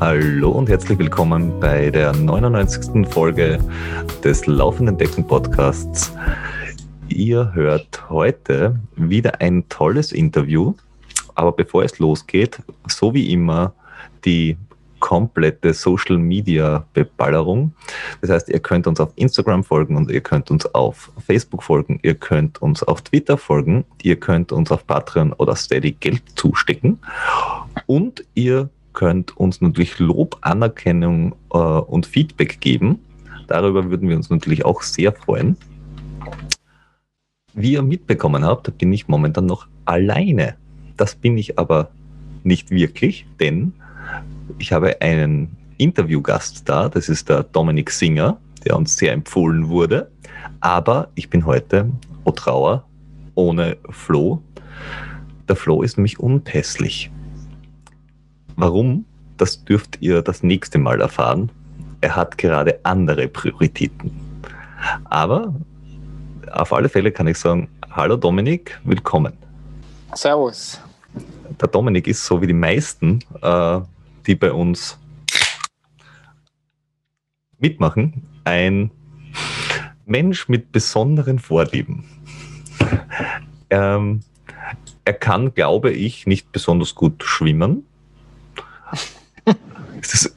Hallo 0.00 0.50
und 0.50 0.68
herzlich 0.68 0.98
willkommen 0.98 1.60
bei 1.60 1.90
der 1.90 2.12
99. 2.12 3.06
Folge 3.08 3.58
des 4.24 4.46
Laufenden 4.46 4.96
Decken 4.96 5.26
Podcasts. 5.26 6.12
Ihr 7.08 7.52
hört 7.54 8.08
heute 8.08 8.80
wieder 8.96 9.40
ein 9.40 9.68
tolles 9.68 10.12
Interview, 10.12 10.74
aber 11.34 11.52
bevor 11.52 11.84
es 11.84 11.98
losgeht, 11.98 12.60
so 12.88 13.12
wie 13.12 13.32
immer 13.32 13.74
die 14.24 14.56
komplette 15.00 15.74
Social 15.74 16.18
Media 16.18 16.84
Beballerung. 16.92 17.72
Das 18.20 18.30
heißt, 18.30 18.48
ihr 18.48 18.60
könnt 18.60 18.86
uns 18.86 19.00
auf 19.00 19.10
Instagram 19.16 19.64
folgen 19.64 19.96
und 19.96 20.10
ihr 20.10 20.20
könnt 20.20 20.50
uns 20.50 20.66
auf 20.66 21.10
Facebook 21.26 21.62
folgen, 21.62 21.98
ihr 22.02 22.14
könnt 22.14 22.62
uns 22.62 22.82
auf 22.82 23.02
Twitter 23.02 23.36
folgen, 23.36 23.84
ihr 24.02 24.16
könnt 24.16 24.52
uns 24.52 24.70
auf 24.70 24.86
Patreon 24.86 25.32
oder 25.32 25.56
Steady 25.56 25.92
Geld 25.92 26.22
zustecken 26.36 26.98
und 27.86 28.24
ihr 28.34 28.68
könnt 28.92 29.36
uns 29.36 29.60
natürlich 29.60 29.98
Lob, 29.98 30.38
Anerkennung 30.40 31.34
äh, 31.52 31.58
und 31.58 32.06
Feedback 32.06 32.60
geben. 32.60 32.98
Darüber 33.46 33.90
würden 33.90 34.08
wir 34.08 34.16
uns 34.16 34.30
natürlich 34.30 34.64
auch 34.64 34.82
sehr 34.82 35.12
freuen. 35.12 35.56
Wie 37.54 37.72
ihr 37.72 37.82
mitbekommen 37.82 38.44
habt, 38.44 38.76
bin 38.78 38.92
ich 38.92 39.08
momentan 39.08 39.46
noch 39.46 39.66
alleine. 39.84 40.56
Das 40.96 41.14
bin 41.14 41.36
ich 41.36 41.58
aber 41.58 41.90
nicht 42.44 42.70
wirklich, 42.70 43.26
denn 43.40 43.72
ich 44.58 44.72
habe 44.72 45.00
einen 45.00 45.56
Interviewgast 45.78 46.68
da, 46.68 46.88
das 46.88 47.08
ist 47.08 47.28
der 47.28 47.42
Dominik 47.42 47.90
Singer, 47.90 48.38
der 48.64 48.76
uns 48.76 48.96
sehr 48.96 49.12
empfohlen 49.12 49.68
wurde. 49.68 50.10
Aber 50.60 51.08
ich 51.14 51.30
bin 51.30 51.46
heute 51.46 51.90
Otrauer 52.24 52.84
ohne 53.34 53.78
Flo. 53.88 54.42
Der 55.48 55.56
Flo 55.56 55.82
ist 55.82 55.96
nämlich 55.96 56.20
unpässlich. 56.20 57.10
Warum? 58.60 59.06
Das 59.38 59.64
dürft 59.64 60.02
ihr 60.02 60.20
das 60.20 60.42
nächste 60.42 60.78
Mal 60.78 61.00
erfahren. 61.00 61.50
Er 62.02 62.14
hat 62.14 62.36
gerade 62.36 62.78
andere 62.82 63.26
Prioritäten. 63.26 64.10
Aber 65.04 65.54
auf 66.52 66.70
alle 66.74 66.90
Fälle 66.90 67.10
kann 67.10 67.26
ich 67.26 67.38
sagen, 67.38 67.70
hallo 67.90 68.18
Dominik, 68.18 68.78
willkommen. 68.84 69.32
Servus. 70.12 70.78
Der 71.58 71.68
Dominik 71.68 72.06
ist 72.06 72.26
so 72.26 72.42
wie 72.42 72.48
die 72.48 72.52
meisten 72.52 73.20
äh, 73.40 73.80
die 74.26 74.34
bei 74.34 74.52
uns 74.52 74.98
mitmachen, 77.58 78.26
ein 78.44 78.90
Mensch 80.04 80.50
mit 80.50 80.70
besonderen 80.70 81.38
Vorlieben. 81.38 82.04
Ähm, 83.70 84.20
er 85.06 85.14
kann, 85.14 85.54
glaube 85.54 85.92
ich, 85.92 86.26
nicht 86.26 86.52
besonders 86.52 86.94
gut 86.94 87.24
schwimmen. 87.24 87.86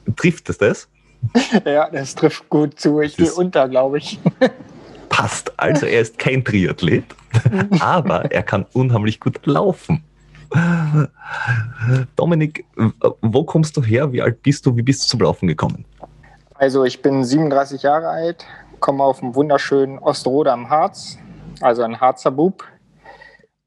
Das, 0.06 0.14
trifft 0.16 0.48
es 0.50 0.58
das? 0.58 0.88
Ja, 1.64 1.88
das 1.90 2.14
trifft 2.14 2.48
gut 2.50 2.78
zu. 2.78 3.00
Ich 3.00 3.16
gehe 3.16 3.32
unter, 3.32 3.68
glaube 3.68 3.98
ich. 3.98 4.20
Passt. 5.08 5.52
Also 5.58 5.86
er 5.86 6.00
ist 6.00 6.18
kein 6.18 6.44
Triathlet, 6.44 7.04
aber 7.80 8.30
er 8.32 8.42
kann 8.42 8.66
unheimlich 8.72 9.20
gut 9.20 9.44
laufen. 9.46 10.02
Dominik, 12.16 12.64
wo 13.22 13.44
kommst 13.44 13.76
du 13.76 13.82
her? 13.82 14.12
Wie 14.12 14.22
alt 14.22 14.42
bist 14.42 14.66
du? 14.66 14.76
Wie 14.76 14.82
bist 14.82 15.04
du 15.04 15.08
zum 15.08 15.20
Laufen 15.20 15.48
gekommen? 15.48 15.84
Also 16.54 16.84
ich 16.84 17.02
bin 17.02 17.24
37 17.24 17.82
Jahre 17.82 18.08
alt, 18.08 18.46
komme 18.80 19.02
auf 19.02 19.20
dem 19.20 19.34
wunderschönen 19.34 19.98
Ostrode 19.98 20.52
am 20.52 20.70
Harz, 20.70 21.18
also 21.60 21.82
ein 21.82 22.00
Harzer 22.00 22.30
Bub. 22.30 22.64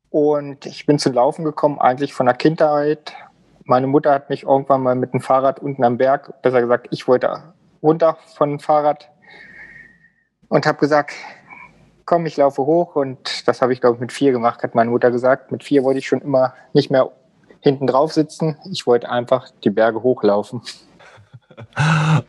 Und 0.09 0.65
ich 0.65 0.85
bin 0.85 0.97
zum 0.99 1.13
Laufen 1.13 1.43
gekommen, 1.43 1.79
eigentlich 1.79 2.13
von 2.13 2.25
der 2.25 2.35
Kindheit. 2.35 3.13
Meine 3.67 3.87
Mutter 3.87 4.13
hat 4.13 4.29
mich 4.29 4.43
irgendwann 4.43 4.81
mal 4.81 4.95
mit 4.95 5.13
dem 5.13 5.19
Fahrrad 5.19 5.59
unten 5.59 5.83
am 5.83 5.97
Berg, 5.97 6.41
besser 6.41 6.61
gesagt, 6.61 6.87
ich 6.89 7.05
wollte 7.05 7.53
runter 7.83 8.17
von 8.35 8.51
dem 8.51 8.59
Fahrrad 8.59 9.09
und 10.47 10.65
habe 10.65 10.77
gesagt, 10.79 11.11
komm, 12.05 12.25
ich 12.25 12.37
laufe 12.37 12.61
hoch 12.61 12.95
und 12.95 13.45
das 13.45 13.61
habe 13.61 13.73
ich, 13.73 13.81
glaube 13.81 13.95
ich, 13.95 13.99
mit 14.01 14.13
vier 14.13 14.31
gemacht, 14.31 14.63
hat 14.63 14.73
meine 14.73 14.89
Mutter 14.89 15.11
gesagt. 15.11 15.51
Mit 15.51 15.65
vier 15.65 15.83
wollte 15.83 15.99
ich 15.99 16.07
schon 16.07 16.21
immer 16.21 16.53
nicht 16.71 16.89
mehr 16.89 17.11
hinten 17.59 17.87
drauf 17.87 18.13
sitzen. 18.13 18.57
Ich 18.71 18.87
wollte 18.87 19.09
einfach 19.09 19.49
die 19.63 19.69
Berge 19.69 20.01
hochlaufen. 20.01 20.61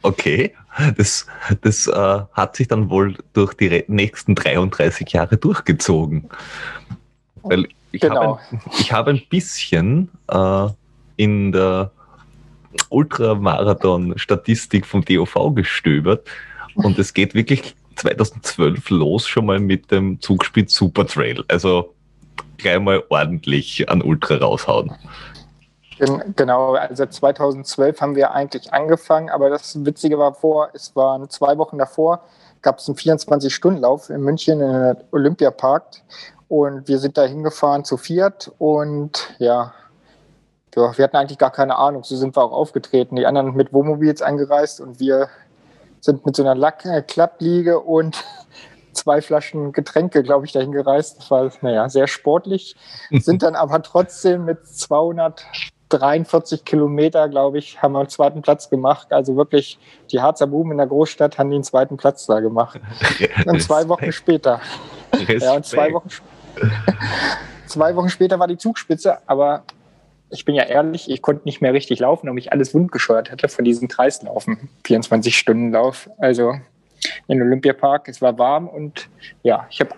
Okay, 0.01 0.55
das, 0.97 1.27
das 1.61 1.87
äh, 1.87 2.21
hat 2.33 2.57
sich 2.57 2.67
dann 2.67 2.89
wohl 2.89 3.15
durch 3.35 3.53
die 3.53 3.85
nächsten 3.87 4.35
33 4.35 5.13
Jahre 5.13 5.37
durchgezogen. 5.37 6.31
Weil 7.43 7.69
ich, 7.93 8.01
genau. 8.01 8.39
habe, 8.39 8.41
ein, 8.51 8.61
ich 8.79 8.91
habe 8.91 9.11
ein 9.11 9.23
bisschen 9.29 10.11
äh, 10.29 10.69
in 11.19 11.53
der 11.53 11.91
Ultramarathon-Statistik 12.89 14.87
vom 14.87 15.05
DOV 15.05 15.55
gestöbert 15.55 16.27
und 16.75 16.99
es 16.99 17.13
geht 17.13 17.35
wirklich 17.35 17.75
2012 17.97 18.91
los 18.91 19.27
schon 19.27 19.47
mal 19.47 19.59
mit 19.61 19.91
dem 19.91 20.21
Zugspitz 20.21 20.75
Super 20.75 21.07
Trail. 21.07 21.45
Also 21.49 21.93
gleich 22.57 22.81
mal 22.81 23.03
ordentlich 23.09 23.89
an 23.91 24.01
Ultra 24.01 24.37
raushauen. 24.37 24.93
Genau, 26.37 26.75
also 26.75 27.07
2012 27.07 28.01
haben 28.01 28.15
wir 28.15 28.33
eigentlich 28.33 28.73
angefangen, 28.73 29.31
aber 29.31 29.51
das 29.51 29.85
Witzige 29.85 30.17
war 30.17 30.33
vor, 30.33 30.69
es 30.73 30.95
waren 30.95 31.29
zwei 31.29 31.59
Wochen 31.59 31.77
davor, 31.77 32.23
gab 32.63 32.79
es 32.79 32.89
einen 32.89 32.97
24-Stunden-Lauf 32.97 34.09
in 34.09 34.21
München 34.21 34.61
im 34.61 34.97
Olympiapark 35.11 35.85
und 36.47 36.87
wir 36.87 36.99
sind 36.99 37.19
da 37.19 37.25
hingefahren 37.25 37.85
zu 37.85 37.97
Fiat 37.97 38.53
und 38.59 39.35
ja, 39.39 39.75
ja, 40.85 40.97
wir 40.97 41.05
hatten 41.05 41.17
eigentlich 41.17 41.39
gar 41.39 41.51
keine 41.51 41.77
Ahnung, 41.77 42.05
so 42.05 42.17
sind 42.17 42.37
wir 42.37 42.43
auch 42.43 42.53
aufgetreten. 42.53 43.17
Die 43.17 43.27
anderen 43.27 43.55
mit 43.55 43.73
Wohnmobils 43.73 44.23
angereist 44.23 44.81
und 44.81 45.01
wir 45.01 45.29
sind 46.01 46.25
mit 46.25 46.37
so 46.37 46.43
einer 46.43 46.55
Lack 46.55 46.85
äh, 46.85 47.03
Klappliege 47.03 47.81
und 47.81 48.25
zwei 48.93 49.21
Flaschen 49.21 49.73
Getränke, 49.73 50.23
glaube 50.23 50.47
ich, 50.47 50.53
dahin 50.53 50.73
gereist. 50.73 51.19
Das 51.19 51.31
war, 51.31 51.51
naja, 51.63 51.89
sehr 51.89 52.07
sportlich. 52.07 52.77
Sind 53.11 53.43
dann 53.43 53.55
aber 53.55 53.83
trotzdem 53.83 54.45
mit 54.45 54.67
243 54.67 56.65
Kilometer, 56.65 57.29
glaube 57.29 57.59
ich, 57.59 57.81
haben 57.83 57.93
wir 57.93 58.01
einen 58.01 58.09
zweiten 58.09 58.43
Platz 58.43 58.71
gemacht. 58.71 59.13
Also 59.13 59.37
wirklich, 59.37 59.79
die 60.11 60.21
Harzer 60.21 60.47
Buben 60.47 60.73
in 60.73 60.79
der 60.79 60.87
Großstadt 60.87 61.39
haben 61.39 61.51
den 61.51 61.65
zweiten 61.65 61.97
Platz 61.97 62.27
da 62.27 62.41
gemacht. 62.41 62.81
Und 63.47 63.63
zwei 63.63 63.89
Wochen 63.89 64.13
später. 64.13 64.61
Respekt. 65.13 65.43
Ja, 65.43 65.55
und 65.55 65.65
zwei 65.65 65.93
Wochen, 65.93 66.09
zwei 67.67 67.97
Wochen 67.97 68.11
später 68.11 68.39
war 68.39 68.47
die 68.47 68.59
Zugspitze, 68.59 69.19
aber 69.27 69.63
ich 70.31 70.45
bin 70.45 70.55
ja 70.55 70.65
ehrlich, 70.65 71.11
ich 71.11 71.23
konnte 71.23 71.45
nicht 71.45 71.61
mehr 71.61 71.73
richtig 71.73 72.01
laufen 72.01 72.29
und 72.29 72.35
mich 72.35 72.53
alles 72.53 72.75
wundgescheuert 72.75 73.31
hatte 73.31 73.49
von 73.49 73.65
diesem 73.65 73.89
Kreislaufen. 73.89 74.69
24-Stunden-Lauf. 74.85 76.11
Also 76.19 76.55
in 77.29 77.41
Olympiapark, 77.41 78.09
es 78.09 78.21
war 78.21 78.39
warm 78.39 78.69
und 78.69 79.09
ja, 79.43 79.67
ich 79.71 79.81
habe 79.81 79.91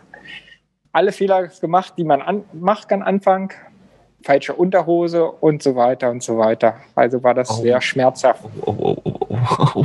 alle 0.92 1.12
Fehler 1.12 1.48
gemacht, 1.48 1.94
die 1.96 2.04
man 2.04 2.20
an, 2.20 2.44
macht 2.52 2.92
am 2.92 3.02
Anfang. 3.02 3.52
Falsche 4.22 4.52
Unterhose 4.52 5.24
und 5.24 5.62
so 5.62 5.76
weiter 5.76 6.10
und 6.10 6.22
so 6.22 6.36
weiter. 6.36 6.76
Also 6.94 7.22
war 7.22 7.32
das 7.32 7.50
oh. 7.50 7.62
sehr 7.62 7.80
schmerzhaft. 7.80 8.44
Oh, 8.66 8.94
oh, 9.74 9.84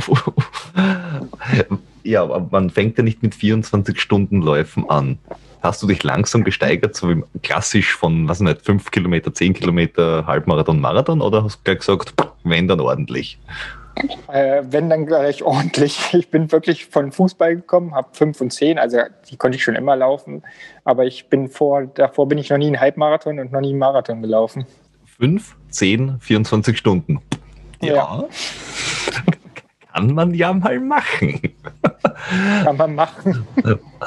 ja, 2.02 2.22
aber 2.22 2.46
man 2.50 2.68
fängt 2.68 2.98
ja 2.98 3.04
nicht 3.04 3.22
mit 3.22 3.34
24 3.34 3.98
Stunden 3.98 4.42
Läufen 4.42 4.90
an 4.90 5.18
hast 5.62 5.82
du 5.82 5.86
dich 5.86 6.02
langsam 6.02 6.44
gesteigert, 6.44 6.94
so 6.94 7.08
wie 7.10 7.22
klassisch 7.42 7.94
von, 7.94 8.28
was 8.28 8.40
nicht, 8.40 8.62
5 8.62 8.90
Kilometer, 8.90 9.32
10 9.32 9.54
Kilometer, 9.54 10.26
Halbmarathon, 10.26 10.80
Marathon 10.80 11.20
oder 11.20 11.44
hast 11.44 11.58
du 11.58 11.60
gleich 11.64 11.78
gesagt, 11.78 12.14
wenn 12.44 12.68
dann 12.68 12.80
ordentlich? 12.80 13.38
Äh, 14.28 14.62
wenn 14.68 14.90
dann 14.90 15.06
gleich 15.06 15.42
ordentlich. 15.42 16.12
Ich 16.12 16.30
bin 16.30 16.50
wirklich 16.52 16.86
von 16.86 17.12
Fußball 17.12 17.56
gekommen, 17.56 17.94
habe 17.94 18.08
5 18.12 18.40
und 18.40 18.52
10, 18.52 18.78
also 18.78 18.98
die 19.30 19.36
konnte 19.36 19.56
ich 19.56 19.64
schon 19.64 19.74
immer 19.74 19.96
laufen, 19.96 20.42
aber 20.84 21.04
ich 21.04 21.28
bin 21.28 21.48
vor, 21.48 21.86
davor 21.86 22.28
bin 22.28 22.38
ich 22.38 22.50
noch 22.50 22.58
nie 22.58 22.66
einen 22.66 22.80
Halbmarathon 22.80 23.38
und 23.38 23.52
noch 23.52 23.60
nie 23.60 23.70
einen 23.70 23.78
Marathon 23.78 24.22
gelaufen. 24.22 24.66
5, 25.18 25.56
10, 25.70 26.20
24 26.20 26.76
Stunden. 26.76 27.20
ja. 27.80 27.94
ja. 27.94 28.24
Kann 29.96 30.14
man 30.14 30.34
ja 30.34 30.52
mal 30.52 30.78
machen. 30.78 31.40
Kann 32.64 32.76
man 32.76 32.94
machen. 32.94 33.46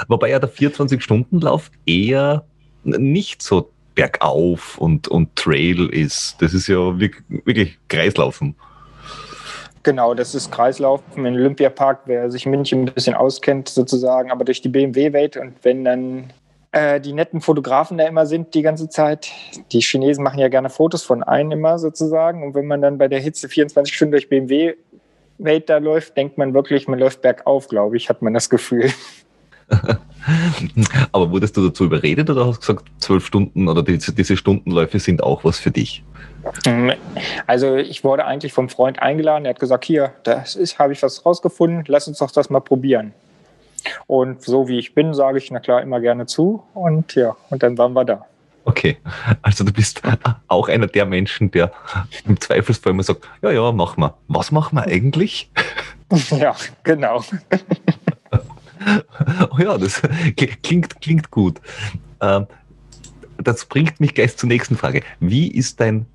Wobei 0.07 0.29
ja 0.29 0.39
der 0.39 0.49
24-Stunden-Lauf 0.49 1.71
eher 1.87 2.43
nicht 2.83 3.41
so 3.41 3.71
bergauf 3.95 4.77
und, 4.77 5.07
und 5.07 5.35
Trail 5.35 5.89
ist. 5.89 6.35
Das 6.41 6.53
ist 6.53 6.67
ja 6.67 6.99
wirklich, 6.99 7.23
wirklich 7.45 7.79
Kreislaufen. 7.87 8.55
Genau, 9.81 10.13
das 10.13 10.35
ist 10.35 10.51
Kreislaufen 10.51 11.25
im 11.25 11.33
Olympiapark, 11.33 12.01
wer 12.05 12.29
sich 12.29 12.45
in 12.45 12.51
München 12.51 12.81
ein 12.81 12.93
bisschen 12.93 13.15
auskennt 13.15 13.67
sozusagen, 13.67 14.29
aber 14.29 14.45
durch 14.45 14.61
die 14.61 14.69
BMW-Welt 14.69 15.37
und 15.37 15.53
wenn 15.63 15.85
dann 15.85 16.33
äh, 16.71 16.99
die 16.99 17.13
netten 17.13 17.41
Fotografen 17.41 17.97
da 17.97 18.05
immer 18.05 18.25
sind 18.25 18.53
die 18.53 18.61
ganze 18.61 18.89
Zeit, 18.89 19.31
die 19.71 19.79
Chinesen 19.79 20.23
machen 20.23 20.39
ja 20.39 20.49
gerne 20.49 20.69
Fotos 20.69 21.03
von 21.03 21.23
einem 21.23 21.53
immer 21.53 21.79
sozusagen 21.79 22.43
und 22.43 22.53
wenn 22.53 22.67
man 22.67 22.81
dann 22.81 22.97
bei 22.97 23.07
der 23.07 23.19
Hitze 23.19 23.49
24 23.49 23.95
Stunden 23.95 24.11
durch 24.11 24.29
BMW 24.29 24.75
Welt 25.39 25.69
da 25.69 25.77
läuft, 25.77 26.15
denkt 26.17 26.37
man 26.37 26.53
wirklich, 26.53 26.87
man 26.87 26.99
läuft 26.99 27.21
bergauf, 27.21 27.67
glaube 27.67 27.97
ich, 27.97 28.09
hat 28.09 28.21
man 28.21 28.33
das 28.33 28.49
Gefühl. 28.49 28.91
Aber 31.11 31.31
wurdest 31.31 31.57
du 31.57 31.67
dazu 31.67 31.85
überredet 31.85 32.29
oder 32.29 32.45
hast 32.45 32.57
du 32.57 32.73
gesagt, 32.73 32.91
zwölf 32.99 33.25
Stunden 33.25 33.67
oder 33.67 33.83
diese, 33.83 34.13
diese 34.13 34.37
Stundenläufe 34.37 34.99
sind 34.99 35.23
auch 35.23 35.43
was 35.43 35.59
für 35.59 35.71
dich? 35.71 36.03
Mm, 36.65 36.91
also 37.47 37.75
ich 37.75 38.03
wurde 38.03 38.25
eigentlich 38.25 38.53
vom 38.53 38.69
Freund 38.69 39.01
eingeladen, 39.01 39.45
er 39.45 39.51
hat 39.51 39.59
gesagt, 39.59 39.85
hier, 39.85 40.13
das 40.23 40.55
ist, 40.55 40.79
habe 40.79 40.93
ich 40.93 41.01
was 41.01 41.25
rausgefunden, 41.25 41.83
lass 41.87 42.07
uns 42.07 42.19
doch 42.19 42.31
das 42.31 42.49
mal 42.49 42.59
probieren. 42.59 43.13
Und 44.07 44.43
so 44.43 44.67
wie 44.67 44.79
ich 44.79 44.93
bin, 44.93 45.13
sage 45.13 45.37
ich, 45.37 45.51
na 45.51 45.59
klar, 45.59 45.81
immer 45.81 46.01
gerne 46.01 46.25
zu. 46.25 46.63
Und 46.73 47.15
ja, 47.15 47.35
und 47.49 47.63
dann 47.63 47.77
waren 47.77 47.93
wir 47.93 48.05
da. 48.05 48.25
Okay, 48.65 48.97
also 49.41 49.63
du 49.63 49.71
bist 49.71 50.01
auch 50.47 50.69
einer 50.69 50.87
der 50.87 51.05
Menschen, 51.05 51.51
der 51.51 51.71
im 52.25 52.39
Zweifelsfall 52.39 52.91
immer 52.91 53.03
sagt, 53.03 53.27
ja, 53.41 53.51
ja, 53.51 53.71
mach 53.71 53.97
mal. 53.97 54.13
Was 54.27 54.51
machen 54.51 54.75
wir 54.77 54.85
eigentlich? 54.85 55.49
Ja, 56.31 56.55
genau. 56.83 57.23
Oh 59.51 59.57
ja, 59.59 59.77
das 59.77 60.01
klingt, 60.63 61.01
klingt 61.01 61.29
gut. 61.29 61.59
Ähm, 62.21 62.47
das 63.37 63.65
bringt 63.65 63.99
mich 63.99 64.15
gleich 64.15 64.35
zur 64.37 64.47
nächsten 64.47 64.77
Frage. 64.77 65.03
Wie 65.19 65.49
ist 65.51 65.79
dein 65.79 66.05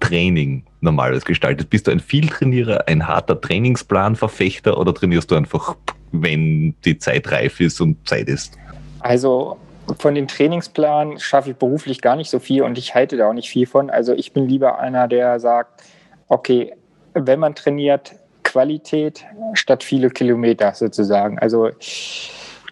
Training 0.00 0.64
normalerweise 0.80 1.24
gestaltet? 1.24 1.70
Bist 1.70 1.86
du 1.86 1.90
ein 1.90 2.00
Vieltrainierer, 2.00 2.88
ein 2.88 3.06
harter 3.06 3.40
Trainingsplanverfechter 3.40 4.78
oder 4.78 4.94
trainierst 4.94 5.30
du 5.30 5.36
einfach, 5.36 5.76
wenn 6.12 6.74
die 6.84 6.98
Zeit 6.98 7.30
reif 7.30 7.60
ist 7.60 7.80
und 7.80 8.06
Zeit 8.06 8.28
ist? 8.28 8.58
Also 9.00 9.58
von 9.98 10.14
dem 10.14 10.28
Trainingsplan 10.28 11.18
schaffe 11.18 11.50
ich 11.50 11.56
beruflich 11.56 12.02
gar 12.02 12.16
nicht 12.16 12.30
so 12.30 12.38
viel 12.38 12.62
und 12.62 12.78
ich 12.78 12.94
halte 12.94 13.16
da 13.16 13.28
auch 13.28 13.32
nicht 13.32 13.48
viel 13.48 13.66
von. 13.66 13.90
Also 13.90 14.12
ich 14.12 14.32
bin 14.32 14.48
lieber 14.48 14.78
einer, 14.78 15.08
der 15.08 15.40
sagt, 15.40 15.82
okay, 16.28 16.74
wenn 17.14 17.40
man 17.40 17.54
trainiert, 17.54 18.14
Qualität 18.42 19.24
statt 19.54 19.82
viele 19.84 20.10
Kilometer 20.10 20.72
sozusagen. 20.74 21.38
Also 21.38 21.70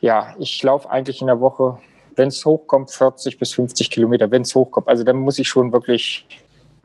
ja, 0.01 0.35
ich 0.39 0.63
laufe 0.63 0.91
eigentlich 0.91 1.21
in 1.21 1.27
der 1.27 1.41
Woche, 1.41 1.79
wenn 2.15 2.29
es 2.29 2.45
hochkommt, 2.45 2.91
40 2.91 3.39
bis 3.39 3.53
50 3.55 3.91
Kilometer, 3.91 4.31
wenn 4.31 4.43
es 4.43 4.55
hochkommt. 4.55 4.89
Also 4.89 5.05
dann 5.05 5.17
muss 5.17 5.39
ich 5.39 5.49
schon 5.49 5.73
wirklich 5.73 6.27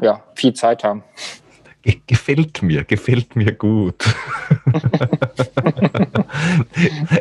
ja, 0.01 0.23
viel 0.35 0.53
Zeit 0.53 0.83
haben. 0.83 1.03
Gefällt 2.05 2.61
mir, 2.61 2.83
gefällt 2.83 3.35
mir 3.35 3.53
gut. 3.53 3.95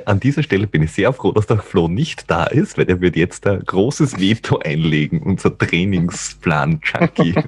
An 0.04 0.20
dieser 0.20 0.42
Stelle 0.42 0.66
bin 0.66 0.82
ich 0.82 0.92
sehr 0.92 1.12
froh, 1.14 1.32
dass 1.32 1.46
der 1.46 1.58
Flo 1.58 1.88
nicht 1.88 2.30
da 2.30 2.44
ist, 2.44 2.76
weil 2.76 2.88
er 2.88 3.00
wird 3.00 3.16
jetzt 3.16 3.46
ein 3.46 3.60
großes 3.60 4.20
Veto 4.20 4.58
einlegen, 4.58 5.22
unser 5.22 5.56
Trainingsplan-Junkie. 5.56 7.34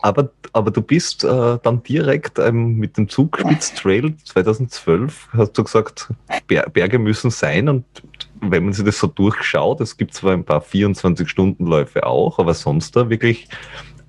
aber, 0.00 0.30
aber 0.52 0.70
du 0.70 0.82
bist 0.82 1.24
äh, 1.24 1.58
dann 1.62 1.82
direkt 1.82 2.38
ähm, 2.38 2.76
mit 2.76 2.96
dem 2.96 3.08
Zugspitz 3.08 3.72
Trail 3.74 4.14
2012, 4.24 5.28
hast 5.32 5.52
du 5.56 5.64
gesagt, 5.64 6.08
Berge 6.46 6.98
müssen 6.98 7.30
sein 7.30 7.68
und 7.68 7.84
wenn 8.40 8.64
man 8.64 8.72
sich 8.72 8.84
das 8.84 8.98
so 8.98 9.06
durchschaut, 9.06 9.80
es 9.80 9.96
gibt 9.96 10.14
zwar 10.14 10.32
ein 10.32 10.44
paar 10.44 10.62
24-Stunden-Läufe 10.62 12.06
auch, 12.06 12.38
aber 12.38 12.54
sonst 12.54 12.96
da 12.96 13.08
wirklich 13.10 13.48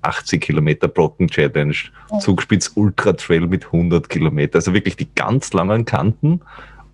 80 0.02 0.40
Kilometer 0.40 0.88
Brocken 0.88 1.28
Challenge, 1.28 1.74
Zugspitz 2.20 2.72
Ultra 2.74 3.12
Trail 3.12 3.46
mit 3.46 3.66
100 3.66 4.08
Kilometer, 4.08 4.56
also 4.56 4.72
wirklich 4.72 4.96
die 4.96 5.12
ganz 5.14 5.52
langen 5.52 5.84
Kanten 5.84 6.40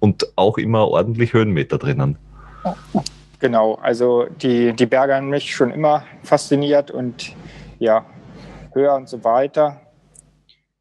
und 0.00 0.26
auch 0.36 0.58
immer 0.58 0.88
ordentlich 0.88 1.32
Höhenmeter 1.32 1.78
drinnen. 1.78 2.18
Genau, 3.38 3.74
also 3.74 4.26
die, 4.42 4.72
die 4.72 4.86
Berge 4.86 5.14
haben 5.14 5.28
mich 5.28 5.54
schon 5.54 5.70
immer 5.70 6.04
fasziniert 6.22 6.90
und 6.90 7.34
ja, 7.78 8.04
höher 8.72 8.94
und 8.94 9.08
so 9.08 9.22
weiter 9.24 9.80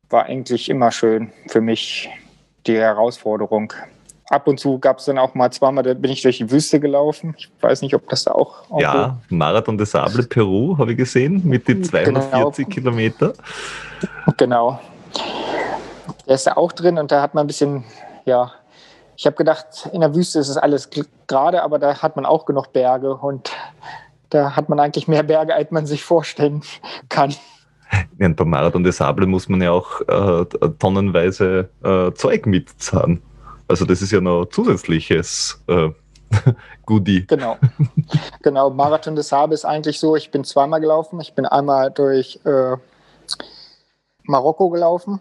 war 0.10 0.26
eigentlich 0.26 0.70
immer 0.70 0.92
schön 0.92 1.32
für 1.48 1.62
mich 1.62 2.10
die 2.68 2.78
Herausforderung 2.78 3.74
ab 4.36 4.48
und 4.48 4.60
zu 4.60 4.78
gab 4.80 5.00
es 5.00 5.06
dann 5.06 5.18
auch 5.18 5.34
mal 5.34 5.52
zweimal, 5.52 5.84
da 5.84 5.94
bin 5.94 6.12
ich 6.12 6.22
durch 6.22 6.38
die 6.38 6.52
Wüste 6.52 6.80
gelaufen. 6.80 7.34
Ich 7.38 7.50
weiß 7.62 7.82
nicht, 7.82 7.96
ob 7.96 8.08
das 8.10 8.26
da 8.26 8.32
auch. 8.32 8.64
ja, 8.80 9.18
so 9.30 9.36
Marathon 9.36 9.78
des 9.78 9.92
Sable 9.92 10.24
Peru 10.24 10.78
habe 10.78 10.92
ich 10.92 10.98
gesehen 10.98 11.42
mit 11.46 11.68
den 11.68 11.84
240 11.84 12.66
genau. 12.66 12.76
Kilometer. 12.76 13.34
Genau. 14.38 14.80
Der 16.28 16.36
ist 16.36 16.46
da 16.48 16.54
auch 16.54 16.72
drin 16.72 16.98
und 16.98 17.12
da 17.12 17.22
hat 17.22 17.34
man 17.34 17.46
ein 17.46 17.48
bisschen, 17.48 17.84
ja, 18.26 18.52
ich 19.16 19.26
habe 19.26 19.36
gedacht, 19.36 19.90
in 19.94 20.02
der 20.02 20.14
Wüste 20.14 20.40
ist 20.40 20.50
es 20.50 20.58
alles 20.58 20.90
gerade, 21.28 21.64
aber 21.64 21.80
da 21.80 22.02
hat 22.02 22.16
man 22.16 22.26
auch 22.26 22.46
genug 22.46 22.74
Berge 22.74 23.16
und 23.16 23.52
da 24.30 24.56
hat 24.56 24.68
man 24.68 24.80
eigentlich 24.80 25.08
mehr 25.08 25.24
Berge, 25.24 25.56
als 25.56 25.72
man 25.72 25.86
sich 25.86 26.04
vorstellen 26.04 26.62
kann. 27.08 27.34
Ja, 28.20 28.28
beim 28.30 28.50
Marathon 28.50 28.84
des 28.84 28.98
Sable 28.98 29.28
muss 29.28 29.48
man 29.48 29.62
ja 29.62 29.72
auch 29.72 30.02
äh, 30.02 30.46
tonnenweise 30.80 31.70
äh, 31.84 32.12
Zeug 32.14 32.46
mitzahlen. 32.46 33.22
Also 33.68 33.86
das 33.86 34.02
ist 34.02 34.12
ja 34.12 34.22
noch 34.22 34.46
zusätzliches 34.46 35.62
äh, 35.68 35.90
Goodie. 36.86 37.26
Genau. 37.28 37.58
genau, 38.42 38.70
Marathon 38.70 39.16
des 39.16 39.30
Sabe 39.30 39.54
ist 39.54 39.66
eigentlich 39.66 40.00
so, 40.00 40.16
ich 40.16 40.32
bin 40.32 40.44
zweimal 40.44 40.80
gelaufen. 40.80 41.20
Ich 41.22 41.34
bin 41.34 41.46
einmal 41.46 41.92
durch 41.92 42.40
äh, 42.46 42.78
Marokko 44.24 44.70
gelaufen. 44.70 45.20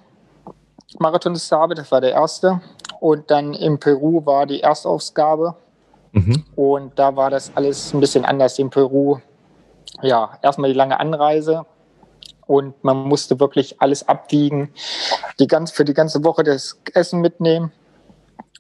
Marathon 0.99 1.35
des 1.35 1.49
Sabe, 1.49 1.75
das 1.75 1.91
war 1.91 2.01
der 2.01 2.13
erste. 2.13 2.61
Und 3.01 3.31
dann 3.31 3.55
in 3.55 3.79
Peru 3.79 4.25
war 4.25 4.47
die 4.47 4.61
Erstausgabe. 4.61 5.57
Mhm. 6.13 6.45
Und 6.55 6.99
da 6.99 7.17
war 7.17 7.31
das 7.31 7.53
alles 7.55 7.93
ein 7.93 8.01
bisschen 8.01 8.25
anders. 8.25 8.59
In 8.59 8.71
Peru, 8.71 9.19
ja, 10.03 10.39
erstmal 10.43 10.71
die 10.71 10.77
lange 10.77 11.01
Anreise, 11.01 11.67
und 12.47 12.83
man 12.85 12.97
musste 12.97 13.41
wirklich 13.41 13.81
alles 13.81 14.07
abwiegen, 14.07 14.71
die 15.39 15.47
ganz, 15.47 15.71
für 15.71 15.85
die 15.85 15.95
ganze 15.95 16.25
Woche 16.25 16.43
das 16.43 16.79
Essen 16.93 17.21
mitnehmen. 17.21 17.73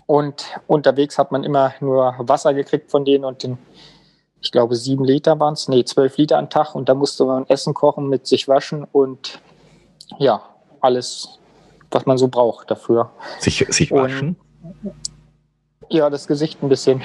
Und 0.06 0.44
unterwegs 0.66 1.18
hat 1.18 1.32
man 1.32 1.44
immer 1.44 1.74
nur 1.80 2.14
Wasser 2.18 2.54
gekriegt 2.54 2.90
von 2.90 3.04
denen 3.04 3.24
und 3.24 3.42
den, 3.42 3.58
ich 4.40 4.52
glaube, 4.52 4.76
sieben 4.76 5.04
Liter 5.04 5.38
waren 5.40 5.54
es, 5.54 5.68
nee, 5.68 5.84
zwölf 5.84 6.16
Liter 6.16 6.38
am 6.38 6.50
Tag. 6.50 6.74
Und 6.74 6.88
da 6.88 6.94
musste 6.94 7.24
man 7.24 7.46
Essen 7.48 7.74
kochen, 7.74 8.08
mit 8.08 8.26
sich 8.26 8.48
waschen 8.48 8.84
und 8.92 9.40
ja, 10.18 10.42
alles, 10.80 11.38
was 11.90 12.04
man 12.06 12.18
so 12.18 12.28
braucht 12.28 12.70
dafür. 12.70 13.10
Sich, 13.38 13.64
sich 13.70 13.90
waschen? 13.90 14.36
Und, 14.82 14.92
ja, 15.88 16.10
das 16.10 16.26
Gesicht 16.26 16.62
ein 16.62 16.68
bisschen. 16.68 17.02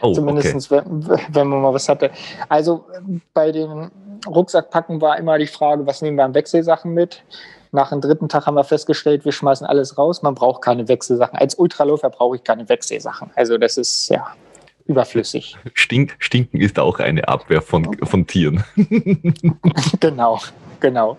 Oh, 0.00 0.12
Zumindest, 0.12 0.72
okay. 0.72 0.82
wenn, 0.84 1.08
wenn 1.34 1.48
man 1.48 1.62
mal 1.62 1.74
was 1.74 1.88
hatte. 1.88 2.10
Also 2.48 2.84
bei 3.34 3.52
den 3.52 3.90
Rucksackpacken 4.26 5.00
war 5.00 5.18
immer 5.18 5.38
die 5.38 5.46
Frage, 5.46 5.86
was 5.86 6.02
nehmen 6.02 6.16
wir 6.16 6.24
an 6.24 6.34
Wechselsachen 6.34 6.92
mit? 6.92 7.22
Nach 7.74 7.88
dem 7.88 8.02
dritten 8.02 8.28
Tag 8.28 8.46
haben 8.46 8.54
wir 8.54 8.64
festgestellt, 8.64 9.24
wir 9.24 9.32
schmeißen 9.32 9.66
alles 9.66 9.96
raus. 9.96 10.22
Man 10.22 10.34
braucht 10.34 10.60
keine 10.62 10.88
Wechselsachen. 10.88 11.38
Als 11.38 11.54
Ultraläufer 11.54 12.10
brauche 12.10 12.36
ich 12.36 12.44
keine 12.44 12.68
Wechselsachen. 12.68 13.30
Also 13.34 13.56
das 13.56 13.78
ist 13.78 14.10
ja 14.10 14.26
überflüssig. 14.86 15.56
Stink, 15.72 16.14
Stinken 16.18 16.60
ist 16.60 16.78
auch 16.78 16.98
eine 16.98 17.26
Abwehr 17.28 17.62
von, 17.62 17.96
von 18.02 18.26
Tieren. 18.26 18.62
genau, 20.00 20.38
genau. 20.80 21.16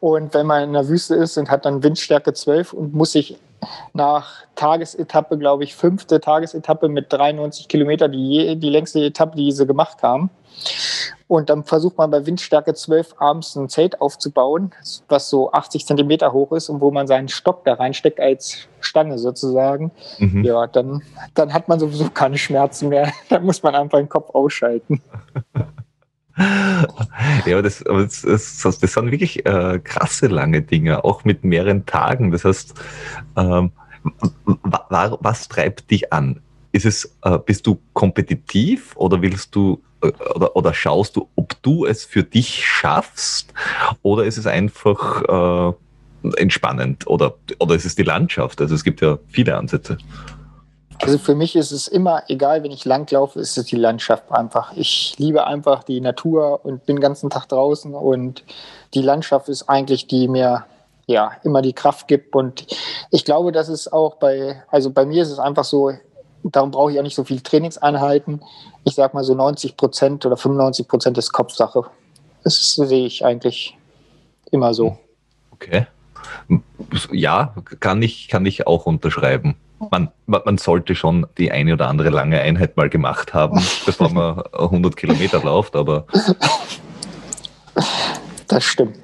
Und 0.00 0.34
wenn 0.34 0.46
man 0.46 0.64
in 0.64 0.72
der 0.74 0.86
Wüste 0.88 1.14
ist 1.14 1.38
und 1.38 1.50
hat 1.50 1.64
dann 1.64 1.82
Windstärke 1.82 2.34
12 2.34 2.74
und 2.74 2.92
muss 2.92 3.12
sich 3.12 3.38
nach 3.92 4.44
Tagesetappe, 4.54 5.38
glaube 5.38 5.64
ich, 5.64 5.74
fünfte 5.74 6.20
Tagesetappe 6.20 6.88
mit 6.88 7.12
93 7.12 7.68
Kilometer, 7.68 8.08
die, 8.08 8.56
die 8.56 8.70
längste 8.70 9.04
Etappe, 9.04 9.36
die 9.36 9.52
sie 9.52 9.66
gemacht 9.66 10.02
haben, 10.02 10.30
und 11.26 11.50
dann 11.50 11.64
versucht 11.64 11.96
man 11.98 12.10
bei 12.10 12.26
Windstärke 12.26 12.74
12 12.74 13.14
abends 13.18 13.56
ein 13.56 13.68
Zelt 13.68 14.00
aufzubauen, 14.00 14.72
was 15.08 15.30
so 15.30 15.50
80 15.52 15.86
Zentimeter 15.86 16.32
hoch 16.32 16.52
ist 16.52 16.68
und 16.68 16.80
wo 16.80 16.90
man 16.90 17.06
seinen 17.06 17.28
Stock 17.28 17.64
da 17.64 17.74
reinsteckt 17.74 18.20
als 18.20 18.68
Stange 18.80 19.18
sozusagen. 19.18 19.90
Mhm. 20.18 20.44
Ja, 20.44 20.66
dann, 20.66 21.02
dann 21.34 21.52
hat 21.52 21.68
man 21.68 21.80
sowieso 21.80 22.10
keine 22.10 22.38
Schmerzen 22.38 22.88
mehr. 22.88 23.10
Dann 23.30 23.44
muss 23.44 23.62
man 23.62 23.74
einfach 23.74 23.98
den 23.98 24.08
Kopf 24.08 24.34
ausschalten. 24.34 25.02
ja, 26.36 27.62
das, 27.62 27.84
das, 27.84 28.22
das, 28.22 28.78
das 28.78 28.92
sind 28.92 29.10
wirklich 29.10 29.46
äh, 29.46 29.78
krasse 29.82 30.26
lange 30.26 30.62
Dinge, 30.62 31.04
auch 31.04 31.24
mit 31.24 31.44
mehreren 31.44 31.86
Tagen. 31.86 32.32
Das 32.32 32.44
heißt, 32.44 32.74
ähm, 33.36 33.72
was 34.62 35.48
treibt 35.48 35.90
dich 35.90 36.12
an? 36.12 36.40
Ist 36.72 36.86
es, 36.86 37.16
äh, 37.22 37.38
bist 37.38 37.66
du 37.66 37.80
kompetitiv 37.92 38.96
oder 38.96 39.22
willst 39.22 39.54
du 39.54 39.80
oder, 40.34 40.54
oder 40.56 40.74
schaust 40.74 41.16
du, 41.16 41.28
ob 41.34 41.60
du 41.62 41.86
es 41.86 42.04
für 42.04 42.22
dich 42.22 42.66
schaffst 42.66 43.54
oder 44.02 44.24
ist 44.24 44.36
es 44.36 44.46
einfach 44.46 45.72
äh, 45.72 46.30
entspannend 46.36 47.06
oder, 47.06 47.34
oder 47.58 47.74
ist 47.74 47.84
es 47.84 47.94
die 47.94 48.02
Landschaft? 48.02 48.60
Also 48.60 48.74
es 48.74 48.84
gibt 48.84 49.00
ja 49.00 49.18
viele 49.28 49.56
Ansätze. 49.56 49.98
Also 51.04 51.18
für 51.18 51.34
mich 51.34 51.54
ist 51.54 51.70
es 51.70 51.86
immer, 51.88 52.22
egal 52.28 52.62
wenn 52.62 52.70
ich 52.70 52.84
langlaufe, 52.84 53.38
ist 53.38 53.58
es 53.58 53.66
die 53.66 53.76
Landschaft 53.76 54.30
einfach. 54.32 54.72
Ich 54.74 55.14
liebe 55.18 55.46
einfach 55.46 55.84
die 55.84 56.00
Natur 56.00 56.64
und 56.64 56.86
bin 56.86 56.96
den 56.96 57.02
ganzen 57.02 57.30
Tag 57.30 57.48
draußen 57.48 57.94
und 57.94 58.42
die 58.94 59.02
Landschaft 59.02 59.48
ist 59.48 59.68
eigentlich 59.68 60.06
die 60.06 60.28
mir 60.28 60.64
ja 61.06 61.32
immer 61.42 61.60
die 61.60 61.74
Kraft 61.74 62.08
gibt 62.08 62.34
und 62.34 62.66
ich 63.10 63.24
glaube, 63.24 63.52
dass 63.52 63.68
es 63.68 63.92
auch 63.92 64.16
bei, 64.16 64.62
also 64.70 64.90
bei 64.90 65.04
mir 65.04 65.22
ist 65.22 65.30
es 65.30 65.38
einfach 65.38 65.64
so, 65.64 65.92
darum 66.42 66.70
brauche 66.70 66.92
ich 66.92 66.98
auch 66.98 67.02
nicht 67.02 67.14
so 67.14 67.24
viele 67.24 67.42
Trainingseinheiten. 67.42 68.42
Ich 68.84 68.94
sage 68.94 69.14
mal 69.14 69.24
so 69.24 69.34
90 69.34 69.76
Prozent 69.76 70.24
oder 70.24 70.36
95 70.36 70.88
Prozent 70.88 71.18
ist 71.18 71.32
Kopfsache. 71.32 71.84
Das 72.42 72.74
sehe 72.74 73.06
ich 73.06 73.24
eigentlich 73.24 73.76
immer 74.50 74.74
so. 74.74 74.98
Okay. 75.50 75.86
Ja, 77.12 77.54
kann 77.80 78.02
ich, 78.02 78.28
kann 78.28 78.46
ich 78.46 78.66
auch 78.66 78.86
unterschreiben. 78.86 79.56
Man, 79.90 80.10
man 80.26 80.58
sollte 80.58 80.94
schon 80.94 81.26
die 81.38 81.50
eine 81.50 81.74
oder 81.74 81.88
andere 81.88 82.10
lange 82.10 82.40
Einheit 82.40 82.76
mal 82.76 82.88
gemacht 82.88 83.34
haben, 83.34 83.62
bevor 83.86 84.10
man 84.10 84.42
100 84.52 84.96
Kilometer 84.96 85.42
läuft, 85.42 85.76
aber. 85.76 86.06
Das 88.48 88.64
stimmt. 88.64 88.98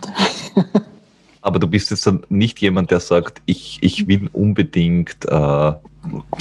Aber 1.43 1.59
du 1.59 1.67
bist 1.67 1.91
jetzt 1.91 2.07
dann 2.07 2.25
nicht 2.29 2.61
jemand, 2.61 2.91
der 2.91 3.01
sagt, 3.01 3.41
ich, 3.47 3.79
ich 3.83 4.07
will 4.07 4.29
unbedingt, 4.33 5.25
äh, 5.27 5.73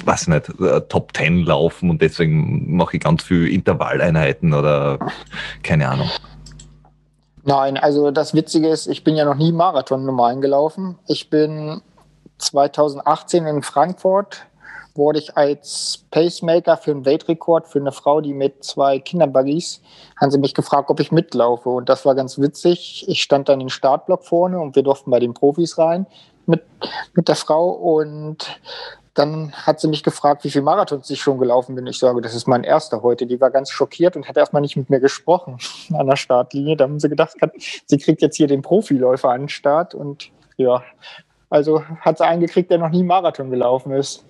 weiß 0.05 0.27
nicht, 0.27 0.49
äh, 0.59 0.81
Top 0.81 1.15
10 1.15 1.45
laufen 1.45 1.89
und 1.89 2.01
deswegen 2.01 2.75
mache 2.75 2.97
ich 2.97 3.03
ganz 3.03 3.23
viel 3.23 3.47
Intervalleinheiten 3.47 4.53
oder 4.53 4.99
keine 5.63 5.87
Ahnung. 5.87 6.09
Nein, 7.43 7.77
also 7.77 8.11
das 8.11 8.33
Witzige 8.33 8.67
ist, 8.67 8.87
ich 8.87 9.03
bin 9.03 9.15
ja 9.15 9.25
noch 9.25 9.35
nie 9.35 9.51
Marathon 9.51 10.05
normal 10.05 10.39
gelaufen. 10.39 10.99
Ich 11.07 11.29
bin 11.29 11.81
2018 12.39 13.45
in 13.45 13.61
Frankfurt 13.63 14.45
wurde 14.95 15.19
ich 15.19 15.37
als 15.37 16.05
Pacemaker 16.11 16.77
für 16.77 16.91
einen 16.91 17.05
Weltrekord 17.05 17.67
für 17.67 17.79
eine 17.79 17.91
Frau, 17.91 18.21
die 18.21 18.33
mit 18.33 18.63
zwei 18.63 18.99
Kinderbuggies, 18.99 19.81
haben 20.19 20.31
sie 20.31 20.37
mich 20.37 20.53
gefragt, 20.53 20.89
ob 20.89 20.99
ich 20.99 21.11
mitlaufe. 21.11 21.69
Und 21.69 21.89
das 21.89 22.05
war 22.05 22.15
ganz 22.15 22.39
witzig. 22.39 23.05
Ich 23.07 23.21
stand 23.21 23.49
dann 23.49 23.61
im 23.61 23.69
Startblock 23.69 24.25
vorne 24.25 24.59
und 24.59 24.75
wir 24.75 24.83
durften 24.83 25.11
bei 25.11 25.19
den 25.19 25.33
Profis 25.33 25.77
rein 25.77 26.05
mit, 26.45 26.63
mit 27.13 27.27
der 27.27 27.35
Frau. 27.35 27.69
Und 27.69 28.59
dann 29.13 29.51
hat 29.53 29.79
sie 29.79 29.87
mich 29.87 30.03
gefragt, 30.03 30.43
wie 30.43 30.49
viel 30.49 30.61
Marathons 30.61 31.09
ich 31.09 31.21
schon 31.21 31.39
gelaufen 31.39 31.75
bin. 31.75 31.87
Ich 31.87 31.99
sage, 31.99 32.21
das 32.21 32.35
ist 32.35 32.47
mein 32.47 32.63
erster 32.63 33.01
heute. 33.01 33.25
Die 33.25 33.39
war 33.39 33.51
ganz 33.51 33.69
schockiert 33.69 34.15
und 34.15 34.27
hat 34.27 34.37
erstmal 34.37 34.61
nicht 34.61 34.75
mit 34.75 34.89
mir 34.89 34.99
gesprochen 34.99 35.57
an 35.93 36.07
der 36.07 36.15
Startlinie. 36.15 36.75
Da 36.75 36.85
haben 36.85 36.99
sie 36.99 37.09
gedacht, 37.09 37.35
sie 37.85 37.97
kriegt 37.97 38.21
jetzt 38.21 38.37
hier 38.37 38.47
den 38.47 38.61
Profiläufer 38.61 39.29
an 39.29 39.41
den 39.41 39.49
Start. 39.49 39.95
Und 39.95 40.31
ja, 40.57 40.83
also 41.49 41.83
hat 42.01 42.17
sie 42.17 42.25
einen 42.25 42.41
gekriegt, 42.41 42.71
der 42.71 42.77
noch 42.77 42.89
nie 42.89 43.03
Marathon 43.03 43.49
gelaufen 43.49 43.91
ist. 43.91 44.23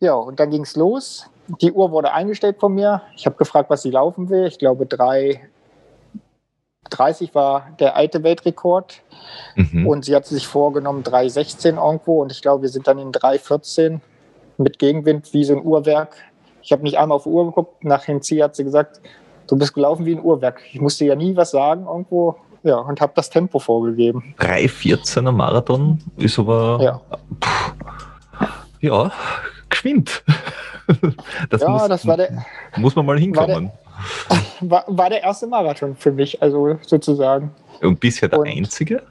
Ja, 0.00 0.14
und 0.14 0.38
dann 0.38 0.50
ging 0.50 0.62
es 0.62 0.76
los. 0.76 1.28
Die 1.60 1.72
Uhr 1.72 1.90
wurde 1.90 2.12
eingestellt 2.12 2.60
von 2.60 2.74
mir. 2.74 3.02
Ich 3.16 3.26
habe 3.26 3.36
gefragt, 3.36 3.70
was 3.70 3.82
sie 3.82 3.90
laufen 3.90 4.28
will. 4.28 4.46
Ich 4.46 4.58
glaube, 4.58 4.84
3,30 4.84 7.34
war 7.34 7.68
der 7.80 7.96
alte 7.96 8.22
Weltrekord. 8.22 9.00
Mhm. 9.56 9.86
Und 9.86 10.04
sie 10.04 10.14
hat 10.14 10.26
sich 10.26 10.46
vorgenommen, 10.46 11.02
3,16 11.02 11.82
irgendwo. 11.82 12.22
Und 12.22 12.32
ich 12.32 12.42
glaube, 12.42 12.62
wir 12.62 12.68
sind 12.68 12.86
dann 12.86 12.98
in 12.98 13.12
3,14 13.12 14.00
mit 14.58 14.78
Gegenwind 14.78 15.32
wie 15.32 15.44
so 15.44 15.54
ein 15.54 15.64
Uhrwerk. 15.64 16.16
Ich 16.62 16.72
habe 16.72 16.82
nicht 16.82 16.98
einmal 16.98 17.16
auf 17.16 17.22
die 17.22 17.30
Uhr 17.30 17.46
geguckt. 17.46 17.84
Nach 17.84 18.04
dem 18.04 18.20
Ziel 18.20 18.42
hat 18.42 18.54
sie 18.54 18.64
gesagt, 18.64 19.00
du 19.46 19.56
bist 19.56 19.72
gelaufen 19.72 20.04
wie 20.04 20.14
ein 20.14 20.22
Uhrwerk. 20.22 20.60
Ich 20.72 20.80
musste 20.80 21.06
ja 21.06 21.14
nie 21.14 21.34
was 21.34 21.52
sagen 21.52 21.86
irgendwo. 21.86 22.36
Ja, 22.62 22.76
und 22.76 23.00
habe 23.00 23.12
das 23.14 23.30
Tempo 23.30 23.58
vorgegeben. 23.58 24.34
3,14er 24.38 25.32
Marathon 25.32 26.00
ist 26.16 26.38
aber. 26.38 26.78
Ja. 26.82 27.00
Pff, 27.42 27.74
ja, 28.80 29.12
geschwind. 29.68 30.22
Das 31.50 31.60
ja, 31.60 31.68
muss, 31.68 31.86
das 31.86 32.06
war 32.06 32.16
der, 32.16 32.46
muss 32.78 32.96
man 32.96 33.04
mal 33.04 33.18
hinkommen. 33.18 33.70
War 34.28 34.40
der, 34.62 34.84
war, 34.96 35.10
der, 35.10 35.22
erste 35.22 35.46
Marathon 35.46 35.94
für 35.94 36.12
mich, 36.12 36.40
also 36.40 36.78
sozusagen. 36.80 37.50
Und 37.82 38.00
bisher 38.00 38.30
der 38.30 38.38
Und 38.38 38.48
einzige? 38.48 39.02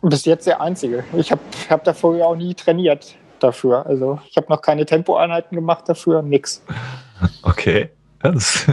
Bis 0.00 0.24
jetzt 0.24 0.46
der 0.46 0.58
einzige. 0.58 1.04
Ich 1.14 1.30
habe 1.30 1.42
hab 1.68 1.84
davor 1.84 2.16
ja 2.16 2.24
auch 2.24 2.34
nie 2.34 2.54
trainiert 2.54 3.14
dafür. 3.40 3.84
Also 3.84 4.18
ich 4.30 4.38
habe 4.38 4.46
noch 4.48 4.62
keine 4.62 4.86
Tempoeinheiten 4.86 5.54
gemacht 5.54 5.84
dafür, 5.86 6.22
nix. 6.22 6.62
Okay. 7.42 7.90
Ja, 8.24 8.32
das, 8.32 8.66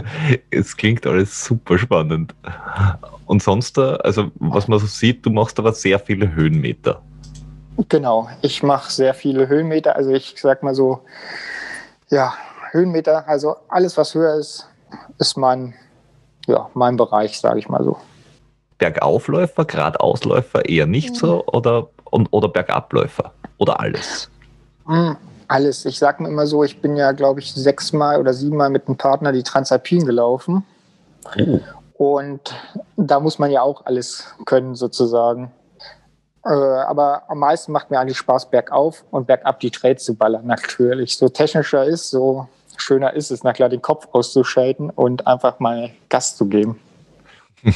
es 0.50 0.76
klingt 0.76 1.06
alles 1.06 1.44
super 1.44 1.78
spannend. 1.78 2.34
Und 3.26 3.42
sonst, 3.42 3.78
äh, 3.78 3.96
also 4.02 4.30
was 4.36 4.68
man 4.68 4.78
so 4.78 4.86
sieht, 4.86 5.24
du 5.24 5.30
machst 5.30 5.58
aber 5.58 5.72
sehr 5.72 5.98
viele 5.98 6.34
Höhenmeter. 6.34 7.00
Genau, 7.88 8.28
ich 8.42 8.62
mache 8.62 8.90
sehr 8.92 9.14
viele 9.14 9.48
Höhenmeter. 9.48 9.96
Also 9.96 10.12
ich 10.12 10.34
sag 10.36 10.62
mal 10.62 10.74
so, 10.74 11.00
ja, 12.08 12.34
Höhenmeter, 12.70 13.26
also 13.28 13.56
alles, 13.68 13.96
was 13.96 14.14
höher 14.14 14.34
ist, 14.34 14.68
ist 15.18 15.36
mein, 15.36 15.74
ja, 16.46 16.68
mein 16.74 16.96
Bereich, 16.96 17.38
sage 17.38 17.58
ich 17.58 17.68
mal 17.68 17.82
so. 17.82 17.96
Bergaufläufer, 18.78 19.64
geradeausläufer 19.64 20.68
eher 20.68 20.86
nicht 20.86 21.16
so 21.16 21.44
oder, 21.46 21.88
oder 22.10 22.48
Bergabläufer 22.48 23.32
oder 23.58 23.80
alles? 23.80 24.28
Alles. 25.54 25.84
Ich 25.84 26.00
sage 26.00 26.20
mir 26.20 26.30
immer 26.30 26.48
so, 26.48 26.64
ich 26.64 26.80
bin 26.80 26.96
ja, 26.96 27.12
glaube 27.12 27.38
ich, 27.38 27.54
sechsmal 27.54 28.18
oder 28.18 28.34
siebenmal 28.34 28.70
mit 28.70 28.88
einem 28.88 28.96
Partner 28.96 29.30
die 29.30 29.44
Transalpin 29.44 30.04
gelaufen. 30.04 30.64
Oh. 31.38 31.60
Und 31.96 32.52
da 32.96 33.20
muss 33.20 33.38
man 33.38 33.52
ja 33.52 33.62
auch 33.62 33.86
alles 33.86 34.34
können, 34.46 34.74
sozusagen. 34.74 35.52
Äh, 36.44 36.48
aber 36.48 37.22
am 37.28 37.38
meisten 37.38 37.70
macht 37.70 37.88
mir 37.88 38.00
eigentlich 38.00 38.18
Spaß 38.18 38.50
bergauf 38.50 39.04
und 39.12 39.28
bergab 39.28 39.60
die 39.60 39.70
Trades 39.70 40.02
zu 40.02 40.16
ballern, 40.16 40.44
natürlich. 40.44 41.16
So 41.16 41.28
technischer 41.28 41.84
ist, 41.84 42.10
so 42.10 42.48
schöner 42.76 43.12
ist 43.12 43.30
es, 43.30 43.44
na 43.44 43.52
klar, 43.52 43.68
den 43.68 43.80
Kopf 43.80 44.08
auszuschalten 44.10 44.90
und 44.90 45.24
einfach 45.28 45.60
mal 45.60 45.90
Gas 46.08 46.34
zu 46.36 46.46
geben. 46.46 46.80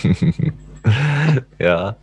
ja. 1.60 1.94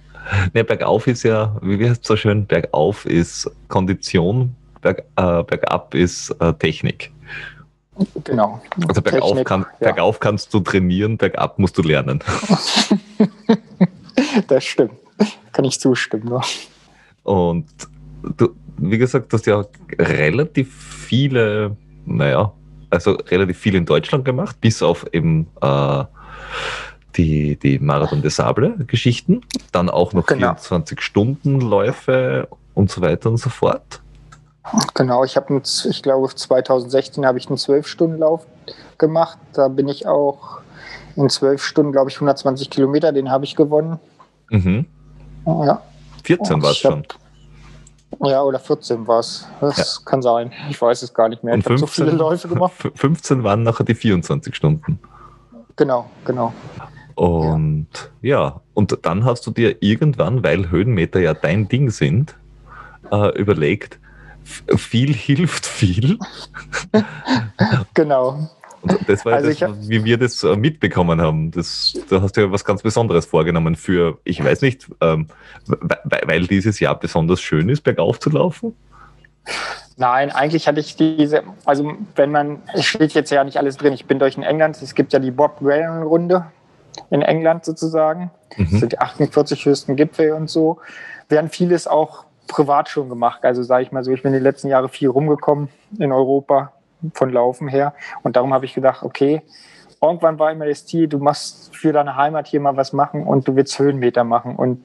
Ne, 0.54 0.64
bergauf 0.64 1.06
ist 1.08 1.24
ja, 1.24 1.58
wie 1.62 1.90
heißt 1.90 2.02
es 2.02 2.08
so 2.08 2.16
schön, 2.16 2.46
bergauf 2.46 3.06
ist 3.06 3.52
Kondition, 3.68 4.56
berg, 4.86 5.04
äh, 5.16 5.44
bergab 5.44 5.96
ist 5.96 6.30
äh, 6.40 6.54
Technik. 6.54 7.12
Genau. 8.24 8.62
Also 8.88 9.02
bergauf, 9.02 9.30
Technik, 9.30 9.48
kann, 9.48 9.66
ja. 9.80 9.88
bergauf 9.88 10.20
kannst 10.20 10.54
du 10.54 10.60
trainieren, 10.60 11.18
bergab 11.18 11.58
musst 11.60 11.78
du 11.78 11.82
lernen. 11.82 12.20
das 14.48 14.64
stimmt. 14.64 14.94
Kann 15.54 15.66
ich 15.66 15.80
zustimmen. 15.80 16.30
Ja. 16.30 16.42
Und 17.24 17.66
du, 18.38 18.50
wie 18.78 18.98
gesagt, 18.98 19.32
du 19.32 19.38
hast 19.38 19.48
ja 19.48 19.66
relativ 19.98 20.74
viele, 21.08 21.76
naja, 22.06 22.52
also 22.90 23.14
relativ 23.14 23.58
viel 23.58 23.76
in 23.76 23.86
Deutschland 23.86 24.26
gemacht, 24.26 24.60
bis 24.60 24.84
auf 24.84 25.06
eben 25.14 25.48
äh, 25.62 26.04
die, 27.16 27.56
die 27.56 27.80
Marathon 27.80 28.22
des 28.22 28.36
Sable-Geschichten. 28.36 29.42
Dann 29.72 29.90
auch 29.90 30.12
noch 30.14 30.26
genau. 30.28 30.52
24-Stunden-Läufe 30.52 32.50
und 32.74 32.92
so 32.92 33.02
weiter 33.02 33.30
und 33.30 33.38
so 33.38 33.50
fort. 33.50 34.02
Genau, 34.94 35.24
ich 35.24 35.36
habe, 35.36 35.62
ich 35.64 36.04
glaube, 36.04 36.34
2016 36.34 37.26
habe 37.26 37.38
ich 37.38 37.48
einen 37.48 37.58
12-Stunden-Lauf 37.58 38.46
gemacht. 38.98 39.38
Da 39.54 39.68
bin 39.68 39.88
ich 39.88 40.08
auch 40.08 40.62
in 41.16 41.30
12 41.30 41.64
Stunden, 41.64 41.92
glaube 41.92 42.10
ich, 42.10 42.16
120 42.18 42.70
Kilometer, 42.70 43.12
den 43.12 43.30
habe 43.30 43.46
ich 43.46 43.56
gewonnen. 43.56 44.00
Mhm. 44.50 44.86
Ja. 45.46 45.82
14 46.24 46.62
war 46.62 46.72
es 46.72 46.78
schon. 46.78 47.06
Ja, 48.24 48.42
oder 48.44 48.60
14 48.60 49.08
war 49.08 49.20
es. 49.20 49.48
Das 49.62 50.02
ja. 50.04 50.10
kann 50.10 50.22
sein. 50.22 50.52
Ich 50.70 50.82
weiß 50.82 51.04
es 51.04 51.14
gar 51.14 51.30
nicht 51.30 51.44
mehr. 51.44 51.54
Und 51.54 51.60
ich 51.60 51.66
habe 51.66 51.78
so 51.78 51.88
viele 51.88 52.12
Läufe 52.12 52.48
gemacht. 52.48 52.74
15 52.96 53.44
waren 53.44 53.64
nachher 53.64 53.84
die 53.84 53.96
24 53.96 54.56
Stunden. 54.56 55.00
Genau, 55.76 56.10
genau. 56.24 56.54
Und 57.16 57.88
ja. 58.22 58.40
ja, 58.40 58.62
und 58.74 58.98
dann 59.04 59.26
hast 59.26 59.46
du 59.46 59.52
dir 59.52 59.82
irgendwann, 59.82 60.44
weil 60.44 60.70
Höhenmeter 60.70 61.20
ja 61.20 61.34
dein 61.34 61.68
Ding 61.68 61.90
sind, 61.90 62.36
äh, 63.12 63.38
überlegt, 63.38 64.00
viel 64.76 65.14
hilft 65.14 65.66
viel. 65.66 66.18
genau. 67.94 68.50
Und 68.82 69.10
das 69.10 69.26
war 69.26 69.34
also 69.34 69.50
das, 69.50 69.62
hab, 69.62 69.76
wie 69.88 70.04
wir 70.04 70.18
das 70.18 70.44
äh, 70.44 70.56
mitbekommen 70.56 71.20
haben. 71.20 71.52
Das, 71.52 71.98
da 72.10 72.22
hast 72.22 72.38
du 72.38 72.42
ja 72.42 72.52
was 72.52 72.64
ganz 72.64 72.84
Besonderes 72.84 73.26
vorgenommen 73.26 73.76
für, 73.76 74.20
ich 74.24 74.44
weiß 74.44 74.62
nicht, 74.62 74.88
ähm, 75.02 75.28
weil 76.04 76.46
dieses 76.48 76.80
Jahr 76.80 77.00
besonders 77.00 77.42
schön 77.42 77.70
ist, 77.70 77.82
bergauf 77.82 78.20
zu 78.20 78.30
laufen? 78.30 78.76
Nein, 79.98 80.30
eigentlich 80.30 80.68
hatte 80.68 80.82
ich 80.82 80.96
diese, 80.96 81.44
also 81.64 81.94
wenn 82.16 82.30
man, 82.30 82.62
es 82.74 82.86
steht 82.86 83.14
jetzt 83.14 83.32
ja 83.32 83.44
nicht 83.44 83.58
alles 83.58 83.78
drin, 83.78 83.94
ich 83.94 84.06
bin 84.06 84.20
durch 84.20 84.38
in 84.38 84.44
England, 84.44 84.82
es 84.82 84.94
gibt 84.94 85.14
ja 85.14 85.20
die 85.20 85.32
Bob 85.32 85.58
Ryan 85.62 86.04
Runde 86.04 86.46
in 87.10 87.22
England 87.22 87.66
sozusagen, 87.66 88.30
mhm. 88.58 88.68
das 88.70 88.80
sind 88.82 88.92
die 88.92 89.00
48 89.00 89.66
höchsten 89.66 89.96
Gipfel 89.96 90.34
und 90.34 90.50
so, 90.50 90.80
werden 91.30 91.50
vieles 91.50 91.88
auch 91.88 92.25
privat 92.48 92.90
schon 92.90 93.10
gemacht, 93.10 93.44
also 93.44 93.64
sage 93.64 93.84
ich 93.84 93.92
mal 93.92 94.04
so, 94.04 94.12
ich 94.12 94.24
bin 94.24 94.34
die 94.34 94.40
letzten 94.40 94.68
Jahre 94.68 94.90
viel 94.90 95.10
rumgekommen 95.10 95.70
in 96.00 96.12
Europa, 96.12 96.72
von 97.14 97.32
Laufen 97.32 97.68
her. 97.68 97.94
Und 98.24 98.36
darum 98.36 98.54
habe 98.54 98.66
ich 98.66 98.74
gedacht, 98.74 99.04
okay, 99.04 99.42
irgendwann 100.02 100.40
war 100.40 100.52
immer 100.52 100.66
das 100.66 100.86
Ziel, 100.86 101.08
du 101.08 101.20
machst 101.20 101.76
für 101.76 101.94
deine 101.94 102.16
Heimat 102.16 102.48
hier 102.48 102.60
mal 102.60 102.76
was 102.78 102.94
machen 102.94 103.26
und 103.26 103.48
du 103.48 103.56
willst 103.56 103.78
Höhenmeter 103.80 104.24
machen 104.24 104.56
und 104.56 104.84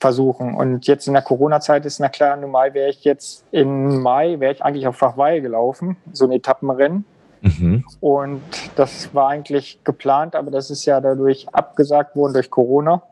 versuchen. 0.00 0.54
Und 0.54 0.86
jetzt 0.86 1.06
in 1.06 1.14
der 1.14 1.22
Corona-Zeit 1.22 1.84
ist 1.86 2.00
na 2.00 2.08
klar, 2.08 2.36
normal 2.36 2.74
wäre 2.74 2.90
ich 2.90 3.04
jetzt 3.04 3.44
im 3.50 4.02
Mai, 4.02 4.40
wäre 4.40 4.52
ich 4.52 4.62
eigentlich 4.62 4.86
auf 4.86 4.96
Fachweil 4.96 5.40
gelaufen, 5.40 5.96
so 6.12 6.24
ein 6.24 6.32
Etappenrennen. 6.32 7.04
Mhm. 7.40 7.84
Und 8.00 8.42
das 8.76 9.14
war 9.14 9.28
eigentlich 9.28 9.80
geplant, 9.84 10.34
aber 10.34 10.50
das 10.50 10.70
ist 10.70 10.84
ja 10.86 11.00
dadurch 11.00 11.48
abgesagt 11.52 12.16
worden 12.16 12.32
durch 12.32 12.50
Corona. 12.50 13.02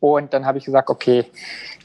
Und 0.00 0.32
dann 0.32 0.46
habe 0.46 0.58
ich 0.58 0.64
gesagt, 0.64 0.90
okay, 0.90 1.26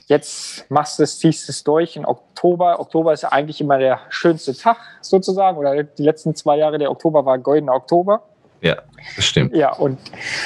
Jetzt 0.07 0.69
machst 0.71 0.99
du 0.99 1.03
es, 1.03 1.19
ziehst 1.19 1.49
es 1.49 1.65
durch 1.65 1.97
in 1.97 2.05
Oktober. 2.05 2.79
Oktober 2.79 3.11
ist 3.11 3.23
ja 3.23 3.33
eigentlich 3.33 3.59
immer 3.59 3.77
der 3.77 3.99
schönste 4.09 4.55
Tag 4.55 4.77
sozusagen. 5.01 5.57
Oder 5.57 5.83
die 5.83 6.03
letzten 6.03 6.33
zwei 6.33 6.57
Jahre 6.57 6.77
der 6.77 6.89
Oktober 6.89 7.25
war 7.25 7.37
goldener 7.37 7.73
Oktober. 7.73 8.23
Ja, 8.61 8.77
das 9.17 9.25
stimmt. 9.25 9.53
Ja, 9.53 9.73
und 9.73 9.99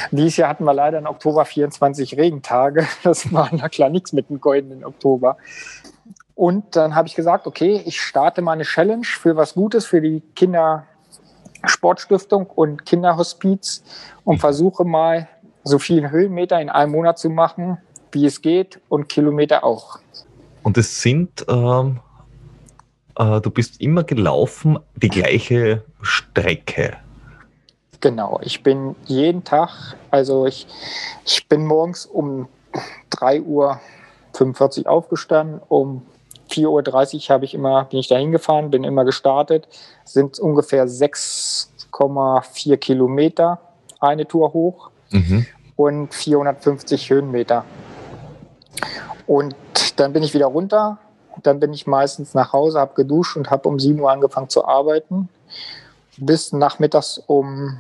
dieses 0.10 0.38
Jahr 0.38 0.50
hatten 0.50 0.64
wir 0.64 0.74
leider 0.74 0.98
im 0.98 1.06
Oktober 1.06 1.46
24 1.46 2.18
Regentage. 2.18 2.88
Das 3.04 3.32
war 3.32 3.50
na 3.52 3.70
klar 3.70 3.90
nichts 3.90 4.14
mit 4.14 4.30
dem 4.30 4.42
goldenen 4.42 4.84
Oktober. 4.84 5.38
Und 6.34 6.76
dann 6.76 6.96
habe 6.96 7.08
ich 7.08 7.14
gesagt, 7.14 7.46
okay, 7.46 7.84
ich 7.86 8.02
starte 8.02 8.42
mal 8.42 8.54
eine 8.54 8.64
Challenge 8.64 9.06
für 9.06 9.36
was 9.36 9.54
Gutes 9.54 9.86
für 9.86 10.02
die 10.02 10.24
Kindersportstiftung 10.36 12.48
und 12.48 12.84
Kinderhospiz 12.84 13.84
und 14.24 14.40
versuche 14.40 14.86
mal 14.86 15.28
so 15.64 15.78
viele 15.78 16.10
Höhenmeter 16.10 16.60
in 16.60 16.72
einem 16.72 16.94
Monat 16.94 17.20
zu 17.20 17.30
machen, 17.30 17.78
wie 18.12 18.26
es 18.26 18.42
geht 18.42 18.80
und 18.90 19.10
Kilometer 19.10 19.64
auch. 19.64 20.00
Und 20.64 20.78
es 20.78 21.02
sind, 21.02 21.46
ähm, 21.48 22.00
äh, 23.18 23.42
du 23.42 23.50
bist 23.50 23.82
immer 23.82 24.04
gelaufen 24.04 24.80
die 24.96 25.10
gleiche 25.10 25.84
Strecke. 26.02 26.98
Genau, 28.00 28.40
ich 28.44 28.64
bin 28.64 28.96
jeden 29.06 29.44
Tag, 29.44 29.96
also 30.10 30.48
ich, 30.48 30.66
ich 31.26 31.48
bin 31.48 31.66
morgens 31.66 32.06
um 32.06 32.48
3 33.12 33.42
Uhr 33.42 33.80
45 34.34 34.88
aufgestanden, 34.88 35.62
um 35.68 36.02
4.30 36.50 37.16
Uhr 37.16 37.30
habe 37.34 37.46
ich 37.46 37.54
immer, 37.54 37.86
bin 37.86 38.00
ich 38.00 38.08
da 38.08 38.18
hingefahren, 38.18 38.72
bin 38.72 38.84
immer 38.84 39.06
gestartet, 39.06 39.68
sind 40.04 40.40
ungefähr 40.40 40.88
6,4 40.88 42.78
Kilometer 42.78 43.60
eine 44.00 44.28
Tour 44.28 44.54
hoch 44.54 44.90
mhm. 45.12 45.46
und 45.76 46.14
450 46.14 47.10
Höhenmeter. 47.10 47.64
Und 49.28 49.56
dann 49.98 50.14
bin 50.14 50.24
ich 50.24 50.34
wieder 50.34 50.48
runter, 50.48 50.98
dann 51.44 51.60
bin 51.60 51.74
ich 51.74 51.88
meistens 51.88 52.34
nach 52.34 52.54
Hause, 52.54 52.80
habe 52.80 52.94
geduscht 52.96 53.38
und 53.38 53.50
habe 53.52 53.70
um 53.70 53.80
7 53.80 54.00
Uhr 54.00 54.12
angefangen 54.12 54.50
zu 54.50 54.66
arbeiten, 54.66 55.30
bis 56.18 56.52
nachmittags 56.54 57.18
um 57.28 57.80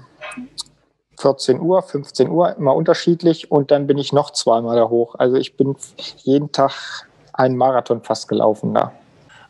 14 1.19 1.59
Uhr, 1.59 1.81
15 1.81 2.29
Uhr, 2.29 2.55
immer 2.57 2.75
unterschiedlich. 2.75 3.51
Und 3.51 3.71
dann 3.71 3.87
bin 3.87 3.97
ich 3.97 4.13
noch 4.13 4.31
zweimal 4.31 4.75
da 4.75 4.89
hoch. 4.89 5.15
Also 5.17 5.37
ich 5.37 5.55
bin 5.55 5.75
jeden 6.17 6.51
Tag 6.51 7.07
einen 7.33 7.55
Marathon 7.55 8.01
fast 8.01 8.27
gelaufen 8.27 8.73
da. 8.73 8.91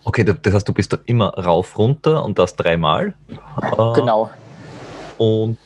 Okay, 0.03 0.23
das 0.23 0.53
heißt, 0.53 0.67
du 0.67 0.73
bist 0.73 0.91
da 0.91 0.97
immer 1.05 1.29
rauf, 1.37 1.77
runter 1.77 2.23
und 2.25 2.39
das 2.39 2.55
dreimal? 2.55 3.13
Genau. 3.95 4.31
Und 5.17 5.57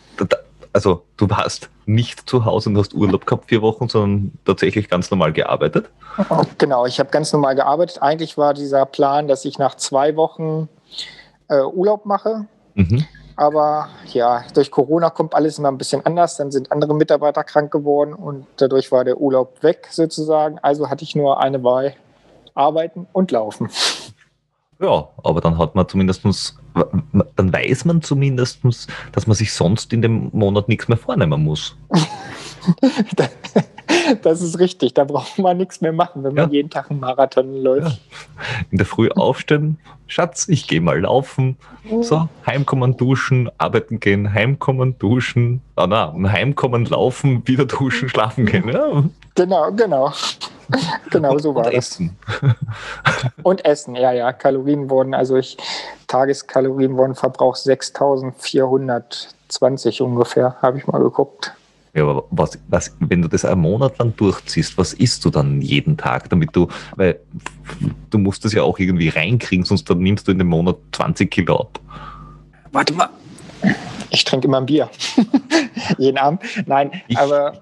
also 0.75 1.03
du 1.15 1.29
warst 1.29 1.69
nicht 1.85 2.29
zu 2.29 2.43
Hause 2.43 2.69
und 2.69 2.77
hast 2.77 2.93
Urlaub 2.93 3.25
gehabt 3.25 3.45
vier 3.47 3.61
Wochen, 3.61 3.87
sondern 3.87 4.33
tatsächlich 4.43 4.89
ganz 4.89 5.09
normal 5.09 5.33
gearbeitet? 5.33 5.89
Genau, 6.57 6.85
ich 6.85 6.99
habe 6.99 7.09
ganz 7.09 7.33
normal 7.33 7.55
gearbeitet. 7.55 8.01
Eigentlich 8.01 8.37
war 8.37 8.53
dieser 8.53 8.85
Plan, 8.85 9.27
dass 9.27 9.43
ich 9.45 9.57
nach 9.57 9.75
zwei 9.75 10.15
Wochen 10.15 10.69
äh, 11.49 11.61
Urlaub 11.61 12.05
mache. 12.05 12.45
Mhm. 12.73 13.05
Aber 13.35 13.89
ja, 14.13 14.43
durch 14.53 14.71
Corona 14.71 15.09
kommt 15.09 15.33
alles 15.33 15.59
immer 15.59 15.69
ein 15.69 15.77
bisschen 15.77 16.05
anders. 16.05 16.37
Dann 16.37 16.51
sind 16.51 16.71
andere 16.71 16.95
Mitarbeiter 16.95 17.43
krank 17.43 17.71
geworden 17.71 18.13
und 18.13 18.45
dadurch 18.57 18.91
war 18.91 19.03
der 19.03 19.17
Urlaub 19.17 19.61
weg 19.61 19.87
sozusagen. 19.91 20.57
Also 20.61 20.89
hatte 20.89 21.03
ich 21.03 21.15
nur 21.15 21.41
eine 21.41 21.63
Wahl, 21.63 21.95
arbeiten 22.53 23.07
und 23.11 23.31
laufen. 23.31 23.69
Ja, 24.79 25.07
aber 25.23 25.39
dann 25.41 25.57
hat 25.57 25.75
man 25.75 25.87
zumindest, 25.87 26.23
dann 26.73 27.53
weiß 27.53 27.85
man 27.85 28.01
zumindest, 28.01 28.59
dass 29.13 29.27
man 29.27 29.35
sich 29.35 29.53
sonst 29.53 29.93
in 29.93 30.01
dem 30.01 30.29
Monat 30.33 30.67
nichts 30.67 30.87
mehr 30.87 30.97
vornehmen 30.97 31.43
muss. 31.43 31.77
Das 34.21 34.41
ist 34.41 34.59
richtig, 34.59 34.93
da 34.93 35.03
braucht 35.03 35.39
man 35.39 35.57
nichts 35.57 35.81
mehr 35.81 35.93
machen, 35.93 36.23
wenn 36.23 36.33
man 36.33 36.45
ja. 36.45 36.51
jeden 36.51 36.69
Tag 36.69 36.91
einen 36.91 36.99
Marathon 36.99 37.61
läuft. 37.61 37.87
Ja. 37.87 37.97
In 38.71 38.77
der 38.77 38.85
Früh 38.85 39.09
aufstehen, 39.09 39.79
Schatz, 40.07 40.47
ich 40.47 40.67
gehe 40.67 40.81
mal 40.81 41.01
laufen. 41.01 41.57
So, 42.01 42.27
heimkommen, 42.45 42.97
duschen, 42.97 43.49
arbeiten 43.57 43.99
gehen, 43.99 44.33
heimkommen, 44.33 44.97
duschen, 44.99 45.61
ah, 45.75 45.87
na, 45.87 46.13
heimkommen, 46.31 46.85
laufen, 46.85 47.47
wieder 47.47 47.65
duschen, 47.65 48.09
schlafen 48.09 48.45
gehen. 48.45 48.69
Ja. 48.69 49.03
Genau, 49.35 49.71
genau. 49.71 50.11
genau 51.11 51.37
so 51.37 51.53
war 51.53 51.65
und 51.65 51.73
das. 51.73 51.91
Essen. 51.91 52.17
und 53.43 53.65
Essen, 53.65 53.95
ja, 53.95 54.11
ja. 54.11 54.33
Kalorien 54.33 54.89
wurden, 54.89 55.13
also 55.13 55.35
ich, 55.35 55.57
Tageskalorien 56.07 56.97
wurden 56.97 57.13
verbraucht 57.15 57.59
6420 57.59 60.01
ungefähr, 60.01 60.55
habe 60.61 60.77
ich 60.77 60.87
mal 60.87 61.01
geguckt. 61.01 61.53
Ja, 61.95 62.03
aber 62.03 62.25
was, 62.29 62.59
was, 62.67 62.95
wenn 62.99 63.21
du 63.21 63.29
das 63.29 63.45
einen 63.45 63.61
Monat 63.61 63.97
lang 63.99 64.13
durchziehst, 64.17 64.77
was 64.77 64.93
isst 64.93 65.23
du 65.23 65.29
dann 65.29 65.61
jeden 65.61 65.95
Tag, 65.95 66.29
damit 66.29 66.53
du, 66.53 66.67
weil 66.97 67.21
du 68.09 68.17
musst 68.17 68.43
das 68.43 68.51
ja 68.51 68.63
auch 68.63 68.77
irgendwie 68.79 69.07
reinkriegen, 69.07 69.65
sonst 69.65 69.89
dann 69.89 69.99
nimmst 69.99 70.27
du 70.27 70.33
in 70.33 70.39
dem 70.39 70.49
Monat 70.49 70.75
20 70.91 71.31
Kilo 71.31 71.61
ab. 71.61 71.79
Warte 72.73 72.93
mal. 72.93 73.09
Ich 74.09 74.25
trinke 74.25 74.47
immer 74.47 74.57
ein 74.57 74.65
Bier. 74.65 74.89
jeden 75.97 76.17
Abend. 76.17 76.41
Nein, 76.65 76.91
ich. 77.07 77.17
aber 77.17 77.53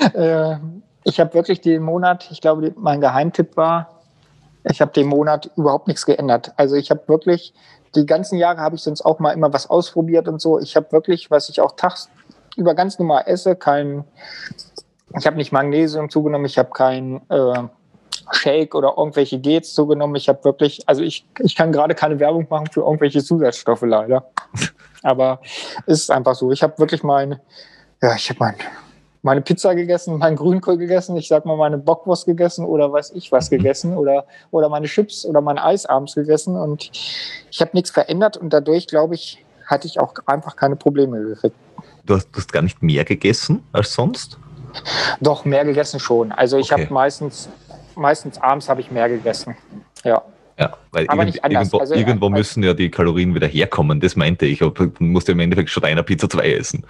äh, 0.14 0.56
ich 1.04 1.20
habe 1.20 1.34
wirklich 1.34 1.60
den 1.60 1.82
Monat, 1.82 2.28
ich 2.30 2.40
glaube, 2.40 2.72
mein 2.76 3.02
Geheimtipp 3.02 3.56
war, 3.58 4.00
ich 4.64 4.80
habe 4.80 4.92
den 4.92 5.06
Monat 5.06 5.50
überhaupt 5.56 5.88
nichts 5.88 6.06
geändert. 6.06 6.52
Also 6.56 6.76
ich 6.76 6.90
habe 6.90 7.02
wirklich, 7.08 7.52
die 7.94 8.06
ganzen 8.06 8.38
Jahre 8.38 8.58
habe 8.58 8.76
ich 8.76 8.82
sonst 8.82 9.02
auch 9.02 9.18
mal 9.18 9.32
immer 9.32 9.52
was 9.52 9.68
ausprobiert 9.68 10.28
und 10.28 10.40
so. 10.40 10.58
Ich 10.58 10.76
habe 10.76 10.90
wirklich, 10.92 11.30
was 11.30 11.48
ich 11.48 11.60
auch 11.60 11.72
tags, 11.76 12.08
über 12.56 12.74
ganz 12.74 12.98
normal 12.98 13.24
esse, 13.26 13.56
kein, 13.56 14.04
ich 15.18 15.26
habe 15.26 15.36
nicht 15.36 15.52
Magnesium 15.52 16.10
zugenommen, 16.10 16.46
ich 16.46 16.58
habe 16.58 16.70
kein 16.70 17.20
äh, 17.28 17.68
Shake 18.30 18.74
oder 18.74 18.94
irgendwelche 18.96 19.38
Gels 19.38 19.74
zugenommen. 19.74 20.16
Ich 20.16 20.28
habe 20.28 20.42
wirklich, 20.44 20.88
also 20.88 21.02
ich, 21.02 21.26
ich 21.40 21.56
kann 21.56 21.72
gerade 21.72 21.94
keine 21.94 22.18
Werbung 22.18 22.46
machen 22.48 22.66
für 22.70 22.80
irgendwelche 22.80 23.22
Zusatzstoffe 23.22 23.82
leider. 23.82 24.30
Aber 25.02 25.40
es 25.86 26.00
ist 26.00 26.10
einfach 26.10 26.34
so. 26.34 26.52
Ich 26.52 26.62
habe 26.62 26.78
wirklich 26.78 27.02
mein, 27.02 27.40
ja, 28.00 28.14
ich 28.14 28.30
habe 28.30 28.38
mein, 28.40 28.54
meine 29.22 29.40
Pizza 29.40 29.74
gegessen, 29.74 30.18
meinen 30.18 30.36
Grünkohl 30.36 30.78
gegessen, 30.78 31.16
ich 31.16 31.28
sag 31.28 31.44
mal 31.44 31.56
meine 31.56 31.78
Bockwurst 31.78 32.26
gegessen 32.26 32.64
oder 32.64 32.92
weiß 32.92 33.12
ich 33.14 33.30
was 33.32 33.50
gegessen 33.50 33.96
oder, 33.96 34.24
oder 34.50 34.68
meine 34.68 34.86
Chips 34.86 35.24
oder 35.24 35.40
mein 35.40 35.58
Eis 35.58 35.86
abends 35.86 36.14
gegessen 36.14 36.56
und 36.56 36.90
ich 37.50 37.60
habe 37.60 37.70
nichts 37.74 37.90
verändert 37.90 38.36
und 38.36 38.52
dadurch, 38.52 38.86
glaube 38.88 39.14
ich, 39.14 39.44
hatte 39.66 39.86
ich 39.86 40.00
auch 40.00 40.14
einfach 40.26 40.56
keine 40.56 40.76
Probleme 40.76 41.20
gekriegt. 41.22 41.56
Du 42.04 42.14
hast, 42.14 42.28
du 42.32 42.38
hast 42.38 42.52
gar 42.52 42.62
nicht 42.62 42.82
mehr 42.82 43.04
gegessen 43.04 43.62
als 43.72 43.94
sonst? 43.94 44.38
Doch, 45.20 45.44
mehr 45.44 45.64
gegessen 45.64 46.00
schon. 46.00 46.32
Also 46.32 46.58
ich 46.58 46.72
okay. 46.72 46.84
habe 46.84 46.94
meistens, 46.94 47.48
meistens 47.94 48.38
abends 48.38 48.68
habe 48.68 48.80
ich 48.80 48.90
mehr 48.90 49.08
gegessen. 49.08 49.56
Ja. 50.04 50.22
Ja, 50.58 50.76
weil 50.90 51.06
Aber 51.08 51.24
irgend, 51.24 51.42
irgendwo, 51.42 51.78
also, 51.78 51.94
irgendwo 51.94 52.26
also, 52.26 52.36
müssen 52.36 52.62
ja 52.62 52.74
die 52.74 52.90
Kalorien 52.90 53.34
wieder 53.34 53.46
herkommen, 53.46 54.00
das 54.00 54.16
meinte 54.16 54.46
ich. 54.46 54.58
Du 54.58 54.92
musst 54.98 55.28
ja 55.28 55.32
im 55.32 55.40
Endeffekt 55.40 55.70
schon 55.70 55.84
einer 55.84 56.02
Pizza 56.02 56.28
zwei 56.28 56.52
essen. 56.52 56.84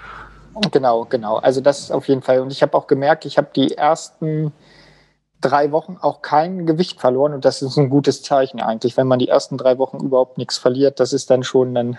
Genau, 0.70 1.04
genau. 1.04 1.36
Also 1.36 1.60
das 1.60 1.80
ist 1.80 1.90
auf 1.92 2.08
jeden 2.08 2.22
Fall. 2.22 2.40
Und 2.40 2.52
ich 2.52 2.62
habe 2.62 2.76
auch 2.76 2.86
gemerkt, 2.86 3.24
ich 3.24 3.38
habe 3.38 3.48
die 3.54 3.72
ersten 3.76 4.52
drei 5.40 5.72
Wochen 5.72 5.96
auch 6.00 6.22
kein 6.22 6.66
Gewicht 6.66 7.00
verloren 7.00 7.34
und 7.34 7.44
das 7.44 7.62
ist 7.62 7.76
ein 7.76 7.90
gutes 7.90 8.22
Zeichen 8.22 8.60
eigentlich, 8.60 8.96
wenn 8.96 9.06
man 9.06 9.18
die 9.18 9.28
ersten 9.28 9.58
drei 9.58 9.78
Wochen 9.78 9.98
überhaupt 9.98 10.38
nichts 10.38 10.58
verliert. 10.58 11.00
Das 11.00 11.12
ist 11.12 11.30
dann 11.30 11.42
schon 11.42 11.74
dann 11.74 11.98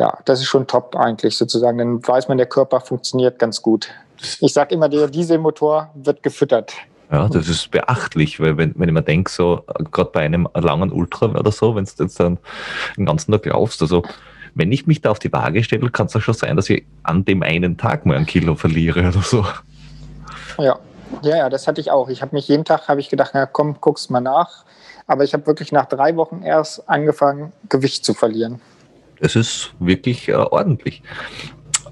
ja, 0.00 0.18
das 0.24 0.40
ist 0.40 0.46
schon 0.46 0.66
top 0.66 0.96
eigentlich 0.96 1.36
sozusagen. 1.36 1.76
Dann 1.76 2.06
weiß 2.06 2.28
man, 2.28 2.38
der 2.38 2.46
Körper 2.46 2.80
funktioniert 2.80 3.38
ganz 3.38 3.60
gut. 3.60 3.90
Ich 4.40 4.54
sage 4.54 4.74
immer, 4.74 4.88
der 4.88 5.08
Dieselmotor 5.08 5.90
wird 5.94 6.22
gefüttert. 6.22 6.72
Ja, 7.12 7.28
das 7.28 7.48
ist 7.48 7.70
beachtlich, 7.70 8.40
weil 8.40 8.56
wenn, 8.56 8.72
wenn 8.76 8.88
ich 8.88 8.94
mir 8.94 9.02
denke, 9.02 9.30
so 9.30 9.62
gerade 9.90 10.10
bei 10.10 10.20
einem 10.20 10.48
langen 10.54 10.90
Ultra 10.90 11.26
oder 11.26 11.52
so, 11.52 11.74
wenn 11.74 11.84
du 11.84 12.04
jetzt 12.04 12.18
dann 12.18 12.38
den 12.96 13.04
ganzen 13.04 13.30
Tag 13.32 13.44
laufst, 13.44 13.82
also 13.82 14.02
wenn 14.54 14.72
ich 14.72 14.86
mich 14.86 15.02
da 15.02 15.10
auf 15.10 15.18
die 15.18 15.32
Waage 15.32 15.62
stelle, 15.62 15.90
kann 15.90 16.06
es 16.06 16.14
ja 16.14 16.20
schon 16.20 16.34
sein, 16.34 16.56
dass 16.56 16.70
ich 16.70 16.84
an 17.02 17.24
dem 17.26 17.42
einen 17.42 17.76
Tag 17.76 18.06
mal 18.06 18.16
ein 18.16 18.26
Kilo 18.26 18.54
verliere 18.54 19.00
oder 19.00 19.22
so. 19.22 19.44
Ja, 20.58 20.78
ja, 21.22 21.36
ja, 21.36 21.48
das 21.50 21.66
hatte 21.66 21.80
ich 21.80 21.90
auch. 21.90 22.08
Ich 22.08 22.22
habe 22.22 22.34
mich 22.34 22.48
jeden 22.48 22.64
Tag, 22.64 22.88
habe 22.88 23.00
ich 23.00 23.10
gedacht, 23.10 23.32
na 23.34 23.44
komm, 23.44 23.76
guck's 23.80 24.08
mal 24.08 24.20
nach. 24.20 24.64
Aber 25.06 25.24
ich 25.24 25.34
habe 25.34 25.46
wirklich 25.46 25.72
nach 25.72 25.86
drei 25.86 26.16
Wochen 26.16 26.42
erst 26.42 26.88
angefangen, 26.88 27.52
Gewicht 27.68 28.04
zu 28.04 28.14
verlieren. 28.14 28.60
Es 29.20 29.36
ist 29.36 29.72
wirklich 29.78 30.28
äh, 30.28 30.34
ordentlich. 30.34 31.02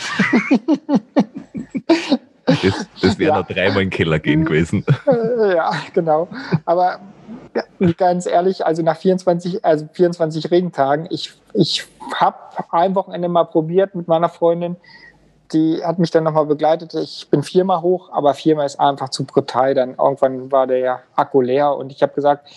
das, 2.45 2.87
das 3.01 3.19
wäre 3.19 3.31
ja. 3.33 3.39
noch 3.39 3.47
dreimal 3.47 3.81
in 3.81 3.89
den 3.89 3.89
Keller 3.89 4.19
gehen 4.19 4.45
gewesen. 4.45 4.85
Ja, 5.05 5.71
genau. 5.93 6.27
Aber 6.65 6.99
ganz 7.97 8.25
ehrlich, 8.25 8.65
also 8.65 8.81
nach 8.83 8.97
24, 8.97 9.65
also 9.65 9.87
24 9.91 10.51
Regentagen, 10.51 11.07
ich, 11.09 11.33
ich 11.53 11.85
habe 12.15 12.37
ein 12.71 12.95
Wochenende 12.95 13.29
mal 13.29 13.45
probiert 13.45 13.95
mit 13.95 14.07
meiner 14.07 14.29
Freundin, 14.29 14.77
die 15.51 15.83
hat 15.83 15.99
mich 15.99 16.09
dann 16.11 16.23
nochmal 16.23 16.45
begleitet. 16.45 16.93
Ich 16.95 17.27
bin 17.29 17.43
viermal 17.43 17.81
hoch, 17.81 18.09
aber 18.11 18.33
viermal 18.33 18.65
ist 18.65 18.79
einfach 18.79 19.09
zu 19.09 19.25
brutal. 19.25 19.75
Dann 19.75 19.95
irgendwann 19.95 20.51
war 20.51 20.65
der 20.65 21.01
Akku 21.15 21.41
leer 21.41 21.75
und 21.75 21.91
ich 21.91 22.01
habe 22.01 22.13
gesagt, 22.13 22.49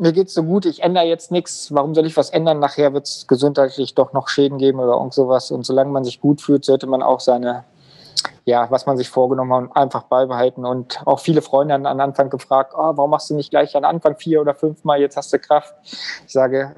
mir 0.00 0.12
geht's 0.12 0.32
so 0.32 0.42
gut, 0.42 0.64
ich 0.64 0.82
ändere 0.82 1.04
jetzt 1.04 1.30
nichts. 1.30 1.74
Warum 1.74 1.94
soll 1.94 2.06
ich 2.06 2.16
was 2.16 2.30
ändern? 2.30 2.58
Nachher 2.58 2.94
wird 2.94 3.06
es 3.06 3.26
gesundheitlich 3.26 3.94
doch 3.94 4.14
noch 4.14 4.28
Schäden 4.28 4.56
geben 4.56 4.80
oder 4.80 4.94
irgend 4.94 5.12
sowas. 5.12 5.50
Und 5.50 5.66
solange 5.66 5.90
man 5.90 6.04
sich 6.04 6.20
gut 6.20 6.40
fühlt, 6.40 6.64
sollte 6.64 6.86
man 6.86 7.02
auch 7.02 7.20
seine, 7.20 7.64
ja, 8.46 8.70
was 8.70 8.86
man 8.86 8.96
sich 8.96 9.10
vorgenommen 9.10 9.52
hat, 9.52 9.76
einfach 9.76 10.04
beibehalten. 10.04 10.64
Und 10.64 11.06
auch 11.06 11.20
viele 11.20 11.42
Freunde 11.42 11.74
haben 11.74 11.84
am 11.84 12.00
Anfang 12.00 12.30
gefragt, 12.30 12.72
oh, 12.74 12.92
warum 12.96 13.10
machst 13.10 13.28
du 13.28 13.34
nicht 13.34 13.50
gleich 13.50 13.76
am 13.76 13.84
Anfang 13.84 14.16
vier 14.16 14.40
oder 14.40 14.54
fünfmal, 14.54 15.00
jetzt 15.00 15.18
hast 15.18 15.34
du 15.34 15.38
Kraft. 15.38 15.74
Ich 16.26 16.32
sage, 16.32 16.76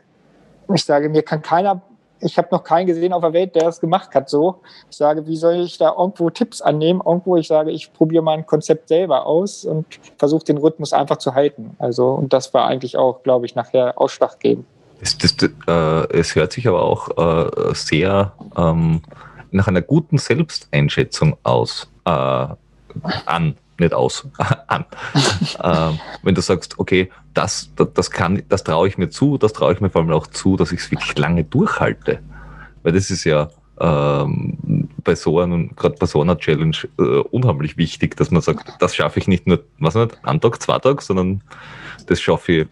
ich 0.75 0.85
sage, 0.85 1.09
mir 1.09 1.23
kann 1.23 1.43
keiner 1.43 1.81
ich 2.23 2.39
habe 2.39 2.49
noch 2.51 2.65
keinen 2.65 2.87
gesehen 2.87 3.13
auf 3.13 3.23
der 3.23 3.33
Welt, 3.33 3.55
der 3.55 3.69
es 3.69 3.81
gemacht 3.81 4.15
hat 4.15 4.29
so. 4.29 4.61
Ich 4.91 4.97
sage, 4.97 5.27
wie 5.27 5.37
soll 5.37 5.61
ich 5.61 5.79
da 5.79 5.95
irgendwo 5.97 6.31
Tipps 6.31 6.61
annehmen? 6.61 7.03
Irgendwo, 7.05 7.37
ich 7.37 7.49
sage, 7.49 7.71
ich 7.71 7.93
probiere 7.93 8.23
mein 8.23 8.47
Konzept 8.47 8.89
selber 8.89 9.27
aus 9.27 9.65
und 9.65 9.87
versuche 10.19 10.45
den 10.45 10.59
Rhythmus 10.59 10.93
einfach 10.93 11.19
zu 11.19 11.35
halten. 11.35 11.77
Also, 11.79 12.09
und 12.09 12.33
das 12.33 12.55
war 12.55 12.67
eigentlich 12.67 12.97
auch, 12.97 13.23
glaube 13.23 13.47
ich, 13.47 13.55
nachher 13.55 14.01
ausschlaggebend. 14.01 14.67
Es, 15.01 15.19
das, 15.19 15.37
äh, 15.67 16.19
es 16.19 16.35
hört 16.35 16.53
sich 16.53 16.69
aber 16.69 16.83
auch 16.83 17.11
äh, 17.19 17.75
sehr 17.75 18.33
ähm, 18.57 19.03
nach 19.51 19.67
einer 19.67 19.83
guten 19.83 20.19
Selbsteinschätzung 20.19 21.37
aus 21.43 21.91
äh, 22.05 22.47
an 23.27 23.57
nicht 23.79 23.95
aus, 23.95 24.29
an. 24.67 24.85
ähm, 25.63 25.99
wenn 26.23 26.35
du 26.35 26.41
sagst, 26.41 26.79
okay, 26.79 27.11
das, 27.35 27.71
das, 27.77 27.89
das 27.95 28.11
kann, 28.11 28.43
das 28.49 28.65
traue 28.65 28.89
ich 28.89 28.99
mir 28.99 29.11
zu, 29.11 29.39
das 29.39 29.53
traue 29.53 29.73
ich 29.73 29.81
mir 29.81 29.91
vor 29.91 30.03
allem 30.03 30.11
auch 30.13 30.27
zu, 30.27 30.57
dass 30.57 30.73
ich 30.73 30.81
es 30.81 30.91
wirklich 30.91 31.17
lange 31.19 31.45
durchhalte. 31.45 32.21
Weil 32.83 32.93
das 32.93 33.11
ist 33.11 33.25
ja 33.25 33.49
ähm, 33.81 34.89
bei 35.03 35.15
so 35.15 35.41
einem, 35.41 35.75
gerade 35.75 35.97
bei 35.99 36.07
so 36.07 36.21
einer 36.21 36.39
Challenge, 36.39 36.77
äh, 36.99 37.03
unheimlich 37.03 37.77
wichtig, 37.77 38.17
dass 38.17 38.31
man 38.31 38.43
sagt, 38.43 38.73
das 38.81 38.95
schaffe 38.95 39.19
ich 39.19 39.29
nicht 39.29 39.47
nur, 39.47 39.65
was 39.79 39.95
nicht, 39.95 40.19
einen 40.23 40.41
Tag, 40.41 40.63
zwei 40.63 40.79
Tage, 40.79 41.03
sondern 41.03 41.43
das 42.07 42.21
schaffe 42.21 42.53
ich 42.53 42.69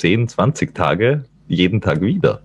10, 0.00 0.28
20 0.28 0.74
Tage, 0.74 1.24
jeden 1.48 1.80
Tag 1.80 2.00
wieder. 2.00 2.42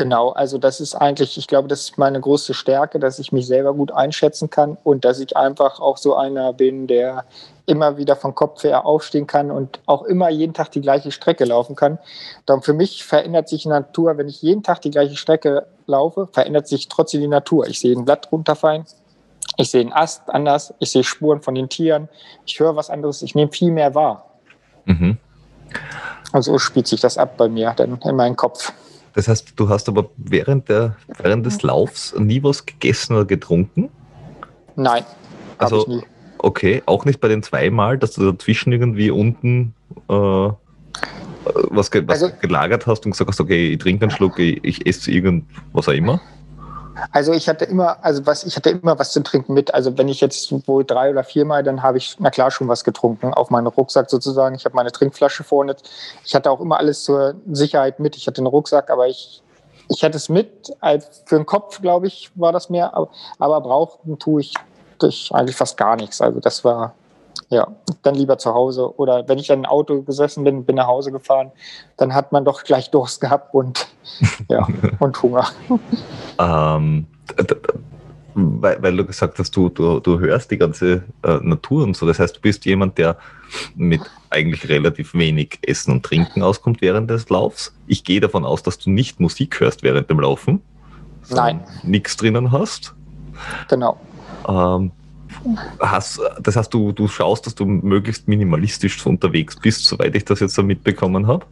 Genau, 0.00 0.30
also 0.30 0.56
das 0.56 0.80
ist 0.80 0.94
eigentlich, 0.94 1.36
ich 1.36 1.46
glaube, 1.46 1.68
das 1.68 1.82
ist 1.82 1.98
meine 1.98 2.22
größte 2.22 2.54
Stärke, 2.54 2.98
dass 2.98 3.18
ich 3.18 3.32
mich 3.32 3.46
selber 3.46 3.74
gut 3.74 3.92
einschätzen 3.92 4.48
kann 4.48 4.78
und 4.82 5.04
dass 5.04 5.20
ich 5.20 5.36
einfach 5.36 5.78
auch 5.78 5.98
so 5.98 6.16
einer 6.16 6.54
bin, 6.54 6.86
der 6.86 7.26
immer 7.66 7.98
wieder 7.98 8.16
vom 8.16 8.34
Kopf 8.34 8.64
her 8.64 8.86
aufstehen 8.86 9.26
kann 9.26 9.50
und 9.50 9.78
auch 9.84 10.04
immer 10.04 10.30
jeden 10.30 10.54
Tag 10.54 10.70
die 10.70 10.80
gleiche 10.80 11.10
Strecke 11.10 11.44
laufen 11.44 11.76
kann. 11.76 11.98
Darum 12.46 12.62
für 12.62 12.72
mich 12.72 13.04
verändert 13.04 13.50
sich 13.50 13.64
die 13.64 13.68
Natur, 13.68 14.16
wenn 14.16 14.26
ich 14.26 14.40
jeden 14.40 14.62
Tag 14.62 14.80
die 14.80 14.90
gleiche 14.90 15.16
Strecke 15.16 15.66
laufe, 15.86 16.30
verändert 16.32 16.66
sich 16.66 16.88
trotzdem 16.88 17.20
die 17.20 17.28
Natur. 17.28 17.66
Ich 17.66 17.78
sehe 17.78 17.94
ein 17.94 18.06
Blatt 18.06 18.32
runterfallen, 18.32 18.86
ich 19.58 19.70
sehe 19.70 19.82
einen 19.82 19.92
Ast 19.92 20.30
anders, 20.30 20.72
ich 20.78 20.92
sehe 20.92 21.04
Spuren 21.04 21.42
von 21.42 21.54
den 21.54 21.68
Tieren, 21.68 22.08
ich 22.46 22.58
höre 22.58 22.74
was 22.74 22.88
anderes, 22.88 23.20
ich 23.20 23.34
nehme 23.34 23.52
viel 23.52 23.70
mehr 23.70 23.94
wahr. 23.94 24.30
Mhm. 24.86 25.18
Also 26.32 26.58
spielt 26.58 26.86
sich 26.86 27.02
das 27.02 27.18
ab 27.18 27.36
bei 27.36 27.50
mir 27.50 27.74
dann 27.76 28.00
in 28.02 28.16
meinem 28.16 28.36
Kopf. 28.36 28.72
Das 29.14 29.28
heißt, 29.28 29.54
du 29.56 29.68
hast 29.68 29.88
aber 29.88 30.10
während, 30.16 30.68
der, 30.68 30.96
während 31.18 31.44
des 31.46 31.62
Laufs 31.62 32.14
nie 32.18 32.42
was 32.42 32.64
gegessen 32.64 33.16
oder 33.16 33.24
getrunken? 33.24 33.90
Nein, 34.76 35.04
also, 35.58 35.82
ich 35.82 35.86
nie. 35.88 36.02
Okay, 36.38 36.82
auch 36.86 37.04
nicht 37.04 37.20
bei 37.20 37.28
den 37.28 37.42
zweimal, 37.42 37.98
dass 37.98 38.12
du 38.12 38.32
dazwischen 38.32 38.72
irgendwie 38.72 39.10
unten 39.10 39.74
äh, 40.08 40.48
was, 41.70 41.90
ge 41.90 42.02
was 42.06 42.22
also, 42.22 42.34
gelagert 42.40 42.86
hast 42.86 43.04
und 43.04 43.12
gesagt 43.12 43.30
hast, 43.30 43.40
okay, 43.40 43.72
ich 43.72 43.78
trinke 43.78 44.04
einen 44.04 44.10
Schluck, 44.10 44.38
ich, 44.38 44.62
ich 44.64 44.86
esse 44.86 45.10
irgendwas 45.10 45.88
auch 45.88 45.92
immer? 45.92 46.20
Also 47.12 47.32
ich 47.32 47.48
hatte 47.48 47.64
immer, 47.64 48.02
also 48.04 48.26
was, 48.26 48.44
ich 48.44 48.56
hatte 48.56 48.70
immer 48.70 48.98
was 48.98 49.12
zu 49.12 49.22
trinken 49.22 49.54
mit. 49.54 49.72
Also 49.74 49.96
wenn 49.98 50.08
ich 50.08 50.20
jetzt 50.20 50.52
wohl 50.66 50.84
drei 50.84 51.10
oder 51.10 51.24
viermal, 51.24 51.62
dann 51.62 51.82
habe 51.82 51.98
ich, 51.98 52.16
na 52.18 52.30
klar, 52.30 52.50
schon 52.50 52.68
was 52.68 52.84
getrunken 52.84 53.32
auf 53.34 53.50
meinen 53.50 53.66
Rucksack 53.66 54.10
sozusagen. 54.10 54.54
Ich 54.54 54.64
habe 54.64 54.76
meine 54.76 54.92
Trinkflasche 54.92 55.44
vorne. 55.44 55.76
Ich 56.24 56.34
hatte 56.34 56.50
auch 56.50 56.60
immer 56.60 56.78
alles 56.78 57.04
zur 57.04 57.34
Sicherheit 57.50 58.00
mit. 58.00 58.16
Ich 58.16 58.26
hatte 58.26 58.38
einen 58.38 58.46
Rucksack, 58.46 58.90
aber 58.90 59.08
ich, 59.08 59.42
ich 59.88 60.04
hatte 60.04 60.16
es 60.16 60.28
mit. 60.28 60.72
Als 60.80 61.22
für 61.26 61.36
den 61.36 61.46
Kopf, 61.46 61.80
glaube 61.80 62.06
ich, 62.06 62.30
war 62.34 62.52
das 62.52 62.70
mehr. 62.70 62.94
Aber, 62.94 63.10
aber 63.38 63.60
brauchen 63.60 64.18
tue 64.18 64.42
ich, 64.42 64.54
ich 65.02 65.30
eigentlich 65.32 65.56
fast 65.56 65.76
gar 65.76 65.96
nichts. 65.96 66.20
Also 66.20 66.40
das 66.40 66.64
war, 66.64 66.94
ja, 67.50 67.66
dann 68.02 68.14
lieber 68.14 68.38
zu 68.38 68.54
Hause. 68.54 68.94
Oder 68.96 69.28
wenn 69.28 69.38
ich 69.38 69.50
in 69.50 69.60
ein 69.60 69.66
Auto 69.66 70.02
gesessen 70.02 70.44
bin, 70.44 70.64
bin 70.64 70.76
nach 70.76 70.86
Hause 70.86 71.12
gefahren, 71.12 71.50
dann 71.96 72.14
hat 72.14 72.32
man 72.32 72.44
doch 72.44 72.62
gleich 72.62 72.90
Durst 72.90 73.20
gehabt 73.20 73.52
und, 73.52 73.88
ja, 74.48 74.66
und 75.00 75.20
Hunger. 75.22 75.46
Ähm, 76.38 77.06
weil, 78.34 78.80
weil, 78.82 78.96
du 78.96 79.04
gesagt 79.04 79.38
hast, 79.40 79.50
du, 79.56 79.68
du, 79.68 79.98
du 79.98 80.20
hörst 80.20 80.52
die 80.52 80.58
ganze 80.58 81.02
äh, 81.22 81.38
Natur 81.42 81.82
und 81.82 81.96
so. 81.96 82.06
Das 82.06 82.20
heißt, 82.20 82.36
du 82.36 82.40
bist 82.40 82.64
jemand, 82.64 82.96
der 82.96 83.16
mit 83.74 84.00
eigentlich 84.30 84.68
relativ 84.68 85.12
wenig 85.14 85.58
Essen 85.62 85.92
und 85.92 86.04
Trinken 86.04 86.42
auskommt 86.42 86.80
während 86.80 87.10
des 87.10 87.28
Laufs. 87.28 87.74
Ich 87.88 88.04
gehe 88.04 88.20
davon 88.20 88.44
aus, 88.44 88.62
dass 88.62 88.78
du 88.78 88.90
nicht 88.90 89.18
Musik 89.18 89.58
hörst 89.58 89.82
während 89.82 90.08
dem 90.08 90.20
Laufen. 90.20 90.62
Nein. 91.30 91.60
Nichts 91.82 92.16
drinnen 92.16 92.52
hast. 92.52 92.94
Genau. 93.68 93.98
Ähm, 94.46 94.92
hast, 95.80 96.20
das 96.40 96.56
heißt, 96.56 96.72
du, 96.72 96.92
du 96.92 97.08
schaust, 97.08 97.46
dass 97.46 97.54
du 97.54 97.64
möglichst 97.64 98.28
minimalistisch 98.28 99.04
unterwegs 99.06 99.56
bist, 99.56 99.86
soweit 99.86 100.14
ich 100.14 100.24
das 100.24 100.40
jetzt 100.40 100.54
so 100.54 100.62
mitbekommen 100.62 101.26
habe. 101.26 101.46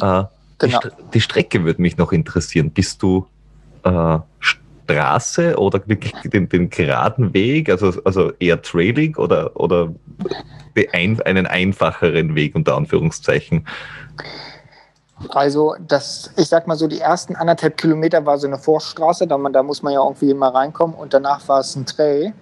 Äh, 0.00 0.24
genau. 0.58 0.80
die, 0.80 0.88
die 1.14 1.20
Strecke 1.20 1.64
würde 1.64 1.82
mich 1.82 1.96
noch 1.96 2.12
interessieren. 2.12 2.70
Bist 2.70 3.02
du 3.02 3.26
äh, 3.84 4.18
Straße 4.88 5.58
oder 5.58 5.86
wirklich 5.86 6.12
den, 6.24 6.48
den 6.48 6.70
geraden 6.70 7.34
Weg, 7.34 7.70
also, 7.70 7.92
also 8.04 8.32
eher 8.38 8.60
Trailing 8.62 9.16
oder, 9.16 9.58
oder 9.58 9.92
ein, 10.92 11.20
einen 11.22 11.46
einfacheren 11.46 12.34
Weg 12.34 12.54
unter 12.54 12.76
Anführungszeichen? 12.76 13.66
Also 15.30 15.74
das, 15.80 16.30
ich 16.36 16.48
sag 16.48 16.66
mal 16.66 16.76
so, 16.76 16.86
die 16.86 17.00
ersten 17.00 17.34
anderthalb 17.34 17.76
Kilometer 17.76 18.24
war 18.24 18.38
so 18.38 18.46
eine 18.46 18.58
Vorstraße, 18.58 19.26
da, 19.26 19.36
man, 19.36 19.52
da 19.52 19.62
muss 19.62 19.82
man 19.82 19.92
ja 19.92 20.00
irgendwie 20.00 20.32
mal 20.32 20.50
reinkommen 20.50 20.96
und 20.96 21.12
danach 21.12 21.46
war 21.48 21.60
es 21.60 21.74
ein 21.74 21.86
Trail. 21.86 22.32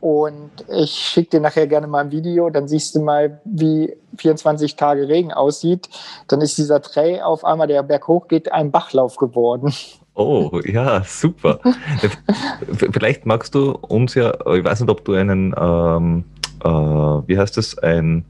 Und 0.00 0.50
ich 0.68 0.90
schicke 0.90 1.30
dir 1.30 1.40
nachher 1.40 1.66
gerne 1.66 1.86
mal 1.86 2.04
ein 2.04 2.10
Video, 2.10 2.50
dann 2.50 2.68
siehst 2.68 2.94
du 2.94 3.00
mal, 3.00 3.40
wie 3.44 3.96
24 4.16 4.76
Tage 4.76 5.08
Regen 5.08 5.32
aussieht. 5.32 5.88
Dann 6.28 6.40
ist 6.40 6.58
dieser 6.58 6.80
Trail 6.80 7.20
auf 7.22 7.44
einmal, 7.44 7.66
der 7.66 7.82
Berg 7.82 8.06
hoch 8.08 8.28
geht, 8.28 8.52
ein 8.52 8.70
Bachlauf 8.70 9.16
geworden. 9.16 9.72
Oh, 10.14 10.60
ja, 10.64 11.04
super. 11.04 11.60
Vielleicht 12.92 13.24
magst 13.24 13.54
du 13.54 13.70
uns 13.72 14.14
ja, 14.14 14.34
ich 14.52 14.64
weiß 14.64 14.80
nicht, 14.80 14.90
ob 14.90 15.04
du 15.04 15.12
einen, 15.12 15.54
ähm, 15.56 16.24
äh, 16.64 16.68
wie 16.68 17.38
heißt 17.38 17.56
das, 17.56 17.78
ein, 17.78 18.24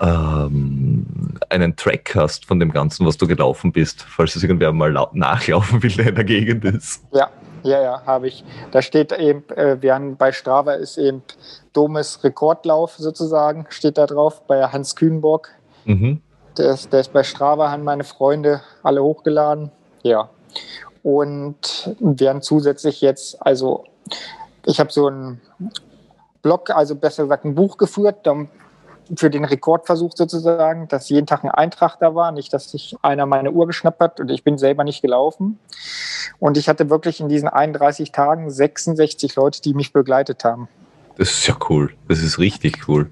ähm, 0.00 1.06
einen 1.48 1.76
Track 1.76 2.14
hast 2.14 2.46
von 2.46 2.60
dem 2.60 2.72
Ganzen, 2.72 3.06
was 3.06 3.16
du 3.16 3.26
gelaufen 3.26 3.72
bist, 3.72 4.02
falls 4.02 4.36
es 4.36 4.42
irgendwer 4.42 4.72
mal 4.72 4.92
nachlaufen 5.12 5.82
will, 5.82 5.92
der 5.92 6.08
in 6.08 6.14
der 6.14 6.24
Gegend 6.24 6.64
ist. 6.64 7.04
Ja, 7.12 7.30
ja, 7.62 7.80
ja, 7.80 8.02
habe 8.04 8.28
ich. 8.28 8.44
Da 8.72 8.82
steht 8.82 9.12
eben, 9.12 9.48
äh, 9.50 9.80
wir 9.80 9.94
haben 9.94 10.16
bei 10.16 10.32
Strava 10.32 10.74
ist 10.74 10.98
eben 10.98 11.22
Domes 11.72 12.22
Rekordlauf 12.22 12.96
sozusagen, 12.96 13.66
steht 13.70 13.98
da 13.98 14.06
drauf, 14.06 14.46
bei 14.46 14.62
Hans 14.66 14.96
Kühnborg. 14.96 15.50
Mhm. 15.84 16.20
Der, 16.58 16.72
ist, 16.72 16.92
der 16.92 17.00
ist 17.00 17.12
bei 17.12 17.22
Strava, 17.22 17.70
haben 17.70 17.84
meine 17.84 18.04
Freunde 18.04 18.62
alle 18.82 19.02
hochgeladen. 19.02 19.70
Ja, 20.02 20.28
und 21.02 21.94
werden 22.00 22.42
zusätzlich 22.42 23.00
jetzt, 23.00 23.40
also 23.44 23.84
ich 24.66 24.80
habe 24.80 24.90
so 24.90 25.06
einen 25.06 25.40
Blog, 26.42 26.70
also 26.70 26.94
besser 26.94 27.24
gesagt 27.24 27.44
ein 27.44 27.54
Buch 27.54 27.76
geführt, 27.78 28.26
für 29.16 29.30
den 29.30 29.44
Rekordversuch 29.44 30.12
sozusagen, 30.14 30.88
dass 30.88 31.08
jeden 31.08 31.26
Tag 31.26 31.44
ein 31.44 31.50
Eintrag 31.50 31.98
da 31.98 32.14
war, 32.14 32.32
nicht, 32.32 32.52
dass 32.52 32.70
sich 32.70 32.96
einer 33.02 33.26
meine 33.26 33.50
Uhr 33.50 33.66
geschnappt 33.66 34.00
hat 34.00 34.20
und 34.20 34.30
ich 34.30 34.44
bin 34.44 34.58
selber 34.58 34.84
nicht 34.84 35.02
gelaufen. 35.02 35.58
Und 36.38 36.56
ich 36.56 36.68
hatte 36.68 36.90
wirklich 36.90 37.20
in 37.20 37.28
diesen 37.28 37.48
31 37.48 38.12
Tagen 38.12 38.50
66 38.50 39.36
Leute, 39.36 39.60
die 39.60 39.74
mich 39.74 39.92
begleitet 39.92 40.44
haben. 40.44 40.68
Das 41.16 41.30
ist 41.30 41.46
ja 41.46 41.56
cool. 41.68 41.92
Das 42.08 42.20
ist 42.20 42.38
richtig 42.38 42.88
cool. 42.88 43.10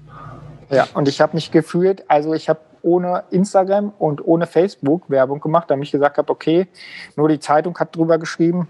Ja, 0.69 0.87
und 0.93 1.07
ich 1.07 1.21
habe 1.21 1.35
mich 1.35 1.51
gefühlt, 1.51 2.09
also 2.09 2.33
ich 2.33 2.49
habe 2.49 2.59
ohne 2.81 3.23
Instagram 3.31 3.93
und 3.97 4.25
ohne 4.25 4.45
Facebook 4.45 5.09
Werbung 5.09 5.39
gemacht, 5.39 5.69
da 5.69 5.77
ich 5.77 5.91
gesagt 5.91 6.17
habe, 6.17 6.31
okay, 6.31 6.67
nur 7.15 7.29
die 7.29 7.39
Zeitung 7.39 7.77
hat 7.77 7.95
drüber 7.95 8.17
geschrieben 8.17 8.67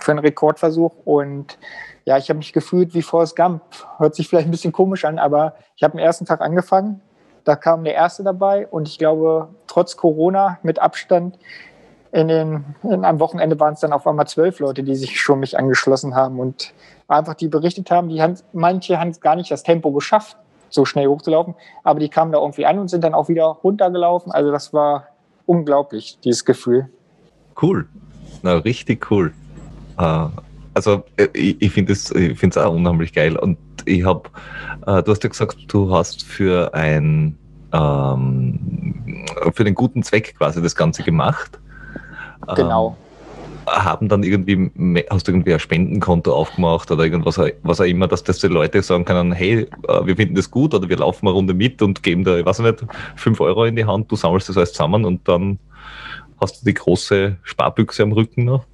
für 0.00 0.12
einen 0.12 0.20
Rekordversuch 0.20 0.92
und 1.04 1.58
ja, 2.08 2.16
ich 2.16 2.30
habe 2.30 2.38
mich 2.38 2.54
gefühlt 2.54 2.94
wie 2.94 3.02
Forrest 3.02 3.36
Gump. 3.36 3.60
Hört 3.98 4.14
sich 4.14 4.28
vielleicht 4.28 4.48
ein 4.48 4.50
bisschen 4.50 4.72
komisch 4.72 5.04
an, 5.04 5.18
aber 5.18 5.56
ich 5.76 5.82
habe 5.82 5.92
am 5.92 5.98
ersten 5.98 6.24
Tag 6.24 6.40
angefangen. 6.40 7.02
Da 7.44 7.54
kam 7.54 7.84
der 7.84 7.92
erste 7.92 8.24
dabei 8.24 8.66
und 8.66 8.88
ich 8.88 8.98
glaube, 8.98 9.50
trotz 9.66 9.98
Corona 9.98 10.58
mit 10.62 10.78
Abstand 10.78 11.38
in 12.10 12.28
den, 12.28 12.64
in, 12.82 13.04
am 13.04 13.20
Wochenende 13.20 13.60
waren 13.60 13.74
es 13.74 13.80
dann 13.80 13.92
auf 13.92 14.06
einmal 14.06 14.26
zwölf 14.26 14.58
Leute, 14.58 14.84
die 14.84 14.94
sich 14.94 15.20
schon 15.20 15.40
mich 15.40 15.58
angeschlossen 15.58 16.14
haben 16.14 16.40
und 16.40 16.72
einfach 17.08 17.34
die 17.34 17.48
berichtet 17.48 17.90
haben, 17.90 18.08
die 18.08 18.22
haben, 18.22 18.38
manche 18.54 18.98
haben 18.98 19.12
gar 19.20 19.36
nicht 19.36 19.50
das 19.50 19.62
Tempo 19.62 19.92
geschafft, 19.92 20.38
so 20.70 20.86
schnell 20.86 21.08
hochzulaufen. 21.08 21.56
Aber 21.84 22.00
die 22.00 22.08
kamen 22.08 22.32
da 22.32 22.38
irgendwie 22.38 22.64
an 22.64 22.78
und 22.78 22.88
sind 22.88 23.04
dann 23.04 23.12
auch 23.12 23.28
wieder 23.28 23.44
runtergelaufen. 23.44 24.32
Also 24.32 24.50
das 24.50 24.72
war 24.72 25.08
unglaublich, 25.44 26.18
dieses 26.24 26.46
Gefühl. 26.46 26.88
Cool. 27.60 27.86
Na, 28.42 28.54
richtig 28.54 29.10
cool. 29.10 29.34
Äh, 29.98 30.28
also 30.78 31.04
äh, 31.16 31.28
ich, 31.32 31.60
ich 31.60 31.72
finde 31.72 31.92
es 31.92 32.56
auch 32.56 32.72
unheimlich 32.72 33.12
geil. 33.12 33.36
Und 33.36 33.58
ich 33.84 34.04
habe, 34.04 34.30
äh, 34.86 35.02
du 35.02 35.10
hast 35.10 35.24
ja 35.24 35.28
gesagt, 35.28 35.56
du 35.68 35.92
hast 35.92 36.24
für 36.24 36.72
ein 36.72 37.36
ähm, 37.72 39.26
für 39.52 39.64
den 39.64 39.74
guten 39.74 40.02
Zweck 40.02 40.36
quasi 40.38 40.62
das 40.62 40.74
Ganze 40.74 41.02
gemacht. 41.02 41.58
Genau. 42.54 42.96
Ähm, 42.96 43.04
haben 43.70 44.08
dann 44.08 44.22
irgendwie, 44.22 45.04
hast 45.10 45.28
du 45.28 45.32
irgendwie 45.32 45.52
ein 45.52 45.60
Spendenkonto 45.60 46.32
aufgemacht 46.32 46.90
oder 46.90 47.04
irgendwas, 47.04 47.38
was 47.62 47.80
auch 47.80 47.84
immer, 47.84 48.08
dass 48.08 48.22
das 48.24 48.38
die 48.38 48.46
Leute 48.46 48.80
sagen 48.80 49.04
können, 49.04 49.32
hey, 49.32 49.68
äh, 49.88 50.06
wir 50.06 50.16
finden 50.16 50.36
das 50.36 50.50
gut 50.50 50.72
oder 50.72 50.88
wir 50.88 50.96
laufen 50.96 51.26
eine 51.26 51.34
Runde 51.34 51.52
mit 51.52 51.82
und 51.82 52.02
geben 52.02 52.24
da, 52.24 52.38
ich 52.38 52.46
weiß 52.46 52.60
nicht, 52.60 52.86
fünf 53.16 53.40
Euro 53.40 53.66
in 53.66 53.76
die 53.76 53.84
Hand, 53.84 54.10
du 54.10 54.16
sammelst 54.16 54.48
das 54.48 54.56
alles 54.56 54.72
zusammen 54.72 55.04
und 55.04 55.28
dann 55.28 55.58
hast 56.40 56.62
du 56.62 56.64
die 56.64 56.74
große 56.74 57.36
Sparbüchse 57.42 58.04
am 58.04 58.12
Rücken 58.12 58.44
noch? 58.44 58.64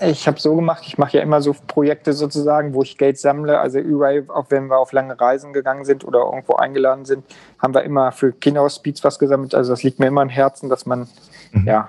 Ich 0.00 0.26
habe 0.26 0.40
so 0.40 0.56
gemacht, 0.56 0.82
ich 0.86 0.98
mache 0.98 1.18
ja 1.18 1.22
immer 1.22 1.40
so 1.40 1.54
Projekte 1.68 2.12
sozusagen, 2.12 2.74
wo 2.74 2.82
ich 2.82 2.98
Geld 2.98 3.18
sammle. 3.18 3.60
Also 3.60 3.78
überall, 3.78 4.24
auch 4.28 4.46
wenn 4.48 4.66
wir 4.66 4.78
auf 4.78 4.92
lange 4.92 5.20
Reisen 5.20 5.52
gegangen 5.52 5.84
sind 5.84 6.04
oder 6.04 6.20
irgendwo 6.20 6.54
eingeladen 6.54 7.04
sind, 7.04 7.24
haben 7.60 7.72
wir 7.72 7.84
immer 7.84 8.10
für 8.10 8.32
Kinderhospiz 8.32 9.04
was 9.04 9.20
gesammelt. 9.20 9.54
Also 9.54 9.72
das 9.72 9.84
liegt 9.84 10.00
mir 10.00 10.08
immer 10.08 10.22
am 10.22 10.28
Herzen, 10.28 10.68
dass 10.68 10.84
man 10.84 11.06
mhm. 11.52 11.66
ja 11.66 11.88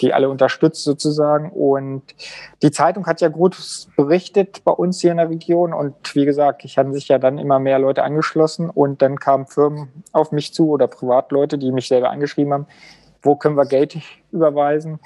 die 0.00 0.12
alle 0.12 0.28
unterstützt 0.28 0.84
sozusagen. 0.84 1.50
Und 1.50 2.02
die 2.62 2.70
Zeitung 2.70 3.06
hat 3.06 3.20
ja 3.20 3.28
gut 3.28 3.56
berichtet 3.96 4.62
bei 4.64 4.72
uns 4.72 5.00
hier 5.00 5.10
in 5.10 5.16
der 5.18 5.30
Region. 5.30 5.72
Und 5.72 6.14
wie 6.14 6.24
gesagt, 6.24 6.64
ich 6.64 6.78
haben 6.78 6.92
sich 6.92 7.08
ja 7.08 7.18
dann 7.18 7.38
immer 7.38 7.58
mehr 7.58 7.78
Leute 7.78 8.02
angeschlossen 8.02 8.70
und 8.70 9.02
dann 9.02 9.18
kamen 9.18 9.46
Firmen 9.46 9.88
auf 10.12 10.32
mich 10.32 10.54
zu 10.54 10.70
oder 10.70 10.86
Privatleute, 10.86 11.58
die 11.58 11.72
mich 11.72 11.88
selber 11.88 12.10
angeschrieben 12.10 12.52
haben, 12.52 12.66
wo 13.22 13.36
können 13.36 13.56
wir 13.56 13.66
Geld 13.66 13.96
überweisen. 14.32 15.00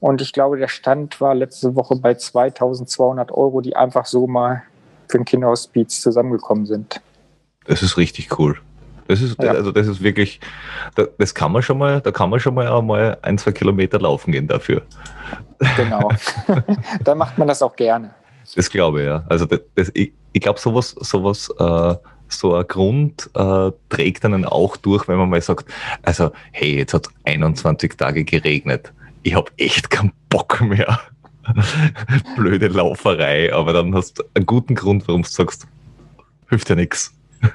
Und 0.00 0.22
ich 0.22 0.32
glaube, 0.32 0.56
der 0.56 0.68
Stand 0.68 1.20
war 1.20 1.34
letzte 1.34 1.76
Woche 1.76 1.96
bei 1.96 2.14
2200 2.14 3.30
Euro, 3.32 3.60
die 3.60 3.76
einfach 3.76 4.06
so 4.06 4.26
mal 4.26 4.62
für 5.08 5.18
den 5.18 5.24
Kinderhospiz 5.24 6.00
zusammengekommen 6.00 6.66
sind. 6.66 7.00
Das 7.66 7.82
ist 7.82 7.96
richtig 7.96 8.38
cool. 8.38 8.56
Das 9.08 9.20
ist, 9.20 9.42
ja. 9.42 9.50
also 9.50 9.72
das 9.72 9.88
ist 9.88 10.02
wirklich, 10.02 10.40
das 11.18 11.34
kann 11.34 11.50
man 11.52 11.62
schon 11.62 11.78
mal, 11.78 12.00
da 12.00 12.12
kann 12.12 12.30
man 12.30 12.38
schon 12.38 12.54
mal 12.54 12.68
einmal 12.68 13.18
ein, 13.22 13.36
zwei 13.38 13.50
Kilometer 13.50 13.98
laufen 13.98 14.30
gehen 14.30 14.46
dafür. 14.46 14.82
Genau. 15.76 16.10
Dann 17.04 17.18
macht 17.18 17.36
man 17.36 17.48
das 17.48 17.60
auch 17.60 17.74
gerne. 17.74 18.14
Das 18.54 18.70
glaube 18.70 19.00
ich, 19.00 19.06
ja. 19.06 19.24
Also 19.28 19.46
das, 19.46 19.60
das, 19.74 19.90
ich, 19.94 20.12
ich 20.32 20.40
glaube, 20.40 20.60
sowas, 20.60 20.90
sowas, 21.00 21.52
äh, 21.58 21.94
so 22.28 22.54
ein 22.54 22.66
Grund 22.68 23.28
äh, 23.34 23.72
trägt 23.88 24.24
einen 24.24 24.44
auch 24.44 24.76
durch, 24.76 25.08
wenn 25.08 25.18
man 25.18 25.28
mal 25.28 25.40
sagt, 25.40 25.66
also 26.02 26.30
hey, 26.52 26.78
jetzt 26.78 26.94
hat 26.94 27.08
21 27.24 27.96
Tage 27.96 28.24
geregnet. 28.24 28.92
Ich 29.22 29.34
habe 29.34 29.50
echt 29.56 29.90
keinen 29.90 30.12
Bock 30.28 30.60
mehr. 30.60 31.00
Blöde 32.36 32.68
Lauferei, 32.68 33.52
aber 33.52 33.72
dann 33.72 33.94
hast 33.94 34.18
du 34.18 34.24
einen 34.34 34.46
guten 34.46 34.74
Grund, 34.74 35.06
warum 35.08 35.22
du 35.22 35.28
sagst, 35.28 35.66
hilft 36.48 36.68
ja 36.68 36.76
nichts. 36.76 37.14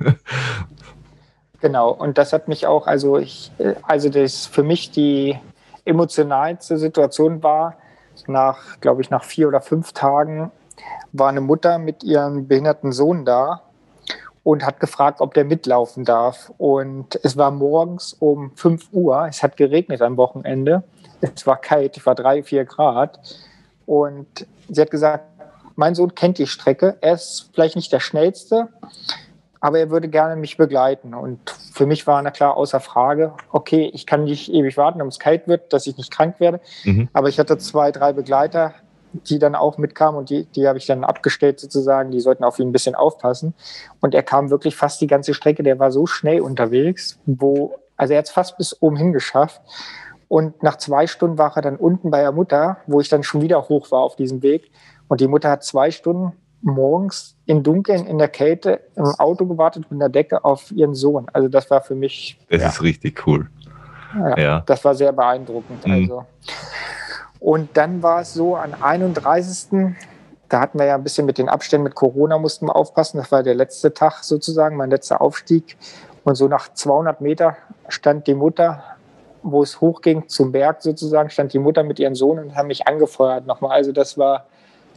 Genau, 1.62 1.90
und 1.90 2.20
das 2.20 2.32
hat 2.32 2.48
mich 2.48 2.68
auch, 2.68 2.86
also 2.86 3.18
ich, 3.18 3.52
also 3.82 4.10
das 4.10 4.46
für 4.46 4.62
mich 4.62 4.92
die 4.92 5.36
emotionalste 5.84 6.78
Situation 6.78 7.42
war, 7.42 7.78
nach, 8.28 8.80
glaube 8.82 9.02
ich, 9.02 9.10
nach 9.10 9.24
vier 9.24 9.48
oder 9.48 9.62
fünf 9.62 9.92
Tagen 9.94 10.52
war 11.12 11.30
eine 11.30 11.42
Mutter 11.42 11.80
mit 11.80 12.04
ihrem 12.04 12.48
behinderten 12.48 12.92
Sohn 12.92 13.26
da 13.26 13.62
und 14.44 14.64
hat 14.64 14.80
gefragt, 14.80 15.22
ob 15.22 15.34
der 15.34 15.46
mitlaufen 15.46 16.06
darf. 16.06 16.52
Und 16.58 17.20
es 17.24 17.36
war 17.36 17.50
morgens 17.50 18.14
um 18.14 18.52
5 18.56 18.90
Uhr, 18.92 19.26
es 19.28 19.42
hat 19.42 19.58
geregnet 19.58 20.04
am 20.04 20.18
Wochenende, 20.18 20.84
es 21.36 21.48
war 21.48 21.58
kalt, 21.58 21.98
es 21.98 22.06
war 22.06 22.16
drei, 22.16 22.44
vier 22.44 22.66
Grad. 22.66 23.20
Und 23.86 24.48
sie 24.70 24.82
hat 24.82 24.92
gesagt, 24.92 25.24
mein 25.76 25.96
Sohn 25.96 26.16
kennt 26.16 26.38
die 26.38 26.48
Strecke, 26.48 26.98
er 27.02 27.14
ist 27.14 27.50
vielleicht 27.54 27.76
nicht 27.76 27.92
der 27.92 28.00
Schnellste, 28.00 28.70
aber 29.60 29.80
er 29.80 29.90
würde 29.90 30.08
gerne 30.08 30.36
mich 30.36 30.58
begleiten. 30.58 31.14
Und 31.14 31.50
für 31.50 31.86
mich 31.86 32.06
war 32.08 32.22
na 32.22 32.32
klar 32.32 32.56
außer 32.56 32.80
Frage, 32.80 33.34
okay, 33.52 33.90
ich 33.94 34.06
kann 34.06 34.24
nicht 34.24 34.52
ewig 34.52 34.78
warten, 34.78 35.02
ob 35.02 35.08
es 35.08 35.20
kalt 35.20 35.48
wird, 35.48 35.74
dass 35.74 35.88
ich 35.88 35.98
nicht 35.98 36.12
krank 36.12 36.40
werde. 36.40 36.62
Mhm. 36.84 37.10
Aber 37.14 37.30
ich 37.30 37.40
hatte 37.40 37.58
zwei, 37.58 37.92
drei 37.92 38.14
Begleiter, 38.14 38.74
die 39.14 39.40
dann 39.40 39.56
auch 39.56 39.78
mitkamen 39.78 40.20
und 40.20 40.30
die, 40.30 40.46
die 40.46 40.68
habe 40.68 40.78
ich 40.78 40.86
dann 40.86 41.04
abgestellt 41.04 41.60
sozusagen. 41.60 42.12
Die 42.12 42.20
sollten 42.20 42.44
auf 42.44 42.60
ihn 42.60 42.70
ein 42.70 42.72
bisschen 42.72 42.96
aufpassen. 42.96 43.54
Und 44.02 44.14
er 44.14 44.24
kam 44.24 44.50
wirklich 44.50 44.76
fast 44.76 45.02
die 45.02 45.08
ganze 45.08 45.34
Strecke. 45.34 45.64
Der 45.64 45.80
war 45.80 45.92
so 45.92 46.06
schnell 46.06 46.42
unterwegs, 46.42 47.18
wo, 47.26 47.76
also 47.98 48.14
er 48.14 48.20
hat 48.20 48.26
es 48.26 48.32
fast 48.32 48.58
bis 48.58 48.82
oben 48.82 48.98
hin 48.98 49.14
geschafft. 49.14 49.62
Und 50.28 50.64
nach 50.64 50.78
zwei 50.78 51.08
Stunden 51.08 51.38
war 51.38 51.56
er 51.56 51.62
dann 51.62 51.76
unten 51.76 52.12
bei 52.12 52.22
der 52.22 52.32
Mutter, 52.32 52.78
wo 52.88 53.00
ich 53.00 53.10
dann 53.10 53.24
schon 53.24 53.42
wieder 53.42 53.70
hoch 53.70 53.92
war 53.92 54.02
auf 54.02 54.16
diesem 54.16 54.42
Weg. 54.42 54.72
Und 55.08 55.22
die 55.22 55.28
Mutter 55.28 55.50
hat 55.50 55.64
zwei 55.64 55.92
Stunden 55.92 56.34
morgens 56.62 57.38
im 57.46 57.62
Dunkeln, 57.62 58.08
in 58.08 58.18
der 58.18 58.28
Kälte, 58.28 58.82
im 58.96 59.06
Auto 59.20 59.46
gewartet 59.46 59.86
mit 59.92 60.02
der 60.02 60.10
Decke 60.10 60.44
auf 60.44 60.72
ihren 60.72 60.96
Sohn. 60.96 61.28
Also 61.32 61.48
das 61.48 61.70
war 61.70 61.82
für 61.82 61.96
mich. 61.96 62.40
Das 62.50 62.62
ja. 62.62 62.70
ist 62.70 62.82
richtig 62.82 63.28
cool. 63.28 63.50
Ja, 64.16 64.40
ja, 64.40 64.64
Das 64.66 64.84
war 64.84 64.96
sehr 64.96 65.12
beeindruckend. 65.12 65.86
Mhm. 65.86 65.94
Also. 65.94 66.26
Und 67.40 67.70
dann 67.78 68.02
war 68.02 68.22
es 68.22 68.34
so, 68.34 68.56
am 68.56 68.74
31. 68.82 69.96
Da 70.50 70.60
hatten 70.60 70.80
wir 70.80 70.86
ja 70.86 70.96
ein 70.96 71.04
bisschen 71.04 71.26
mit 71.26 71.38
den 71.38 71.50
Abständen 71.50 71.84
mit 71.84 71.96
Corona, 71.96 72.38
mussten 72.38 72.66
wir 72.68 72.76
aufpassen. 72.76 73.18
Das 73.18 73.32
war 73.32 73.44
der 73.44 73.56
letzte 73.56 73.94
Tag 73.94 74.24
sozusagen, 74.24 74.78
mein 74.78 74.90
letzter 74.90 75.22
Aufstieg. 75.22 75.78
Und 76.24 76.36
so 76.36 76.48
nach 76.48 76.74
200 76.74 77.22
Meter 77.22 77.58
stand 77.88 78.26
die 78.26 78.34
Mutter, 78.34 78.84
wo 79.46 79.62
es 79.62 79.80
hochging 79.80 80.28
zum 80.28 80.52
Berg 80.52 80.82
sozusagen, 80.82 81.30
stand 81.30 81.54
die 81.54 81.60
Mutter 81.60 81.84
mit 81.84 82.00
ihrem 82.00 82.16
Sohn 82.16 82.40
und 82.40 82.56
haben 82.56 82.68
mich 82.68 82.88
angefeuert 82.88 83.46
nochmal. 83.46 83.72
Also 83.72 83.92
das 83.92 84.18
war 84.18 84.48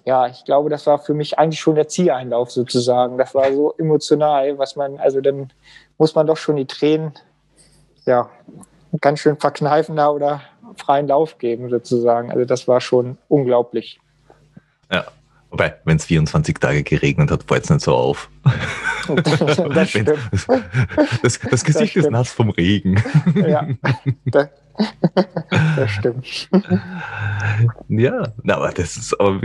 ja, 0.05 0.27
ich 0.27 0.45
glaube, 0.47 0.71
das 0.71 0.87
war 0.87 0.99
für 0.99 1.13
mich 1.13 1.39
eigentlich 1.39 1.61
schon 1.61 1.75
der 1.75 1.87
Zieleinlauf 1.87 2.51
sozusagen. 2.51 3.19
Das 3.19 3.35
war 3.35 3.53
so 3.53 3.75
emotional, 3.77 4.57
was 4.57 4.75
man, 4.75 4.97
also 4.99 5.21
dann 5.21 5.53
muss 5.99 6.15
man 6.15 6.27
doch 6.27 6.39
schon 6.39 6.57
die 6.57 6.67
Tränen, 6.67 7.13
ja, 8.07 8.31
ganz 9.03 9.21
schön 9.21 9.37
verkneifen 9.37 9.97
da 9.97 10.09
oder 10.09 10.41
freien 10.77 11.09
Lauf 11.09 11.37
geben 11.37 11.69
sozusagen. 11.69 12.31
Also 12.31 12.47
das 12.47 12.67
war 12.67 12.81
schon 12.81 13.19
unglaublich. 13.29 14.01
Ja, 14.91 15.05
wobei, 15.51 15.75
wenn 15.85 15.97
es 15.97 16.05
24 16.07 16.59
Tage 16.59 16.83
geregnet 16.83 17.31
hat, 17.31 17.45
fällt 17.45 17.65
es 17.65 17.71
nicht 17.71 17.83
so 17.83 17.95
auf. 17.95 18.31
das, 19.75 19.91
stimmt. 19.91 20.13
das, 21.23 21.39
das 21.39 21.65
Gesicht 21.65 21.97
das 21.97 22.05
ist 22.05 22.11
nass 22.11 22.33
vom 22.33 22.51
Regen. 22.51 23.03
Ja, 23.35 23.67
das, 24.25 24.49
das 25.77 25.91
stimmt. 25.91 26.49
Ja, 27.89 28.23
aber 28.47 28.71
das 28.71 28.97
ist, 28.97 29.19
aber, 29.21 29.41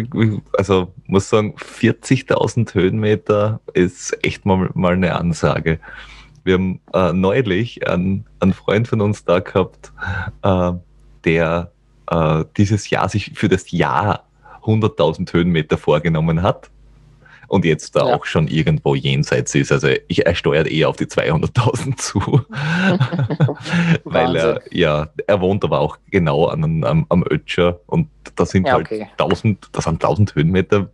also 0.57 0.93
muss 1.07 1.29
sagen, 1.29 1.55
40.000 1.55 2.73
Höhenmeter 2.73 3.59
ist 3.73 4.17
echt 4.23 4.45
mal, 4.45 4.69
mal 4.73 4.93
eine 4.93 5.15
Ansage. 5.15 5.79
Wir 6.43 6.55
haben 6.55 6.81
äh, 6.93 7.13
neulich 7.13 7.87
einen, 7.87 8.25
einen 8.39 8.53
Freund 8.53 8.87
von 8.87 9.01
uns 9.01 9.23
da 9.23 9.39
gehabt, 9.39 9.93
äh, 10.41 10.73
der 11.23 11.71
äh, 12.09 12.43
dieses 12.57 12.89
Jahr 12.89 13.07
sich 13.07 13.31
für 13.33 13.47
das 13.47 13.71
Jahr 13.71 14.27
100.000 14.63 15.31
Höhenmeter 15.33 15.77
vorgenommen 15.77 16.41
hat 16.41 16.69
und 17.47 17.65
jetzt 17.65 17.95
da 17.95 18.07
ja. 18.07 18.15
auch 18.15 18.25
schon 18.25 18.47
irgendwo 18.47 18.95
jenseits 18.95 19.53
ist. 19.53 19.71
Also 19.71 19.89
ich, 20.07 20.25
er 20.25 20.35
steuert 20.35 20.67
eher 20.67 20.89
auf 20.89 20.95
die 20.95 21.05
200.000 21.05 21.97
zu, 21.97 22.19
weil 24.03 24.35
er, 24.35 24.61
ja, 24.71 25.09
er 25.27 25.41
wohnt 25.41 25.63
aber 25.63 25.79
auch 25.79 25.97
genau 26.09 26.47
an, 26.47 26.83
am, 26.83 27.05
am 27.09 27.23
Ötscher 27.29 27.79
und 27.85 28.07
da 28.35 28.45
sind 28.45 28.67
ja, 28.67 28.73
halt 28.73 28.87
okay. 28.87 29.07
1000, 29.17 29.69
das 29.71 29.83
sind 29.83 30.03
1000 30.03 30.35
Höhenmeter 30.35 30.89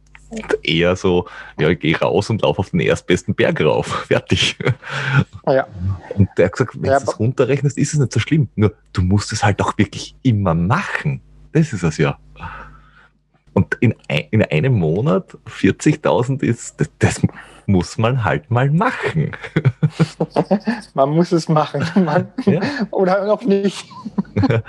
eher 0.62 0.96
so, 0.96 1.28
ja, 1.60 1.70
ich 1.70 1.80
gehe 1.80 1.98
raus 1.98 2.30
und 2.30 2.42
laufe 2.42 2.60
auf 2.60 2.72
den 2.72 2.82
erstbesten 2.82 3.34
Berg 3.34 3.62
rauf. 3.62 3.88
Fertig. 4.08 4.58
Ja. 5.48 5.66
Und 6.16 6.30
der 6.38 6.46
hat 6.46 6.52
gesagt, 6.52 6.76
wenn 6.76 6.92
ja, 6.92 7.00
du 7.00 7.06
es 7.06 7.20
runterrechnest, 7.20 7.78
ist 7.78 7.94
es 7.94 8.00
nicht 8.00 8.14
so 8.14 8.20
schlimm. 8.20 8.50
Nur 8.56 8.74
du 8.94 9.02
musst 9.02 9.32
es 9.32 9.44
halt 9.44 9.62
auch 9.62 9.78
wirklich 9.78 10.16
immer 10.22 10.54
machen. 10.54 11.22
Das 11.54 11.74
ist 11.74 11.84
es 11.84 11.98
ja. 11.98 12.20
Und 13.60 13.76
in, 13.82 13.94
in 14.32 14.42
einem 14.42 14.74
Monat 14.74 15.38
40.000 15.46 16.44
ist, 16.44 16.80
das, 16.80 16.90
das, 17.00 17.22
muss 17.66 18.00
man 18.00 18.24
halt 18.24 18.50
mal 18.50 18.72
machen. 18.72 19.32
man 20.96 21.10
muss 21.12 21.32
es 21.32 21.48
machen. 21.50 21.86
Man, 22.04 22.30
ja. 22.46 22.62
Oder 22.90 23.28
noch 23.28 23.44
nicht. 23.44 23.86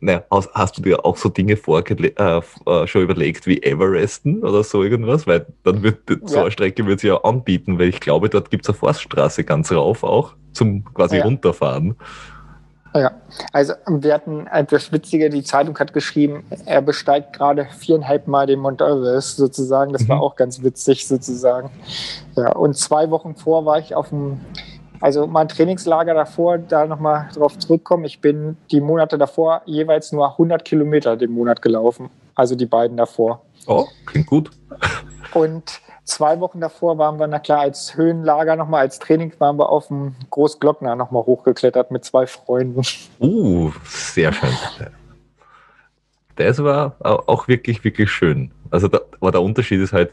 naja, 0.00 0.24
hast, 0.30 0.54
hast, 0.54 0.78
du 0.78 0.82
dir 0.82 1.04
auch 1.04 1.18
so 1.18 1.28
Dinge 1.28 1.52
äh, 1.52 2.16
äh, 2.16 2.86
schon 2.86 3.02
überlegt 3.02 3.46
wie 3.46 3.62
Everesten 3.62 4.42
oder 4.44 4.64
so 4.64 4.82
irgendwas? 4.82 5.26
Weil 5.26 5.44
dann 5.62 5.82
wird 5.82 5.98
so 6.24 6.40
eine 6.40 6.50
Strecke 6.50 6.86
wird 6.86 7.00
sie 7.00 7.08
ja 7.08 7.18
anbieten, 7.18 7.78
weil 7.78 7.88
ich 7.88 8.00
glaube, 8.00 8.30
dort 8.30 8.50
gibt 8.50 8.64
es 8.64 8.70
eine 8.70 8.78
Forststraße 8.78 9.44
ganz 9.44 9.70
rauf 9.70 10.04
auch 10.04 10.36
zum 10.52 10.84
quasi 10.94 11.18
ja. 11.18 11.24
runterfahren. 11.24 11.96
Ja, 12.98 13.12
also 13.52 13.74
wir 13.88 14.14
hatten 14.14 14.46
etwas 14.46 14.92
Witziger, 14.92 15.28
die 15.28 15.42
Zeitung 15.42 15.78
hat 15.78 15.92
geschrieben, 15.92 16.46
er 16.64 16.80
besteigt 16.82 17.34
gerade 17.34 17.66
viereinhalb 17.76 18.26
Mal 18.26 18.46
den 18.46 18.60
Mount 18.60 18.80
Everest 18.80 19.36
sozusagen. 19.36 19.92
Das 19.92 20.04
mhm. 20.04 20.08
war 20.08 20.20
auch 20.20 20.36
ganz 20.36 20.62
witzig 20.62 21.06
sozusagen. 21.06 21.70
Ja, 22.36 22.52
und 22.52 22.76
zwei 22.76 23.10
Wochen 23.10 23.34
vor 23.34 23.66
war 23.66 23.78
ich 23.78 23.94
auf 23.94 24.10
dem, 24.10 24.40
also 25.00 25.26
mein 25.26 25.48
Trainingslager 25.48 26.14
davor, 26.14 26.58
da 26.58 26.86
nochmal 26.86 27.28
drauf 27.34 27.58
zurückkommen. 27.58 28.04
Ich 28.04 28.20
bin 28.20 28.56
die 28.70 28.80
Monate 28.80 29.18
davor 29.18 29.62
jeweils 29.66 30.12
nur 30.12 30.32
100 30.32 30.64
Kilometer 30.64 31.16
den 31.16 31.32
Monat 31.32 31.62
gelaufen. 31.62 32.10
Also 32.34 32.54
die 32.54 32.66
beiden 32.66 32.96
davor. 32.96 33.42
Oh, 33.66 33.86
klingt 34.04 34.26
gut. 34.26 34.50
Und 35.34 35.80
zwei 36.06 36.40
Wochen 36.40 36.60
davor 36.60 36.96
waren 36.98 37.18
wir, 37.18 37.26
na 37.26 37.38
klar, 37.38 37.60
als 37.60 37.96
Höhenlager 37.96 38.56
nochmal, 38.56 38.82
als 38.82 38.98
Training 38.98 39.32
waren 39.38 39.58
wir 39.58 39.68
auf 39.68 39.88
dem 39.88 40.14
Großglockner 40.30 40.96
nochmal 40.96 41.24
hochgeklettert 41.24 41.90
mit 41.90 42.04
zwei 42.04 42.26
Freunden. 42.26 42.82
Uh, 43.20 43.72
sehr 43.84 44.32
schön. 44.32 44.50
Das 46.36 46.62
war 46.62 46.96
auch 47.00 47.48
wirklich, 47.48 47.82
wirklich 47.82 48.10
schön. 48.10 48.50
Also, 48.70 48.88
da, 48.88 49.00
aber 49.20 49.32
der 49.32 49.42
Unterschied 49.42 49.80
ist 49.80 49.92
halt 49.92 50.12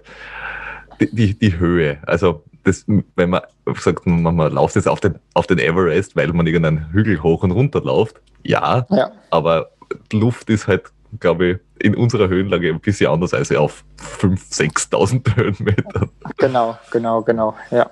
die, 0.99 1.13
die, 1.13 1.37
die 1.37 1.57
Höhe. 1.57 1.99
Also, 2.05 2.43
das, 2.63 2.85
wenn 2.87 3.29
man 3.29 3.41
sagt, 3.77 4.05
man, 4.07 4.35
man 4.35 4.53
läuft 4.53 4.75
jetzt 4.75 4.87
auf 4.87 4.99
den, 4.99 5.19
auf 5.33 5.47
den 5.47 5.59
Everest, 5.59 6.15
weil 6.15 6.31
man 6.33 6.47
irgendeinen 6.47 6.91
Hügel 6.91 7.21
hoch 7.21 7.43
und 7.43 7.51
runter 7.51 7.81
läuft, 7.81 8.21
ja, 8.43 8.85
ja. 8.89 9.11
aber 9.29 9.69
Luft 10.11 10.49
ist 10.49 10.67
halt, 10.67 10.91
glaube 11.19 11.45
ich, 11.45 11.57
in 11.79 11.95
unserer 11.95 12.27
Höhenlage 12.27 12.69
ein 12.69 12.79
bisschen 12.79 13.11
anders 13.11 13.33
als 13.33 13.51
auf 13.51 13.83
5.000, 14.19 14.91
6.000 14.91 15.35
Höhenmetern. 15.35 16.09
Genau, 16.37 16.77
genau, 16.91 17.21
genau, 17.21 17.55
ja. 17.71 17.89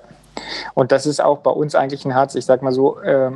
Und 0.74 0.92
das 0.92 1.06
ist 1.06 1.22
auch 1.22 1.40
bei 1.40 1.52
uns 1.52 1.76
eigentlich 1.76 2.06
ein 2.06 2.16
Harz. 2.16 2.36
Ich 2.36 2.46
sag 2.46 2.62
mal 2.62 2.72
so, 2.72 3.00
äh, 3.02 3.32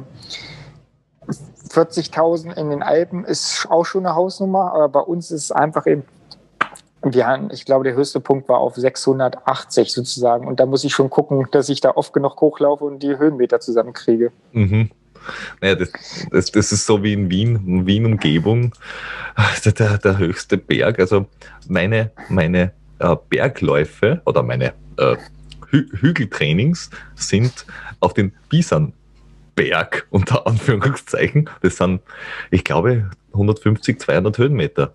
40.000 1.70 2.54
in 2.58 2.70
den 2.70 2.84
Alpen 2.84 3.26
ist 3.26 3.68
auch 3.70 3.86
schon 3.86 4.06
eine 4.06 4.16
Hausnummer, 4.16 4.74
aber 4.74 4.90
bei 4.90 5.00
uns 5.02 5.32
ist 5.32 5.44
es 5.46 5.52
einfach 5.52 5.86
eben 5.88 6.04
wir 7.14 7.28
haben, 7.28 7.50
ich 7.52 7.66
glaube, 7.66 7.84
der 7.84 7.94
höchste 7.94 8.20
Punkt 8.20 8.50
war 8.50 8.58
auf 8.58 8.76
680 8.76 9.94
sozusagen. 9.94 10.48
Und 10.48 10.60
da 10.60 10.66
muss 10.66 10.84
ich 10.84 10.94
schon 10.94 11.10
gucken, 11.10 11.46
dass 11.52 11.70
ich 11.70 11.80
da 11.80 11.92
oft 11.92 12.14
genug 12.14 12.42
hochlaufe 12.42 12.84
und 12.84 13.04
die 13.04 13.18
Höhenmeter 13.18 13.60
zusammenkriege. 13.60 14.32
Mhm. 14.54 14.90
Naja, 15.62 15.76
das, 15.76 15.92
das, 16.32 16.52
das, 16.52 16.72
ist 16.72 16.86
so 16.86 17.04
wie 17.04 17.14
in 17.14 17.30
Wien, 17.30 17.86
Wien-Umgebung, 17.86 18.74
der, 19.66 19.98
der, 19.98 20.18
höchste 20.18 20.58
Berg. 20.58 21.00
Also 21.00 21.28
meine, 21.68 22.12
meine 22.30 22.72
äh, 23.00 23.16
Bergläufe 23.30 24.22
oder 24.26 24.44
meine 24.44 24.74
äh, 24.98 25.16
Hü 25.70 25.86
Hügeltrainings 26.00 26.90
sind 27.16 27.66
auf 28.00 28.14
den 28.14 28.32
Bisonberg 28.50 30.08
unter 30.10 30.48
Anführungszeichen. 30.48 31.50
Das 31.62 31.78
sind, 31.78 32.02
ich 32.52 32.64
glaube, 32.64 33.10
150, 33.34 34.00
200 34.00 34.38
Höhenmeter. 34.38 34.94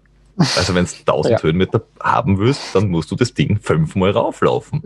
Also 0.56 0.74
wenn 0.74 0.86
du 0.86 0.90
1000 0.90 1.32
ja. 1.32 1.42
Höhenmeter 1.42 1.82
haben 2.00 2.38
willst, 2.38 2.74
dann 2.74 2.88
musst 2.88 3.10
du 3.10 3.16
das 3.16 3.34
Ding 3.34 3.58
fünfmal 3.60 4.12
rauflaufen. 4.12 4.82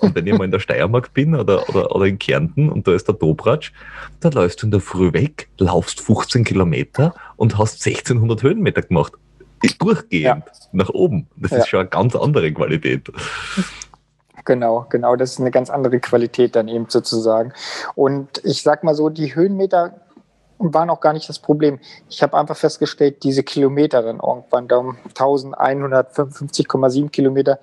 Und 0.00 0.14
wenn 0.14 0.26
ich 0.26 0.36
mal 0.36 0.44
in 0.44 0.50
der 0.50 0.60
Steiermark 0.60 1.12
bin 1.14 1.34
oder, 1.34 1.68
oder, 1.68 1.94
oder 1.94 2.06
in 2.06 2.18
Kärnten 2.18 2.70
und 2.70 2.86
da 2.86 2.92
ist 2.92 3.08
der 3.08 3.14
Dobratsch, 3.14 3.72
da 4.20 4.28
läufst 4.28 4.62
du 4.62 4.66
in 4.66 4.70
der 4.70 4.80
Früh 4.80 5.12
weg, 5.12 5.48
laufst 5.58 6.00
15 6.00 6.44
Kilometer 6.44 7.14
und 7.36 7.58
hast 7.58 7.86
1600 7.86 8.42
Höhenmeter 8.42 8.82
gemacht. 8.82 9.14
Durchgehend 9.78 10.44
ja. 10.46 10.52
nach 10.72 10.88
oben. 10.88 11.28
Das 11.36 11.50
ja. 11.50 11.58
ist 11.58 11.68
schon 11.68 11.80
eine 11.80 11.88
ganz 11.88 12.16
andere 12.16 12.50
Qualität. 12.52 13.10
Genau, 14.44 14.86
genau, 14.88 15.16
das 15.16 15.32
ist 15.32 15.40
eine 15.40 15.50
ganz 15.50 15.68
andere 15.68 16.00
Qualität 16.00 16.56
dann 16.56 16.68
eben 16.68 16.86
sozusagen. 16.88 17.52
Und 17.94 18.40
ich 18.44 18.62
sag 18.62 18.84
mal 18.84 18.94
so, 18.94 19.10
die 19.10 19.34
Höhenmeter 19.34 20.00
waren 20.60 20.90
auch 20.90 21.00
gar 21.00 21.12
nicht 21.12 21.28
das 21.28 21.38
Problem. 21.38 21.80
Ich 22.08 22.22
habe 22.22 22.36
einfach 22.36 22.56
festgestellt, 22.56 23.24
diese 23.24 23.42
Kilometer 23.42 24.02
dann 24.02 24.20
irgendwann, 24.20 24.68
da 24.68 24.76
um 24.76 24.96
1155,7 25.04 27.08
Kilometer 27.08 27.58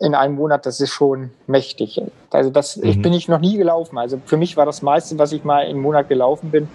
in 0.00 0.16
einem 0.16 0.34
Monat, 0.34 0.66
das 0.66 0.80
ist 0.80 0.90
schon 0.90 1.30
mächtig. 1.46 2.02
Also 2.30 2.50
das 2.50 2.76
mhm. 2.76 2.84
ich 2.84 3.00
bin 3.00 3.12
ich 3.12 3.28
noch 3.28 3.38
nie 3.38 3.56
gelaufen. 3.56 3.98
Also 3.98 4.20
für 4.26 4.36
mich 4.36 4.56
war 4.56 4.66
das 4.66 4.82
meiste, 4.82 5.16
was 5.18 5.32
ich 5.32 5.44
mal 5.44 5.62
im 5.62 5.80
Monat 5.80 6.08
gelaufen 6.08 6.50
bin, 6.50 6.68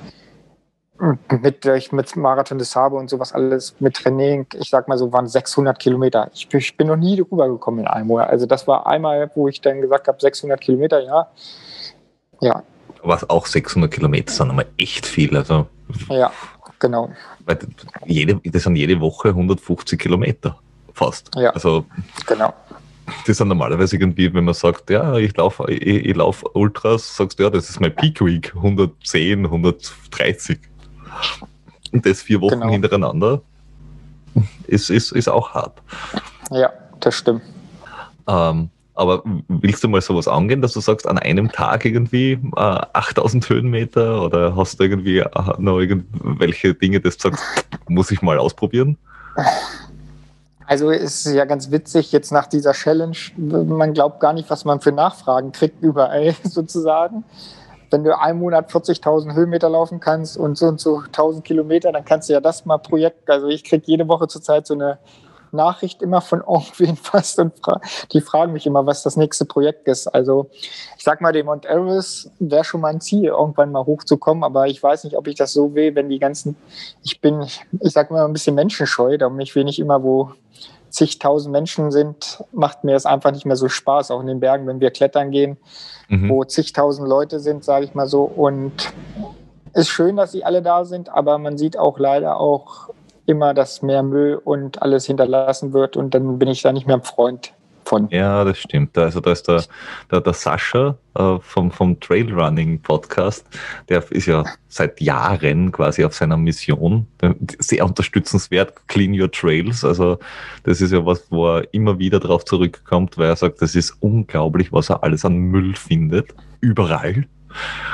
mit, 1.42 1.92
mit 1.92 2.16
Marathon 2.16 2.58
des 2.58 2.72
Sabe 2.72 2.96
und 2.96 3.10
sowas 3.10 3.34
alles, 3.34 3.76
mit 3.80 3.96
Training, 3.96 4.48
ich 4.60 4.70
sag 4.70 4.88
mal 4.88 4.98
so, 4.98 5.12
waren 5.12 5.28
600 5.28 5.78
Kilometer. 5.78 6.32
Ich, 6.34 6.52
ich 6.54 6.78
bin 6.78 6.88
noch 6.88 6.96
nie 6.96 7.18
drüber 7.18 7.50
gekommen 7.50 7.80
in 7.80 7.88
einem 7.88 8.08
Monat. 8.08 8.30
Also 8.30 8.46
das 8.46 8.66
war 8.66 8.88
einmal, 8.88 9.30
wo 9.36 9.48
ich 9.48 9.62
dann 9.62 9.82
gesagt 9.82 10.08
habe, 10.08 10.18
600 10.20 10.60
Kilometer, 10.60 11.02
ja. 11.02 11.28
Ja, 12.40 12.64
was 13.08 13.30
auch 13.30 13.46
600 13.46 13.92
Kilometer 13.92 14.32
sind, 14.32 14.50
aber 14.50 14.66
echt 14.78 15.06
viel. 15.06 15.36
Also, 15.36 15.68
ja, 16.10 16.32
genau. 16.80 17.12
Weil 17.46 17.60
jede, 18.06 18.40
das 18.44 18.64
sind 18.64 18.76
jede 18.76 19.00
Woche 19.00 19.30
150 19.30 20.00
Kilometer 20.00 20.58
fast. 20.94 21.32
Ja, 21.36 21.52
also, 21.52 21.86
genau. 22.26 22.54
Das 23.26 23.38
sind 23.38 23.48
normalerweise 23.48 23.96
irgendwie, 23.96 24.34
wenn 24.34 24.44
man 24.44 24.54
sagt, 24.54 24.90
ja, 24.90 25.16
ich 25.16 25.36
laufe 25.38 25.72
ich, 25.72 26.06
ich 26.06 26.16
lauf 26.16 26.44
Ultras, 26.54 27.16
sagst 27.16 27.40
du, 27.40 27.44
ja, 27.44 27.50
das 27.50 27.70
ist 27.70 27.80
mein 27.80 27.96
Peak 27.96 28.20
Week, 28.20 28.54
110, 28.56 29.46
130. 29.46 30.60
Und 31.94 32.06
das 32.06 32.22
vier 32.22 32.42
Wochen 32.42 32.60
genau. 32.60 32.70
hintereinander 32.70 33.42
ist, 34.68 34.90
ist, 34.90 35.14
ist 35.14 35.30
auch 35.30 35.54
hart. 35.54 35.82
Ja, 36.52 36.72
das 37.00 37.16
stimmt. 37.16 37.42
Ähm, 38.28 38.70
aber 38.98 39.22
willst 39.48 39.84
du 39.84 39.88
mal 39.88 40.02
sowas 40.02 40.28
angehen, 40.28 40.62
dass 40.62 40.74
du 40.74 40.80
sagst, 40.80 41.08
an 41.08 41.18
einem 41.20 41.52
Tag 41.52 41.86
irgendwie 41.86 42.34
äh, 42.34 42.60
8000 42.94 43.48
Höhenmeter 43.48 44.24
oder 44.24 44.56
hast 44.56 44.80
du 44.80 44.84
irgendwie 44.84 45.20
äh, 45.20 45.30
noch 45.60 45.80
irgendwelche 45.80 46.74
Dinge, 46.74 47.00
dass 47.00 47.18
du 47.18 47.30
sagst, 47.30 47.44
muss 47.88 48.10
ich 48.12 48.22
mal 48.22 48.40
ausprobieren? 48.40 48.98
Also 50.66 50.90
ist 50.90 51.26
ja 51.26 51.46
ganz 51.46 51.72
witzig 51.72 52.12
jetzt 52.12 52.32
nach 52.32 52.48
dieser 52.48 52.74
Challenge. 52.74 53.16
Man 53.38 53.94
glaubt 53.94 54.20
gar 54.20 54.34
nicht, 54.34 54.50
was 54.50 54.66
man 54.66 54.82
für 54.82 54.92
Nachfragen 54.92 55.52
kriegt 55.52 55.82
überall 55.82 56.36
sozusagen. 56.44 57.24
Wenn 57.90 58.04
du 58.04 58.20
einen 58.20 58.40
Monat 58.40 58.70
40.000 58.70 59.34
Höhenmeter 59.34 59.70
laufen 59.70 60.02
kannst 60.02 60.38
und 60.38 60.58
so 60.58 60.66
und 60.66 60.80
so 60.82 61.04
1000 61.06 61.46
Kilometer, 61.46 61.92
dann 61.94 62.04
kannst 62.04 62.28
du 62.28 62.34
ja 62.34 62.42
das 62.42 62.66
mal 62.66 62.80
Projekt. 62.80 63.30
Also 63.30 63.48
ich 63.48 63.64
kriege 63.64 63.84
jede 63.86 64.08
Woche 64.10 64.28
zurzeit 64.28 64.68
so 64.68 64.74
eine 64.74 64.98
Nachricht 65.52 66.02
immer 66.02 66.22
von 66.22 66.40
irgendwen 66.40 66.96
fast 67.02 67.40
und 67.40 67.54
fra 67.60 67.80
die 68.12 68.22
fragen 68.22 68.54
mich 68.54 68.66
immer, 68.66 68.86
was 68.86 69.04
das 69.04 69.18
nächste 69.18 69.46
Projekt 69.46 69.88
ist. 69.88 70.08
Also 70.08 70.50
ich 70.98 71.04
sag 71.04 71.22
mal, 71.22 71.32
den 71.32 71.46
Mount 71.46 71.66
Everest 71.66 72.32
wäre 72.40 72.64
schon 72.64 72.82
mein 72.82 73.02
Ziel, 73.02 73.26
irgendwann 73.26 73.72
mal 73.72 73.86
hochzukommen, 73.86 74.44
aber 74.44 74.68
ich 74.68 74.82
weiß 74.82 75.04
nicht, 75.04 75.18
ob 75.18 75.28
ich 75.28 75.36
das 75.36 75.54
so 75.54 75.76
will, 75.76 75.96
wenn 75.96 76.10
die 76.10 76.20
ganzen, 76.20 76.56
ich 77.04 77.22
bin, 77.22 77.46
ich 77.80 77.94
sag 77.94 78.12
mal, 78.12 78.26
ein 78.26 78.34
bisschen 78.34 78.56
menschenscheu, 78.56 79.18
da 79.18 79.32
ich 79.40 79.56
will 79.56 79.64
nicht 79.64 79.80
immer, 79.80 80.04
wo 80.04 80.32
zigtausend 80.90 81.52
Menschen 81.52 81.92
sind, 81.92 82.44
macht 82.52 82.84
mir 82.84 82.94
das 82.94 83.06
einfach 83.06 83.32
nicht 83.32 83.46
mehr 83.46 83.56
so 83.56 83.70
Spaß, 83.70 84.12
auch 84.12 84.22
in 84.22 84.28
den 84.28 84.40
Bergen, 84.40 84.68
wenn 84.68 84.80
wir 84.80 84.92
klettern 84.92 85.32
gehen, 85.32 85.58
mhm. 86.08 86.30
wo 86.30 86.44
zigtausend 86.44 87.08
Leute 87.08 87.40
sind, 87.40 87.64
sage 87.64 87.86
ich 87.86 87.94
mal 87.94 88.08
so. 88.08 88.24
Und 88.24 88.94
ist 89.74 89.90
schön, 89.90 90.16
dass 90.16 90.32
sie 90.32 90.44
alle 90.44 90.62
da 90.62 90.86
sind, 90.86 91.10
aber 91.10 91.38
man 91.38 91.58
sieht 91.58 91.78
auch 91.78 92.00
leider 92.00 92.40
auch 92.40 92.87
immer, 93.28 93.54
dass 93.54 93.82
mehr 93.82 94.04
Müll 94.04 94.40
und 94.44 94.82
alles 94.82 95.06
hinterlassen 95.06 95.74
wird 95.74 95.98
und 95.98 96.14
dann 96.14 96.40
bin 96.40 96.48
ich 96.48 96.62
da 96.62 96.72
nicht 96.72 96.88
mehr 96.88 96.98
ein 96.98 97.04
Freund 97.04 97.54
von. 97.88 98.10
Ja, 98.10 98.44
das 98.44 98.60
stimmt. 98.60 98.98
Also 98.98 99.20
da 99.20 99.32
ist 99.32 99.48
der, 99.48 99.64
der, 100.12 100.22
der 100.22 100.34
Sascha 100.34 100.98
äh, 101.16 101.38
vom, 101.40 101.72
vom 101.72 102.00
Trailrunning 102.00 102.82
Podcast, 102.82 103.46
der 103.90 104.04
ist 104.12 104.28
ja 104.28 104.44
seit 104.68 105.00
Jahren 105.02 105.72
quasi 105.72 106.04
auf 106.04 106.14
seiner 106.14 106.38
Mission. 106.38 107.08
Sehr 107.60 107.86
unterstützenswert, 107.86 108.88
Clean 108.88 109.20
Your 109.20 109.32
Trails. 109.32 109.84
Also 109.84 110.20
das 110.64 110.82
ist 110.82 110.92
ja 110.92 111.06
was, 111.06 111.26
wo 111.32 111.58
er 111.58 111.74
immer 111.74 111.98
wieder 111.98 112.20
darauf 112.20 112.46
zurückkommt, 112.46 113.18
weil 113.18 113.30
er 113.30 113.36
sagt, 113.36 113.62
das 113.62 113.76
ist 113.76 113.96
unglaublich, 114.02 114.72
was 114.72 114.90
er 114.90 115.04
alles 115.04 115.26
an 115.26 115.38
Müll 115.38 115.76
findet. 115.76 116.36
Überall. 116.60 117.26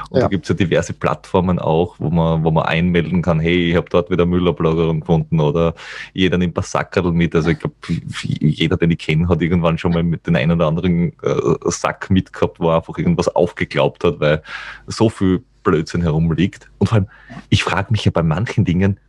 Und 0.09 0.19
ja. 0.19 0.25
da 0.25 0.27
gibt 0.27 0.45
es 0.45 0.49
ja 0.49 0.55
diverse 0.55 0.93
Plattformen 0.93 1.59
auch, 1.59 1.95
wo 1.99 2.09
man, 2.09 2.43
wo 2.43 2.51
man 2.51 2.65
einmelden 2.65 3.21
kann, 3.21 3.39
hey, 3.39 3.71
ich 3.71 3.75
habe 3.75 3.87
dort 3.89 4.09
wieder 4.09 4.25
Müllablagerung 4.25 5.01
gefunden 5.01 5.39
oder 5.39 5.73
jeder 6.13 6.37
nimmt 6.37 6.57
ein 6.57 6.63
Sackerl 6.63 7.11
mit. 7.11 7.35
Also 7.35 7.49
ich 7.49 7.59
glaube, 7.59 7.75
jeder, 8.21 8.77
den 8.77 8.91
ich 8.91 8.99
kenne, 8.99 9.27
hat 9.27 9.41
irgendwann 9.41 9.77
schon 9.77 9.93
mal 9.93 10.03
mit 10.03 10.27
den 10.27 10.35
einen 10.35 10.51
oder 10.51 10.67
anderen 10.67 11.13
äh, 11.21 11.55
Sack 11.65 12.09
mitgehabt, 12.09 12.59
wo 12.59 12.69
er 12.69 12.77
einfach 12.77 12.97
irgendwas 12.97 13.27
aufgeglaubt 13.29 14.03
hat, 14.03 14.19
weil 14.19 14.41
so 14.87 15.09
viel 15.09 15.43
Blödsinn 15.63 16.01
herumliegt. 16.01 16.69
Und 16.77 16.87
vor 16.87 16.97
allem, 16.97 17.07
ich 17.49 17.63
frage 17.63 17.91
mich 17.91 18.05
ja 18.05 18.11
bei 18.11 18.23
manchen 18.23 18.65
Dingen, 18.65 18.99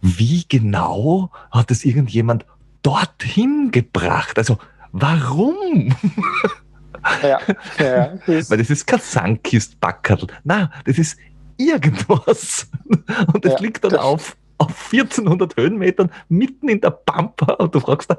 wie 0.00 0.44
genau 0.48 1.30
hat 1.50 1.70
es 1.70 1.84
irgendjemand 1.84 2.46
dorthin 2.82 3.70
gebracht? 3.70 4.38
Also 4.38 4.58
warum? 4.92 5.94
Ja, 7.22 7.40
ja, 7.78 8.12
Weil 8.26 8.58
das 8.58 8.70
ist 8.70 8.86
kein 8.86 9.00
Sandkistbackerl. 9.00 10.26
Nein, 10.44 10.68
das 10.84 10.98
ist 10.98 11.18
irgendwas. 11.56 12.68
Und 13.32 13.44
das 13.44 13.52
ja, 13.52 13.58
liegt 13.60 13.84
dann 13.84 13.96
auf, 13.96 14.36
auf 14.58 14.88
1400 14.92 15.56
Höhenmetern 15.56 16.10
mitten 16.28 16.68
in 16.68 16.80
der 16.80 16.90
Pampa 16.90 17.54
und 17.54 17.74
du 17.74 17.80
fragst 17.80 18.10
da, 18.10 18.18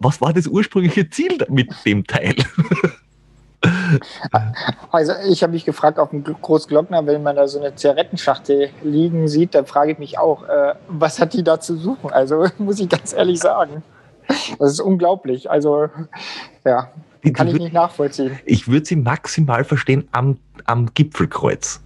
was 0.00 0.20
war 0.20 0.32
das 0.32 0.46
ursprüngliche 0.46 1.10
Ziel 1.10 1.38
mit 1.48 1.72
dem 1.84 2.06
Teil? 2.06 2.36
Also 4.92 5.12
ich 5.28 5.42
habe 5.42 5.54
mich 5.54 5.64
gefragt 5.64 5.98
auf 5.98 6.10
dem 6.10 6.22
Großglockner, 6.22 7.06
wenn 7.06 7.22
man 7.22 7.36
da 7.36 7.48
so 7.48 7.58
eine 7.58 7.74
Zigarettenschachtel 7.74 8.70
liegen 8.82 9.28
sieht, 9.28 9.54
dann 9.54 9.66
frage 9.66 9.92
ich 9.92 9.98
mich 9.98 10.18
auch, 10.18 10.44
äh, 10.44 10.74
was 10.88 11.18
hat 11.18 11.32
die 11.32 11.42
da 11.42 11.58
zu 11.58 11.76
suchen? 11.76 12.12
Also 12.12 12.46
muss 12.58 12.78
ich 12.78 12.88
ganz 12.88 13.12
ehrlich 13.12 13.40
sagen. 13.40 13.82
Das 14.58 14.72
ist 14.72 14.80
unglaublich. 14.80 15.50
Also, 15.50 15.88
ja, 16.64 16.90
kann 17.32 17.48
ich 17.48 17.54
nicht 17.54 17.72
nachvollziehen. 17.72 18.38
Ich 18.44 18.68
würde 18.68 18.86
sie 18.86 18.96
maximal 18.96 19.64
verstehen 19.64 20.08
am, 20.12 20.38
am 20.64 20.92
Gipfelkreuz. 20.94 21.80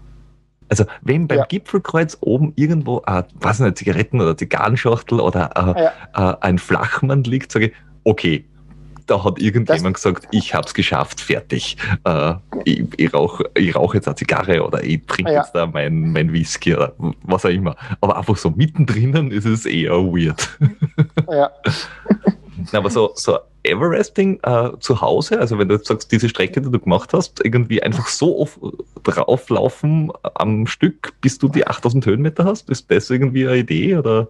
Also, 0.68 0.84
wenn 1.02 1.26
beim 1.26 1.38
ja. 1.38 1.44
Gipfelkreuz 1.46 2.18
oben 2.20 2.52
irgendwo, 2.56 3.02
äh, 3.06 3.24
was 3.34 3.58
nicht, 3.58 3.76
Zigaretten 3.76 4.20
oder 4.20 4.36
Zigarrenschachtel 4.36 5.20
oder 5.20 5.50
äh, 5.56 5.84
ja. 6.16 6.32
äh, 6.32 6.36
ein 6.40 6.58
Flachmann 6.58 7.24
liegt, 7.24 7.50
sage 7.50 7.66
ich, 7.66 7.72
okay, 8.04 8.44
da 9.10 9.24
hat 9.24 9.40
irgendjemand 9.40 9.96
das, 9.96 10.02
gesagt, 10.02 10.28
ich 10.30 10.54
habe 10.54 10.66
es 10.66 10.74
geschafft, 10.74 11.20
fertig. 11.20 11.76
Äh, 12.04 12.34
ich, 12.64 12.84
ich 12.96 13.12
rauche 13.12 13.50
ich 13.54 13.74
rauch 13.74 13.94
jetzt 13.94 14.06
eine 14.06 14.14
Zigarre 14.14 14.64
oder 14.64 14.84
ich 14.84 15.04
trinke 15.06 15.32
ja. 15.32 15.40
jetzt 15.40 15.52
da 15.52 15.66
mein, 15.66 16.12
mein 16.12 16.32
Whisky 16.32 16.74
oder 16.74 16.92
was 17.24 17.44
auch 17.44 17.50
immer. 17.50 17.74
Aber 18.00 18.16
einfach 18.16 18.36
so 18.36 18.50
mittendrin 18.50 19.30
ist 19.30 19.46
es 19.46 19.66
eher 19.66 19.92
weird. 19.92 20.48
Ja. 21.30 21.50
Aber 22.72 22.90
so, 22.90 23.12
so 23.14 23.38
Everesting 23.62 24.40
äh, 24.42 24.70
zu 24.80 25.00
Hause, 25.00 25.38
also 25.38 25.58
wenn 25.58 25.68
du 25.68 25.76
jetzt 25.76 25.86
sagst, 25.86 26.10
diese 26.10 26.28
Strecke, 26.28 26.60
die 26.60 26.70
du 26.70 26.78
gemacht 26.78 27.12
hast, 27.12 27.44
irgendwie 27.44 27.82
einfach 27.82 28.08
so 28.08 28.40
oft 28.40 28.58
drauflaufen 29.04 30.10
am 30.34 30.66
Stück, 30.66 31.12
bis 31.20 31.38
du 31.38 31.48
die 31.48 31.66
8000 31.66 32.04
Höhenmeter 32.04 32.44
hast, 32.44 32.68
ist 32.68 32.90
das 32.90 33.10
irgendwie 33.10 33.46
eine 33.46 33.58
Idee 33.58 33.96
oder 33.96 34.28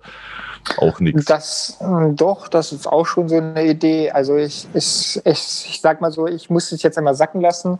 auch 0.78 1.00
nichts? 1.00 1.24
Das, 1.24 1.78
äh, 1.80 2.12
doch, 2.12 2.48
das 2.48 2.72
ist 2.72 2.86
auch 2.86 3.06
schon 3.06 3.28
so 3.28 3.36
eine 3.36 3.64
Idee. 3.64 4.10
Also 4.10 4.36
ich, 4.36 4.66
ich, 4.74 5.20
ich, 5.24 5.66
ich 5.68 5.80
sag 5.80 6.00
mal 6.00 6.12
so, 6.12 6.26
ich 6.26 6.50
muss 6.50 6.72
es 6.72 6.82
jetzt 6.82 6.98
einmal 6.98 7.14
sacken 7.14 7.40
lassen 7.40 7.78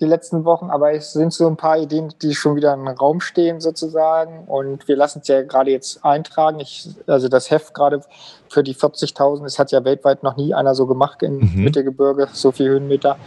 die 0.00 0.06
letzten 0.06 0.44
Wochen, 0.44 0.70
aber 0.70 0.92
es 0.92 1.12
sind 1.12 1.32
so 1.32 1.46
ein 1.46 1.56
paar 1.56 1.78
Ideen, 1.78 2.14
die 2.22 2.34
schon 2.34 2.56
wieder 2.56 2.72
im 2.72 2.88
Raum 2.88 3.20
stehen 3.20 3.60
sozusagen. 3.60 4.44
Und 4.46 4.88
wir 4.88 4.96
lassen 4.96 5.20
es 5.20 5.28
ja 5.28 5.42
gerade 5.42 5.70
jetzt 5.70 6.04
eintragen. 6.04 6.58
Ich, 6.58 6.88
also 7.06 7.28
das 7.28 7.50
Heft 7.50 7.74
gerade 7.74 8.00
für 8.48 8.62
die 8.62 8.74
40.000, 8.74 9.44
es 9.44 9.58
hat 9.58 9.72
ja 9.72 9.84
weltweit 9.84 10.22
noch 10.22 10.36
nie 10.36 10.54
einer 10.54 10.74
so 10.74 10.86
gemacht 10.86 11.22
im 11.22 11.38
mhm. 11.38 11.64
Mittelgebirge, 11.64 12.28
so 12.32 12.50
viel 12.50 12.68
Höhenmeter. 12.68 13.18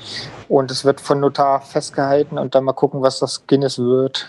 Und 0.50 0.72
es 0.72 0.84
wird 0.84 1.00
von 1.00 1.20
Notar 1.20 1.62
festgehalten 1.62 2.40
und 2.40 2.56
dann 2.56 2.64
mal 2.64 2.74
gucken, 2.74 3.04
was 3.04 3.20
das 3.20 3.46
Guinness 3.46 3.78
wird. 3.78 4.28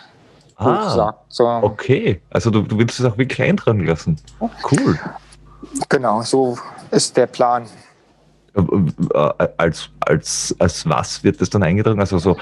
Ah. 0.56 1.14
So. 1.28 1.44
okay. 1.44 2.20
Also 2.30 2.50
du, 2.50 2.62
du 2.62 2.78
willst 2.78 3.00
es 3.00 3.06
auch 3.06 3.18
wie 3.18 3.26
klein 3.26 3.56
dran 3.56 3.80
lassen. 3.80 4.20
Cool. 4.40 4.98
Genau, 5.88 6.22
so 6.22 6.56
ist 6.90 7.16
der 7.16 7.26
Plan. 7.26 7.66
Äh, 8.54 9.48
als, 9.56 9.90
als, 10.00 10.54
als 10.58 10.88
was 10.88 11.24
wird 11.24 11.40
das 11.40 11.50
dann 11.50 11.62
eingetragen? 11.62 11.98
Also 11.98 12.18
so 12.18 12.36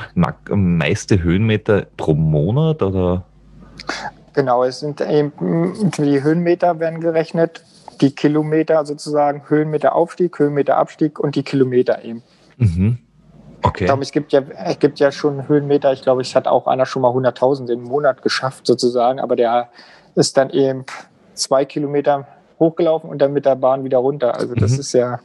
meiste 0.51 1.23
Höhenmeter 1.23 1.87
pro 1.97 2.15
Monat 2.15 2.83
oder? 2.83 3.25
Genau, 4.35 4.65
es 4.65 4.81
sind 4.81 5.01
eben 5.01 5.33
die 5.97 6.23
Höhenmeter 6.23 6.79
werden 6.81 7.01
gerechnet, 7.01 7.65
die 8.01 8.15
Kilometer 8.15 8.85
sozusagen, 8.85 9.43
Höhenmeter 9.49 9.95
Aufstieg, 9.95 10.39
Höhenmeter 10.39 10.77
Abstieg 10.77 11.19
und 11.19 11.35
die 11.35 11.43
Kilometer 11.43 12.05
eben. 12.05 12.23
Mhm. 12.59 12.99
Okay. 13.63 13.85
Ich 13.85 13.87
glaube, 13.87 14.03
es 14.03 14.13
gibt 14.13 14.33
ja, 14.33 14.43
es 14.65 14.79
gibt 14.79 14.99
ja 14.99 15.13
schon 15.13 15.49
Höhenmeter, 15.49 15.93
ich 15.93 16.03
glaube, 16.03 16.23
es 16.23 16.35
hat 16.35 16.49
auch 16.49 16.67
einer 16.67 16.87
schon 16.87 17.03
mal 17.03 17.11
100.000 17.11 17.73
im 17.73 17.83
Monat 17.83 18.23
geschafft 18.23 18.67
sozusagen, 18.67 19.21
aber 19.21 19.37
der 19.37 19.69
ist 20.15 20.37
dann 20.37 20.51
eben 20.51 20.85
zwei 21.35 21.65
Kilometer 21.65 22.27
hochgelaufen 22.59 23.09
und 23.09 23.21
dann 23.21 23.33
mit 23.33 23.47
der 23.47 23.57
Bahn 23.57 23.85
wieder 23.85 23.99
runter. 23.99 24.35
Also 24.35 24.55
das 24.55 24.73
mhm. 24.73 24.81
ist 24.81 24.93
ja 24.93 25.21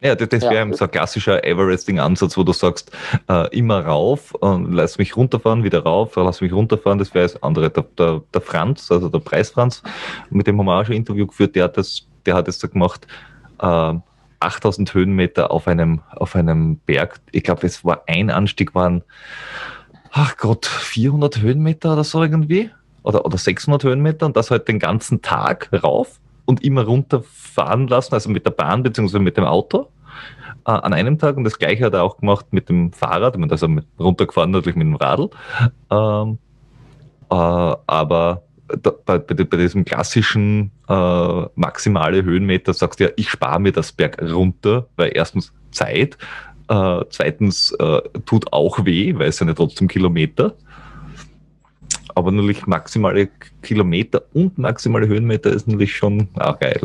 ja, 0.00 0.14
das, 0.14 0.28
das 0.28 0.42
wäre 0.42 0.72
so 0.74 0.84
ein 0.84 0.90
klassischer 0.90 1.44
Everesting-Ansatz, 1.44 2.36
wo 2.36 2.44
du 2.44 2.52
sagst, 2.52 2.92
äh, 3.28 3.48
immer 3.56 3.84
rauf, 3.84 4.32
äh, 4.42 4.56
lass 4.68 4.96
mich 4.96 5.16
runterfahren, 5.16 5.64
wieder 5.64 5.82
rauf, 5.82 6.14
lass 6.14 6.40
mich 6.40 6.52
runterfahren. 6.52 7.00
Das 7.00 7.14
wäre 7.14 7.24
das 7.24 7.42
andere. 7.42 7.70
Der, 7.70 7.84
der, 7.98 8.22
der 8.32 8.40
Franz, 8.40 8.92
also 8.92 9.08
der 9.08 9.18
Preis 9.18 9.50
Franz, 9.50 9.82
mit 10.30 10.46
dem 10.46 10.58
haben 10.58 10.66
wir 10.66 10.80
auch 10.80 10.84
schon 10.84 10.94
ein 10.94 10.98
Interview 10.98 11.26
geführt, 11.26 11.56
der 11.56 11.64
hat 11.64 11.76
das, 11.76 12.06
der 12.26 12.34
hat 12.34 12.46
das 12.46 12.60
so 12.60 12.68
gemacht, 12.68 13.08
äh, 13.60 13.94
8000 14.40 14.94
Höhenmeter 14.94 15.50
auf 15.50 15.68
einem, 15.68 16.00
auf 16.14 16.36
einem 16.36 16.78
Berg. 16.78 17.20
Ich 17.32 17.42
glaube, 17.42 17.66
es 17.66 17.84
war 17.84 18.02
ein 18.06 18.30
Anstieg, 18.30 18.74
waren, 18.74 19.02
ach 20.12 20.36
Gott, 20.36 20.66
400 20.66 21.40
Höhenmeter 21.40 21.92
oder 21.92 22.04
so 22.04 22.22
irgendwie. 22.22 22.70
Oder, 23.02 23.24
oder 23.24 23.38
600 23.38 23.84
Höhenmeter 23.84 24.26
und 24.26 24.36
das 24.36 24.50
halt 24.50 24.68
den 24.68 24.78
ganzen 24.78 25.22
Tag 25.22 25.70
rauf 25.72 26.20
und 26.44 26.64
immer 26.64 26.84
runterfahren 26.84 27.88
lassen, 27.88 28.14
also 28.14 28.28
mit 28.28 28.44
der 28.44 28.50
Bahn 28.50 28.82
bzw. 28.82 29.18
mit 29.18 29.36
dem 29.36 29.44
Auto 29.44 29.88
äh, 30.66 30.70
an 30.70 30.92
einem 30.92 31.18
Tag. 31.18 31.36
Und 31.36 31.44
das 31.44 31.58
gleiche 31.58 31.84
hat 31.84 31.94
er 31.94 32.02
auch 32.02 32.18
gemacht 32.18 32.46
mit 32.50 32.68
dem 32.68 32.92
Fahrrad, 32.92 33.36
also 33.50 33.68
mit, 33.68 33.86
runtergefahren 33.98 34.50
natürlich 34.50 34.76
mit 34.76 34.86
dem 34.86 34.96
Radl. 34.96 35.30
Ähm, 35.90 36.38
äh, 37.30 37.34
aber 37.34 38.42
bei, 38.82 39.18
bei, 39.18 39.18
bei, 39.18 39.56
diesem 39.56 39.84
klassischen 39.84 40.70
äh, 40.88 41.42
maximale 41.54 42.22
Höhenmeter 42.22 42.74
sagst 42.74 43.00
du 43.00 43.04
ja, 43.04 43.10
ich 43.16 43.30
spare 43.30 43.60
mir 43.60 43.72
das 43.72 43.92
Berg 43.92 44.20
runter, 44.22 44.86
weil 44.96 45.12
erstens 45.14 45.52
Zeit, 45.70 46.18
äh, 46.68 47.04
zweitens 47.10 47.72
äh, 47.78 48.00
tut 48.26 48.52
auch 48.52 48.84
weh, 48.84 49.14
weil 49.16 49.28
es 49.28 49.38
sind 49.38 49.48
ja 49.48 49.54
trotzdem 49.54 49.88
Kilometer 49.88 50.54
aber 52.18 52.32
natürlich 52.32 52.66
maximale 52.66 53.28
Kilometer 53.62 54.24
und 54.32 54.58
maximale 54.58 55.06
Höhenmeter 55.06 55.52
ist 55.52 55.68
natürlich 55.68 55.96
schon 55.96 56.26
auch 56.34 56.58
geil. 56.58 56.80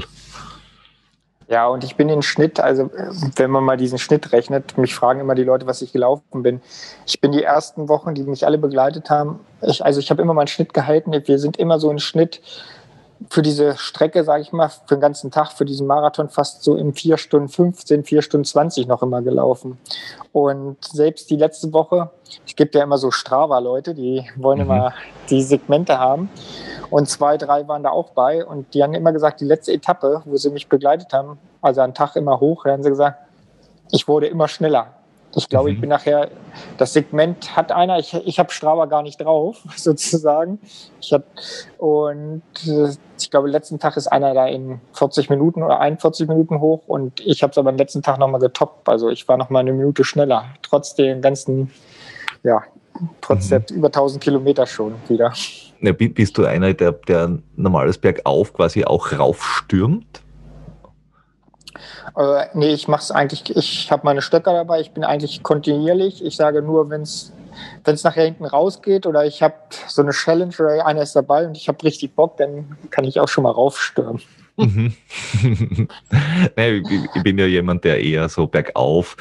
Ja, 1.54 1.68
und 1.68 1.84
ich 1.84 1.96
bin 1.96 2.10
in 2.10 2.24
Schnitt, 2.24 2.60
also 2.60 2.90
wenn 3.36 3.52
man 3.52 3.64
mal 3.64 3.78
diesen 3.78 4.00
Schnitt 4.00 4.32
rechnet, 4.32 4.76
mich 4.76 4.96
fragen 4.96 5.20
immer 5.20 5.36
die 5.36 5.44
Leute, 5.44 5.68
was 5.68 5.84
ich 5.84 5.94
gelaufen 5.94 6.42
bin. 6.42 6.62
Ich 7.06 7.22
bin 7.22 7.32
die 7.32 7.44
ersten 7.44 7.90
Wochen, 7.90 8.16
die 8.16 8.24
mich 8.24 8.44
alle 8.48 8.58
begleitet 8.58 9.12
haben, 9.12 9.40
ich, 9.62 9.86
also 9.86 10.00
ich 10.00 10.10
habe 10.10 10.20
immer 10.24 10.34
meinen 10.34 10.48
Schnitt 10.48 10.74
gehalten. 10.74 11.12
Wir 11.14 11.38
sind 11.38 11.58
immer 11.58 11.78
so 11.78 11.92
im 11.92 12.00
Schnitt 12.00 12.42
für 13.30 13.42
diese 13.42 13.78
Strecke, 13.78 14.24
sage 14.24 14.42
ich 14.42 14.52
mal, 14.52 14.70
für 14.70 14.96
den 14.96 15.02
ganzen 15.02 15.32
Tag, 15.32 15.52
für 15.52 15.66
diesen 15.66 15.88
Marathon 15.88 16.30
fast 16.30 16.64
so 16.64 16.76
im 16.76 16.94
4 16.94 17.18
Stunden 17.18 17.50
15, 17.50 18.04
4 18.04 18.22
Stunden 18.22 18.46
20 18.46 18.88
noch 18.88 19.04
immer 19.04 19.22
gelaufen. 19.22 19.78
Und 20.32 20.84
selbst 20.84 21.30
die 21.30 21.36
letzte 21.36 21.72
Woche, 21.74 22.12
ich 22.46 22.56
gebe 22.56 22.78
ja 22.78 22.84
immer 22.84 22.98
so 22.98 23.12
Strava-Leute, 23.12 23.94
die 23.94 24.26
wollen 24.36 24.60
mhm. 24.60 24.66
immer 24.66 24.94
die 25.30 25.42
Segmente 25.42 26.00
haben. 26.00 26.30
Und 26.90 27.10
zwei, 27.10 27.38
drei 27.38 27.68
waren 27.68 27.84
da 27.84 27.90
auch 27.90 28.12
bei. 28.12 28.46
Und 28.46 28.74
die 28.74 28.84
haben 28.84 28.94
immer 28.94 29.12
gesagt, 29.12 29.42
die 29.42 29.46
letzte 29.46 29.74
Etappe, 29.74 30.22
wo 30.26 30.38
sie 30.38 30.50
mich 30.50 30.68
begleitet 30.68 31.14
haben, 31.14 31.40
also 31.62 31.82
einen 31.82 31.94
Tag 31.94 32.16
immer 32.16 32.40
hoch, 32.40 32.64
da 32.66 32.72
haben 32.72 32.84
sie 32.84 32.90
gesagt, 32.90 33.18
ich 33.92 34.08
wurde 34.08 34.28
immer 34.28 34.48
schneller. 34.48 34.94
Ich 35.36 35.50
glaube, 35.50 35.70
mhm. 35.70 35.76
ich 35.76 35.82
bin 35.82 35.90
nachher, 35.90 36.30
das 36.78 36.94
Segment 36.94 37.56
hat 37.56 37.72
einer, 37.72 37.98
ich, 37.98 38.14
ich 38.14 38.40
habe 38.40 38.52
Strava 38.52 38.86
gar 38.86 39.02
nicht 39.02 39.20
drauf, 39.20 39.64
sozusagen. 39.76 40.60
Ich 41.02 41.12
hab, 41.14 41.24
und 41.78 42.44
äh, 42.68 42.90
ich 43.20 43.32
glaube, 43.32 43.50
letzten 43.50 43.80
Tag 43.80 43.98
ist 43.98 44.08
einer 44.08 44.34
da 44.34 44.48
in 44.48 44.80
40 44.94 45.30
Minuten 45.30 45.64
oder 45.64 45.80
41 45.80 46.28
Minuten 46.28 46.60
hoch 46.60 46.84
und 46.88 47.20
ich 47.22 47.42
habe 47.44 47.52
es 47.52 47.58
aber 47.58 47.70
am 47.70 47.78
letzten 47.78 48.02
Tag 48.02 48.20
nochmal 48.20 48.42
getoppt. 48.42 48.90
Also 48.90 49.10
ich 49.10 49.28
war 49.28 49.38
nochmal 49.38 49.62
eine 49.62 49.74
Minute 49.74 50.04
schneller, 50.04 50.46
trotz 50.62 50.96
den 50.96 51.22
ganzen, 51.22 51.72
ja, 52.44 52.64
trotz 53.22 53.46
mhm. 53.46 53.50
der 53.50 53.76
über 53.78 53.88
1000 53.88 54.24
Kilometer 54.24 54.66
schon 54.66 54.96
wieder. 55.08 55.34
Ja, 55.82 55.92
bist 55.92 56.38
du 56.38 56.46
einer, 56.46 56.74
der, 56.74 56.94
der 56.94 57.40
normales 57.56 57.98
Bergauf 57.98 58.54
quasi 58.54 58.86
auch 58.86 59.12
raufstürmt? 59.12 60.23
Äh, 62.18 62.46
nee, 62.54 62.74
ich 62.74 62.88
mache 62.88 63.02
es 63.02 63.12
eigentlich, 63.12 63.56
ich 63.56 63.92
habe 63.92 64.04
meine 64.06 64.22
Stöcker 64.22 64.54
dabei, 64.54 64.82
ich 64.82 64.92
bin 64.92 65.04
eigentlich 65.04 65.44
kontinuierlich. 65.44 66.24
Ich 66.24 66.36
sage 66.36 66.62
nur, 66.62 66.90
wenn 66.90 67.02
es 67.02 67.34
nachher 68.04 68.26
hinten 68.26 68.46
rausgeht 68.46 69.06
oder 69.06 69.26
ich 69.26 69.42
habe 69.42 69.56
so 69.88 70.02
eine 70.02 70.12
Challenge 70.12 70.54
oder 70.60 70.86
einer 70.86 71.02
ist 71.02 71.16
dabei 71.16 71.46
und 71.48 71.58
ich 71.58 71.68
habe 71.68 71.84
richtig 71.84 72.16
Bock, 72.16 72.38
dann 72.38 72.78
kann 72.90 73.06
ich 73.06 73.20
auch 73.20 73.28
schon 73.28 73.44
mal 73.44 73.52
raufstürmen. 73.52 74.22
Mhm. 74.56 74.94
nee, 76.58 76.84
ich 77.16 77.24
bin 77.24 77.40
ja 77.40 77.46
jemand, 77.48 77.84
der 77.84 78.04
eher 78.04 78.30
so 78.30 78.46
bergauf, 78.46 79.18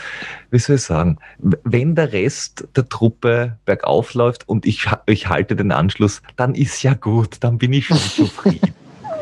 wie 0.51 0.59
soll 0.59 0.77
ich 0.77 0.83
sagen, 0.83 1.19
wenn 1.39 1.95
der 1.95 2.13
Rest 2.13 2.69
der 2.77 2.87
Truppe 2.89 3.57
bergauf 3.65 4.13
läuft 4.13 4.47
und 4.47 4.67
ich, 4.67 4.87
ich 5.07 5.29
halte 5.29 5.57
den 5.57 5.73
Anschluss, 5.73 6.21
dann 6.37 6.55
ist 6.55 6.83
ja 6.83 6.93
gut, 6.93 7.37
dann 7.41 7.57
bin 7.57 7.73
ich 7.73 7.87
schon 7.87 7.97
zufrieden. 8.17 8.75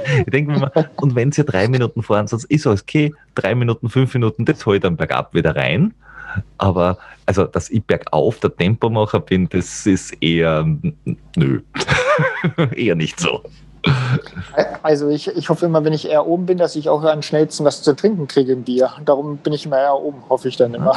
Ich 0.19 0.31
denke 0.31 0.53
mir 0.53 0.59
mal, 0.59 0.91
und 0.97 1.15
wenn 1.15 1.33
sie 1.33 1.45
drei 1.45 1.69
Minuten 1.69 2.03
fahren, 2.03 2.27
sonst 2.27 2.45
ist 2.45 2.67
alles 2.67 2.83
okay, 2.83 3.15
drei 3.35 3.55
Minuten, 3.55 3.89
fünf 3.89 4.15
Minuten, 4.15 4.45
das 4.45 4.65
hole 4.67 4.77
ich 4.77 4.83
dann 4.83 4.97
bergab 4.97 5.35
wieder 5.35 5.57
rein. 5.57 5.95
Aber 6.59 6.99
also, 7.27 7.45
dass 7.45 7.71
ich 7.71 7.83
bergauf 7.85 8.39
der 8.41 8.55
Tempomacher 8.55 9.21
bin, 9.21 9.49
das 9.49 9.87
ist 9.87 10.13
eher 10.23 10.65
nö. 11.37 11.61
eher 12.77 12.95
nicht 12.95 13.19
so. 13.19 13.43
Also 14.83 15.09
ich, 15.09 15.29
ich 15.29 15.49
hoffe 15.49 15.67
immer, 15.67 15.85
wenn 15.85 15.93
ich 15.93 16.09
eher 16.09 16.27
oben 16.27 16.47
bin, 16.47 16.59
dass 16.59 16.77
ich 16.77 16.89
auch 16.89 17.03
am 17.05 17.23
schnellsten 17.23 17.65
was 17.65 17.83
zu 17.83 17.95
trinken 17.95 18.27
kriege 18.29 18.53
im 18.53 18.65
Bier. 18.65 18.93
Darum 19.05 19.37
bin 19.39 19.53
ich 19.53 19.67
immer 19.67 19.79
eher 19.79 19.95
oben, 19.95 20.23
hoffe 20.29 20.49
ich 20.49 20.57
dann 20.57 20.75
immer. 20.75 20.95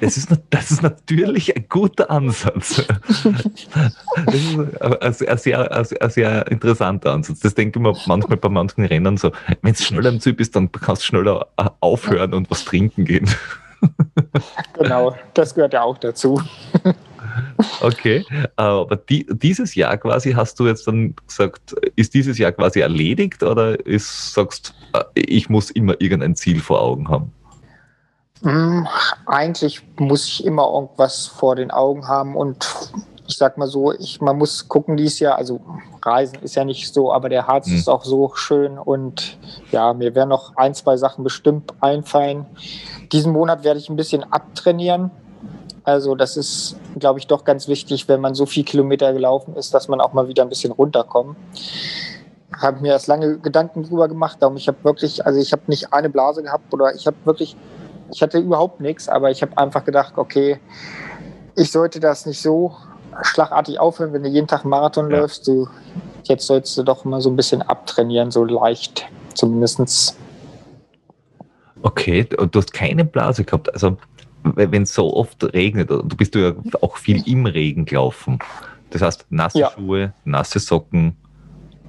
Das 0.00 0.16
ist, 0.16 0.28
das 0.50 0.70
ist 0.70 0.82
natürlich 0.82 1.54
ein 1.54 1.66
guter 1.68 2.10
Ansatz. 2.10 2.82
Das 4.26 5.20
ist 5.20 5.28
ein 5.28 5.38
sehr, 5.38 5.84
sehr, 5.84 6.02
ein 6.02 6.10
sehr 6.10 6.46
interessanter 6.50 7.12
Ansatz. 7.12 7.40
Das 7.40 7.54
denke 7.54 7.78
ich 7.78 7.82
mir 7.82 7.94
manchmal 8.06 8.38
bei 8.38 8.48
manchen 8.48 8.84
Rennen 8.84 9.16
so, 9.16 9.30
wenn 9.62 9.72
es 9.72 9.84
schneller 9.84 10.10
im 10.10 10.20
Ziel 10.20 10.32
bist, 10.34 10.56
dann 10.56 10.70
kannst 10.72 11.02
du 11.02 11.06
schneller 11.06 11.46
aufhören 11.80 12.34
und 12.34 12.50
was 12.50 12.64
trinken 12.64 13.04
gehen. 13.04 13.28
Genau, 14.74 15.16
das 15.34 15.54
gehört 15.54 15.72
ja 15.72 15.82
auch 15.82 15.98
dazu. 15.98 16.40
Okay, 17.82 18.26
aber 18.56 18.96
die, 18.96 19.26
dieses 19.30 19.74
Jahr 19.74 19.96
quasi 19.96 20.32
hast 20.32 20.60
du 20.60 20.66
jetzt 20.66 20.86
dann 20.86 21.14
gesagt, 21.26 21.74
ist 21.96 22.12
dieses 22.12 22.36
Jahr 22.36 22.52
quasi 22.52 22.80
erledigt 22.80 23.42
oder 23.42 23.84
ist, 23.86 24.34
sagst, 24.34 24.74
äh, 24.92 25.04
ich 25.14 25.48
muss 25.48 25.70
immer 25.70 25.98
irgendein 25.98 26.36
Ziel 26.36 26.60
vor 26.60 26.82
Augen 26.82 27.08
haben? 27.08 27.32
Hm, 28.42 28.86
eigentlich 29.26 29.82
muss 29.98 30.26
ich 30.26 30.44
immer 30.44 30.70
irgendwas 30.72 31.26
vor 31.26 31.56
den 31.56 31.70
Augen 31.70 32.06
haben 32.06 32.36
und 32.36 32.68
ich 33.30 33.36
sag 33.36 33.56
mal 33.58 33.68
so, 33.68 33.92
ich, 33.92 34.20
man 34.20 34.36
muss 34.36 34.68
gucken 34.68 34.96
dies 34.96 35.20
Jahr, 35.20 35.38
also 35.38 35.60
Reisen 36.02 36.38
ist 36.42 36.56
ja 36.56 36.64
nicht 36.64 36.92
so, 36.92 37.12
aber 37.12 37.28
der 37.28 37.46
Harz 37.46 37.68
mhm. 37.68 37.76
ist 37.76 37.88
auch 37.88 38.04
so 38.04 38.32
schön 38.34 38.78
und 38.78 39.38
ja, 39.70 39.92
mir 39.92 40.14
werden 40.14 40.30
noch 40.30 40.56
ein, 40.56 40.74
zwei 40.74 40.96
Sachen 40.96 41.22
bestimmt 41.22 41.72
einfallen. 41.80 42.46
Diesen 43.12 43.32
Monat 43.32 43.62
werde 43.62 43.78
ich 43.78 43.88
ein 43.88 43.96
bisschen 43.96 44.24
abtrainieren. 44.24 45.10
Also 45.84 46.14
das 46.14 46.36
ist, 46.36 46.76
glaube 46.98 47.18
ich, 47.18 47.26
doch 47.26 47.44
ganz 47.44 47.68
wichtig, 47.68 48.08
wenn 48.08 48.20
man 48.20 48.34
so 48.34 48.46
viel 48.46 48.64
Kilometer 48.64 49.12
gelaufen 49.12 49.56
ist, 49.56 49.72
dass 49.72 49.88
man 49.88 50.00
auch 50.00 50.12
mal 50.12 50.28
wieder 50.28 50.42
ein 50.42 50.48
bisschen 50.48 50.72
runterkommt. 50.72 51.36
Habe 52.56 52.80
mir 52.80 52.88
erst 52.88 53.06
lange 53.06 53.38
Gedanken 53.38 53.84
drüber 53.84 54.08
gemacht, 54.08 54.38
darum 54.40 54.56
ich 54.56 54.68
habe 54.68 54.78
wirklich, 54.82 55.24
also 55.24 55.40
ich 55.40 55.52
habe 55.52 55.62
nicht 55.68 55.92
eine 55.92 56.10
Blase 56.10 56.42
gehabt 56.42 56.72
oder 56.74 56.94
ich 56.94 57.06
habe 57.06 57.16
wirklich, 57.24 57.56
ich 58.12 58.20
hatte 58.22 58.38
überhaupt 58.38 58.80
nichts, 58.80 59.08
aber 59.08 59.30
ich 59.30 59.40
habe 59.40 59.56
einfach 59.56 59.84
gedacht, 59.84 60.14
okay, 60.16 60.60
ich 61.56 61.70
sollte 61.72 62.00
das 62.00 62.26
nicht 62.26 62.40
so 62.40 62.74
schlagartig 63.22 63.78
aufhören, 63.78 64.12
wenn 64.12 64.22
du 64.22 64.28
jeden 64.28 64.46
Tag 64.46 64.64
Marathon 64.64 65.10
ja. 65.10 65.18
läufst. 65.18 65.46
Du, 65.46 65.68
jetzt 66.24 66.46
sollst 66.46 66.76
du 66.76 66.82
doch 66.82 67.04
mal 67.04 67.20
so 67.20 67.30
ein 67.30 67.36
bisschen 67.36 67.62
abtrainieren, 67.62 68.30
so 68.30 68.44
leicht 68.44 69.06
zumindest. 69.34 70.16
Okay, 71.82 72.24
du 72.24 72.58
hast 72.58 72.72
keine 72.72 73.04
Blase 73.04 73.44
gehabt. 73.44 73.72
Also, 73.72 73.96
wenn 74.42 74.82
es 74.82 74.94
so 74.94 75.14
oft 75.14 75.42
regnet, 75.52 75.90
du 75.90 76.02
bist 76.02 76.34
du 76.34 76.38
ja 76.38 76.54
auch 76.80 76.96
viel 76.96 77.26
im 77.28 77.46
Regen 77.46 77.84
gelaufen. 77.84 78.38
Das 78.90 79.02
heißt, 79.02 79.26
nasse 79.30 79.60
ja. 79.60 79.70
Schuhe, 79.70 80.12
nasse 80.24 80.58
Socken 80.58 81.16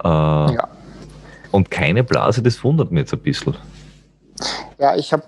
äh, 0.03 0.07
ja. 0.07 0.67
und 1.51 1.71
keine 1.71 2.03
Blase, 2.03 2.41
das 2.41 2.63
wundert 2.63 2.91
mich 2.91 3.01
jetzt 3.01 3.13
ein 3.13 3.19
bisschen. 3.19 3.55
Ja, 4.79 4.95
ich 4.95 5.13
habe 5.13 5.23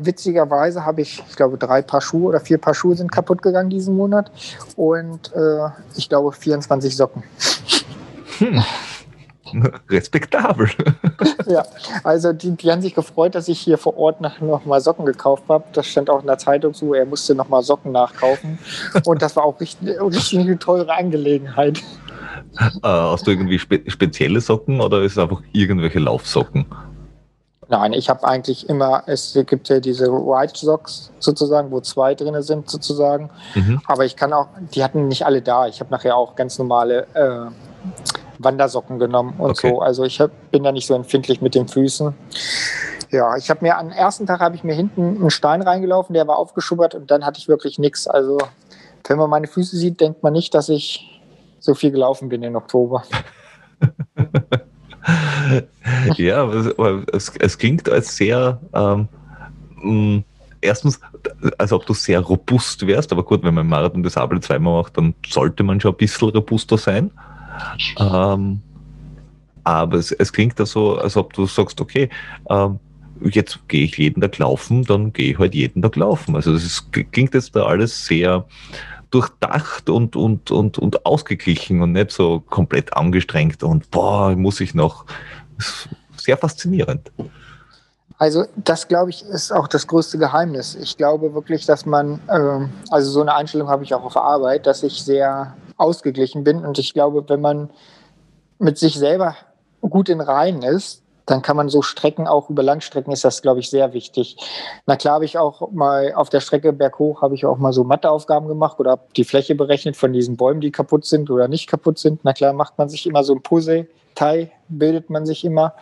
äh, 0.00 0.04
witzigerweise 0.04 0.84
habe 0.84 1.02
ich, 1.02 1.22
ich 1.28 1.36
glaube, 1.36 1.58
drei 1.58 1.82
Paar 1.82 2.00
Schuhe 2.00 2.28
oder 2.28 2.40
vier 2.40 2.58
Paar 2.58 2.74
Schuhe 2.74 2.96
sind 2.96 3.12
kaputt 3.12 3.42
gegangen 3.42 3.68
diesen 3.68 3.96
Monat 3.96 4.30
und 4.76 5.32
äh, 5.34 5.68
ich 5.96 6.08
glaube 6.08 6.32
24 6.32 6.96
Socken. 6.96 7.22
Hm. 8.38 8.62
Respektabel. 9.90 10.68
ja, 11.46 11.64
also 12.04 12.32
die, 12.32 12.52
die 12.52 12.70
haben 12.70 12.82
sich 12.82 12.94
gefreut, 12.94 13.34
dass 13.34 13.48
ich 13.48 13.60
hier 13.60 13.78
vor 13.78 13.96
Ort 13.96 14.20
noch, 14.20 14.40
noch 14.40 14.64
mal 14.64 14.80
Socken 14.80 15.06
gekauft 15.06 15.44
habe. 15.48 15.64
Das 15.72 15.86
stand 15.86 16.10
auch 16.10 16.20
in 16.20 16.26
der 16.26 16.38
Zeitung 16.38 16.74
so, 16.74 16.94
er 16.94 17.06
musste 17.06 17.34
noch 17.34 17.48
mal 17.48 17.62
Socken 17.62 17.92
nachkaufen. 17.92 18.58
Und 19.04 19.22
das 19.22 19.36
war 19.36 19.44
auch 19.44 19.60
richtig, 19.60 20.00
richtig 20.00 20.40
eine 20.40 20.58
teure 20.58 20.92
Angelegenheit. 20.92 21.82
Äh, 22.58 22.62
hast 22.82 23.26
du 23.26 23.30
irgendwie 23.30 23.58
spe 23.58 23.82
spezielle 23.86 24.40
Socken 24.40 24.80
oder 24.80 25.02
ist 25.02 25.12
es 25.12 25.18
einfach 25.18 25.42
irgendwelche 25.52 25.98
Laufsocken? 25.98 26.66
Nein, 27.68 27.92
ich 27.94 28.08
habe 28.08 28.26
eigentlich 28.26 28.68
immer, 28.68 29.02
es 29.06 29.36
gibt 29.46 29.68
ja 29.68 29.80
diese 29.80 30.06
White 30.06 30.56
Socks 30.56 31.10
sozusagen, 31.18 31.72
wo 31.72 31.80
zwei 31.80 32.14
drin 32.14 32.40
sind 32.42 32.70
sozusagen. 32.70 33.28
Mhm. 33.54 33.80
Aber 33.86 34.04
ich 34.04 34.14
kann 34.14 34.32
auch, 34.32 34.46
die 34.74 34.84
hatten 34.84 35.08
nicht 35.08 35.26
alle 35.26 35.42
da. 35.42 35.66
Ich 35.66 35.80
habe 35.80 35.90
nachher 35.90 36.16
auch 36.16 36.36
ganz 36.36 36.58
normale 36.58 37.06
äh, 37.14 37.50
Wandersocken 38.38 38.98
genommen 38.98 39.34
und 39.38 39.50
okay. 39.50 39.70
so. 39.70 39.80
Also 39.80 40.04
ich 40.04 40.20
hab, 40.20 40.30
bin 40.50 40.62
da 40.62 40.72
nicht 40.72 40.86
so 40.86 40.94
empfindlich 40.94 41.40
mit 41.40 41.54
den 41.54 41.68
Füßen. 41.68 42.14
Ja, 43.10 43.36
ich 43.36 43.50
habe 43.50 43.64
mir 43.64 43.78
am 43.78 43.90
ersten 43.90 44.26
Tag 44.26 44.40
habe 44.40 44.56
ich 44.56 44.64
mir 44.64 44.74
hinten 44.74 45.20
einen 45.20 45.30
Stein 45.30 45.62
reingelaufen, 45.62 46.14
der 46.14 46.26
war 46.26 46.36
aufgeschubbert 46.36 46.94
und 46.94 47.10
dann 47.10 47.24
hatte 47.24 47.38
ich 47.38 47.48
wirklich 47.48 47.78
nichts. 47.78 48.06
Also 48.06 48.38
wenn 49.06 49.18
man 49.18 49.30
meine 49.30 49.46
Füße 49.46 49.76
sieht, 49.76 50.00
denkt 50.00 50.22
man 50.22 50.32
nicht, 50.32 50.54
dass 50.54 50.68
ich 50.68 51.20
so 51.60 51.74
viel 51.74 51.90
gelaufen 51.90 52.28
bin 52.28 52.42
im 52.42 52.56
Oktober. 52.56 53.04
ja, 56.16 56.48
es, 57.12 57.32
es, 57.38 57.58
klingt 57.58 57.88
als 57.88 58.16
sehr, 58.16 58.60
ähm, 58.74 59.08
mm, 59.82 60.18
erstens, 60.60 61.00
als 61.58 61.72
ob 61.72 61.86
du 61.86 61.94
sehr 61.94 62.20
robust 62.20 62.86
wärst, 62.86 63.12
aber 63.12 63.24
gut, 63.24 63.42
wenn 63.42 63.54
man 63.54 63.64
im 63.64 63.70
Marathon 63.70 64.02
das 64.02 64.16
Abel 64.16 64.40
zweimal 64.40 64.82
macht, 64.82 64.96
dann 64.96 65.14
sollte 65.26 65.62
man 65.62 65.80
schon 65.80 65.92
ein 65.92 65.96
bisschen 65.96 66.30
robuster 66.30 66.78
sein. 66.78 67.10
Ähm, 67.98 68.60
aber 69.64 69.96
es, 69.96 70.12
es 70.12 70.32
klingt 70.32 70.58
da 70.60 70.66
so, 70.66 70.96
als 70.96 71.16
ob 71.16 71.32
du 71.32 71.46
sagst, 71.46 71.80
okay, 71.80 72.08
ähm, 72.48 72.78
jetzt 73.20 73.68
gehe 73.68 73.84
ich 73.84 73.98
jeden 73.98 74.20
Tag 74.20 74.38
laufen, 74.38 74.84
dann 74.84 75.12
gehe 75.12 75.32
ich 75.32 75.38
halt 75.38 75.54
jeden 75.54 75.82
Tag 75.82 75.96
laufen. 75.96 76.36
Also 76.36 76.54
es 76.54 76.88
klingt 76.90 77.34
jetzt 77.34 77.56
da 77.56 77.66
alles 77.66 78.06
sehr 78.06 78.44
durchdacht 79.10 79.88
und, 79.88 80.16
und, 80.16 80.50
und, 80.50 80.78
und 80.78 81.06
ausgeglichen 81.06 81.82
und 81.82 81.92
nicht 81.92 82.10
so 82.10 82.40
komplett 82.40 82.96
angestrengt 82.96 83.62
und 83.62 83.90
boah, 83.90 84.34
muss 84.36 84.60
ich 84.60 84.74
noch. 84.74 85.04
Sehr 86.16 86.36
faszinierend. 86.36 87.12
Also 88.18 88.44
das, 88.56 88.88
glaube 88.88 89.10
ich, 89.10 89.22
ist 89.22 89.52
auch 89.52 89.68
das 89.68 89.86
größte 89.86 90.18
Geheimnis. 90.18 90.74
Ich 90.74 90.96
glaube 90.96 91.34
wirklich, 91.34 91.66
dass 91.66 91.86
man, 91.86 92.20
äh, 92.28 92.66
also 92.90 93.10
so 93.10 93.20
eine 93.20 93.34
Einstellung 93.34 93.68
habe 93.68 93.84
ich 93.84 93.94
auch 93.94 94.04
auf 94.04 94.16
Arbeit, 94.16 94.66
dass 94.66 94.82
ich 94.82 95.02
sehr 95.02 95.54
ausgeglichen 95.76 96.44
bin. 96.44 96.64
Und 96.64 96.78
ich 96.78 96.94
glaube, 96.94 97.24
wenn 97.28 97.40
man 97.40 97.70
mit 98.58 98.78
sich 98.78 98.94
selber 98.94 99.36
gut 99.80 100.08
in 100.08 100.20
Reihen 100.20 100.62
ist, 100.62 101.02
dann 101.26 101.42
kann 101.42 101.56
man 101.56 101.68
so 101.68 101.82
Strecken 101.82 102.28
auch 102.28 102.48
über 102.50 102.62
Langstrecken 102.62 103.12
ist 103.12 103.24
das, 103.24 103.42
glaube 103.42 103.58
ich, 103.58 103.68
sehr 103.68 103.92
wichtig. 103.92 104.36
Na 104.86 104.96
klar 104.96 105.16
habe 105.16 105.24
ich 105.24 105.36
auch 105.36 105.72
mal 105.72 106.14
auf 106.14 106.30
der 106.30 106.40
Strecke 106.40 106.72
berghoch 106.72 107.20
habe 107.20 107.34
ich 107.34 107.44
auch 107.44 107.58
mal 107.58 107.72
so 107.72 107.82
Matheaufgaben 107.82 108.48
gemacht 108.48 108.78
oder 108.78 109.00
die 109.16 109.24
Fläche 109.24 109.56
berechnet 109.56 109.96
von 109.96 110.12
diesen 110.12 110.36
Bäumen, 110.36 110.60
die 110.60 110.70
kaputt 110.70 111.04
sind 111.04 111.28
oder 111.28 111.48
nicht 111.48 111.68
kaputt 111.68 111.98
sind. 111.98 112.20
Na 112.22 112.32
klar 112.32 112.52
macht 112.52 112.78
man 112.78 112.88
sich 112.88 113.06
immer 113.06 113.24
so 113.24 113.34
ein 113.34 113.42
Puzzle, 113.42 113.88
Teil 114.14 114.52
bildet 114.68 115.10
man 115.10 115.26
sich 115.26 115.44
immer. 115.44 115.74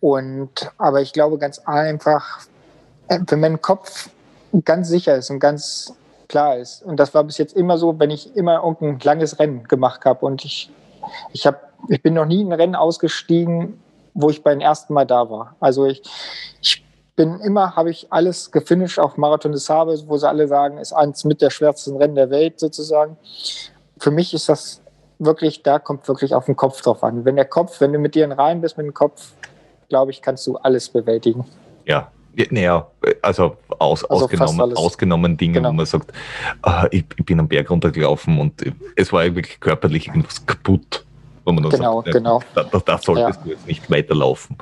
Und 0.00 0.72
aber 0.78 1.02
ich 1.02 1.12
glaube 1.12 1.36
ganz 1.36 1.58
einfach, 1.58 2.40
wenn 3.08 3.40
mein 3.40 3.60
Kopf 3.60 4.08
ganz 4.64 4.88
sicher 4.88 5.16
ist 5.16 5.30
und 5.30 5.40
ganz 5.40 5.94
klar 6.28 6.56
ist. 6.56 6.82
Und 6.82 6.98
das 6.98 7.14
war 7.14 7.24
bis 7.24 7.38
jetzt 7.38 7.56
immer 7.56 7.78
so, 7.78 7.98
wenn 7.98 8.10
ich 8.10 8.34
immer 8.36 8.62
irgendein 8.62 8.98
langes 9.00 9.38
Rennen 9.38 9.64
gemacht 9.64 10.04
habe 10.04 10.24
und 10.26 10.44
ich, 10.44 10.70
ich 11.32 11.46
habe, 11.46 11.58
ich 11.88 12.02
bin 12.02 12.14
noch 12.14 12.26
nie 12.26 12.42
ein 12.42 12.52
Rennen 12.52 12.74
ausgestiegen, 12.74 13.80
wo 14.14 14.30
ich 14.30 14.42
beim 14.42 14.60
ersten 14.60 14.94
Mal 14.94 15.06
da 15.06 15.28
war. 15.28 15.56
Also 15.60 15.86
ich, 15.86 16.02
ich 16.60 16.84
bin 17.16 17.40
immer, 17.40 17.76
habe 17.76 17.90
ich 17.90 18.12
alles 18.12 18.50
gefinisht 18.50 18.98
auf 18.98 19.16
Marathon 19.16 19.52
des 19.52 19.66
Sabes, 19.66 20.08
wo 20.08 20.16
sie 20.16 20.28
alle 20.28 20.48
sagen, 20.48 20.78
ist 20.78 20.92
eins 20.92 21.24
mit 21.24 21.42
der 21.42 21.50
schwersten 21.50 21.96
Rennen 21.96 22.14
der 22.14 22.30
Welt 22.30 22.58
sozusagen. 22.60 23.16
Für 23.98 24.10
mich 24.10 24.34
ist 24.34 24.48
das 24.48 24.82
wirklich, 25.18 25.62
da 25.62 25.78
kommt 25.78 26.08
wirklich 26.08 26.34
auf 26.34 26.46
den 26.46 26.56
Kopf 26.56 26.80
drauf 26.82 27.04
an. 27.04 27.24
Wenn 27.24 27.36
der 27.36 27.44
Kopf, 27.44 27.80
wenn 27.80 27.92
du 27.92 27.98
mit 27.98 28.14
dir 28.14 28.24
in 28.24 28.32
Reihen 28.32 28.60
bist 28.60 28.76
mit 28.76 28.86
dem 28.86 28.94
Kopf, 28.94 29.32
glaube 29.88 30.10
ich, 30.10 30.22
kannst 30.22 30.46
du 30.46 30.56
alles 30.56 30.88
bewältigen. 30.88 31.44
Ja, 31.84 32.10
naja, 32.50 32.86
also, 33.22 33.56
aus, 33.78 34.04
also 34.04 34.24
ausgenommen, 34.24 34.76
ausgenommen 34.76 35.36
Dinge, 35.36 35.54
genau. 35.54 35.70
wo 35.70 35.72
man 35.72 35.86
sagt, 35.86 36.12
äh, 36.64 36.88
ich, 36.90 37.04
ich, 37.16 37.24
bin 37.24 37.40
am 37.40 37.48
Berg 37.48 37.70
runtergelaufen 37.70 38.38
und 38.38 38.64
es 38.96 39.12
war 39.12 39.22
wirklich 39.24 39.60
körperlich 39.60 40.08
irgendwas 40.08 40.44
kaputt 40.44 41.04
wo 41.44 41.52
man 41.52 41.62
dann 41.62 41.72
genau, 41.72 42.02
sagt, 42.02 42.12
genau. 42.12 42.40
Da, 42.54 42.64
da, 42.64 42.78
da 42.78 42.98
solltest 42.98 43.40
ja. 43.40 43.44
du 43.44 43.50
jetzt 43.50 43.66
nicht 43.66 43.90
weiterlaufen. 43.90 44.56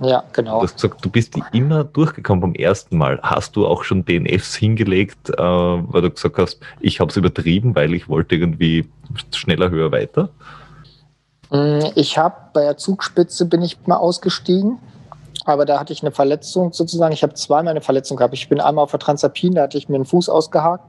Ja, 0.00 0.24
genau. 0.32 0.58
Du 0.58 0.64
hast 0.64 0.74
gesagt, 0.74 1.04
du 1.04 1.10
bist 1.10 1.34
immer 1.52 1.84
durchgekommen 1.84 2.40
beim 2.40 2.54
ersten 2.54 2.98
Mal. 2.98 3.18
Hast 3.22 3.56
du 3.56 3.66
auch 3.66 3.84
schon 3.84 4.04
DNFs 4.04 4.54
hingelegt, 4.54 5.30
äh, 5.30 5.36
weil 5.38 6.02
du 6.02 6.10
gesagt 6.10 6.38
hast, 6.38 6.60
ich 6.80 7.00
habe 7.00 7.10
es 7.10 7.16
übertrieben, 7.16 7.74
weil 7.74 7.94
ich 7.94 8.08
wollte 8.08 8.36
irgendwie 8.36 8.88
schneller, 9.34 9.70
höher, 9.70 9.92
weiter? 9.92 10.30
Mm, 11.50 11.80
ich 11.94 12.18
habe 12.18 12.36
bei 12.52 12.62
der 12.62 12.76
Zugspitze 12.76 13.46
bin 13.46 13.62
ich 13.62 13.78
mal 13.86 13.96
ausgestiegen, 13.96 14.78
aber 15.44 15.64
da 15.64 15.80
hatte 15.80 15.92
ich 15.92 16.02
eine 16.02 16.12
Verletzung 16.12 16.72
sozusagen. 16.72 17.12
Ich 17.12 17.22
habe 17.22 17.34
zweimal 17.34 17.70
eine 17.70 17.80
Verletzung 17.80 18.16
gehabt. 18.16 18.34
Ich 18.34 18.48
bin 18.48 18.60
einmal 18.60 18.84
auf 18.84 18.90
der 18.90 19.00
Transalpin, 19.00 19.54
da 19.54 19.62
hatte 19.62 19.78
ich 19.78 19.88
mir 19.88 19.96
einen 19.96 20.04
Fuß 20.04 20.28
ausgehakt. 20.28 20.84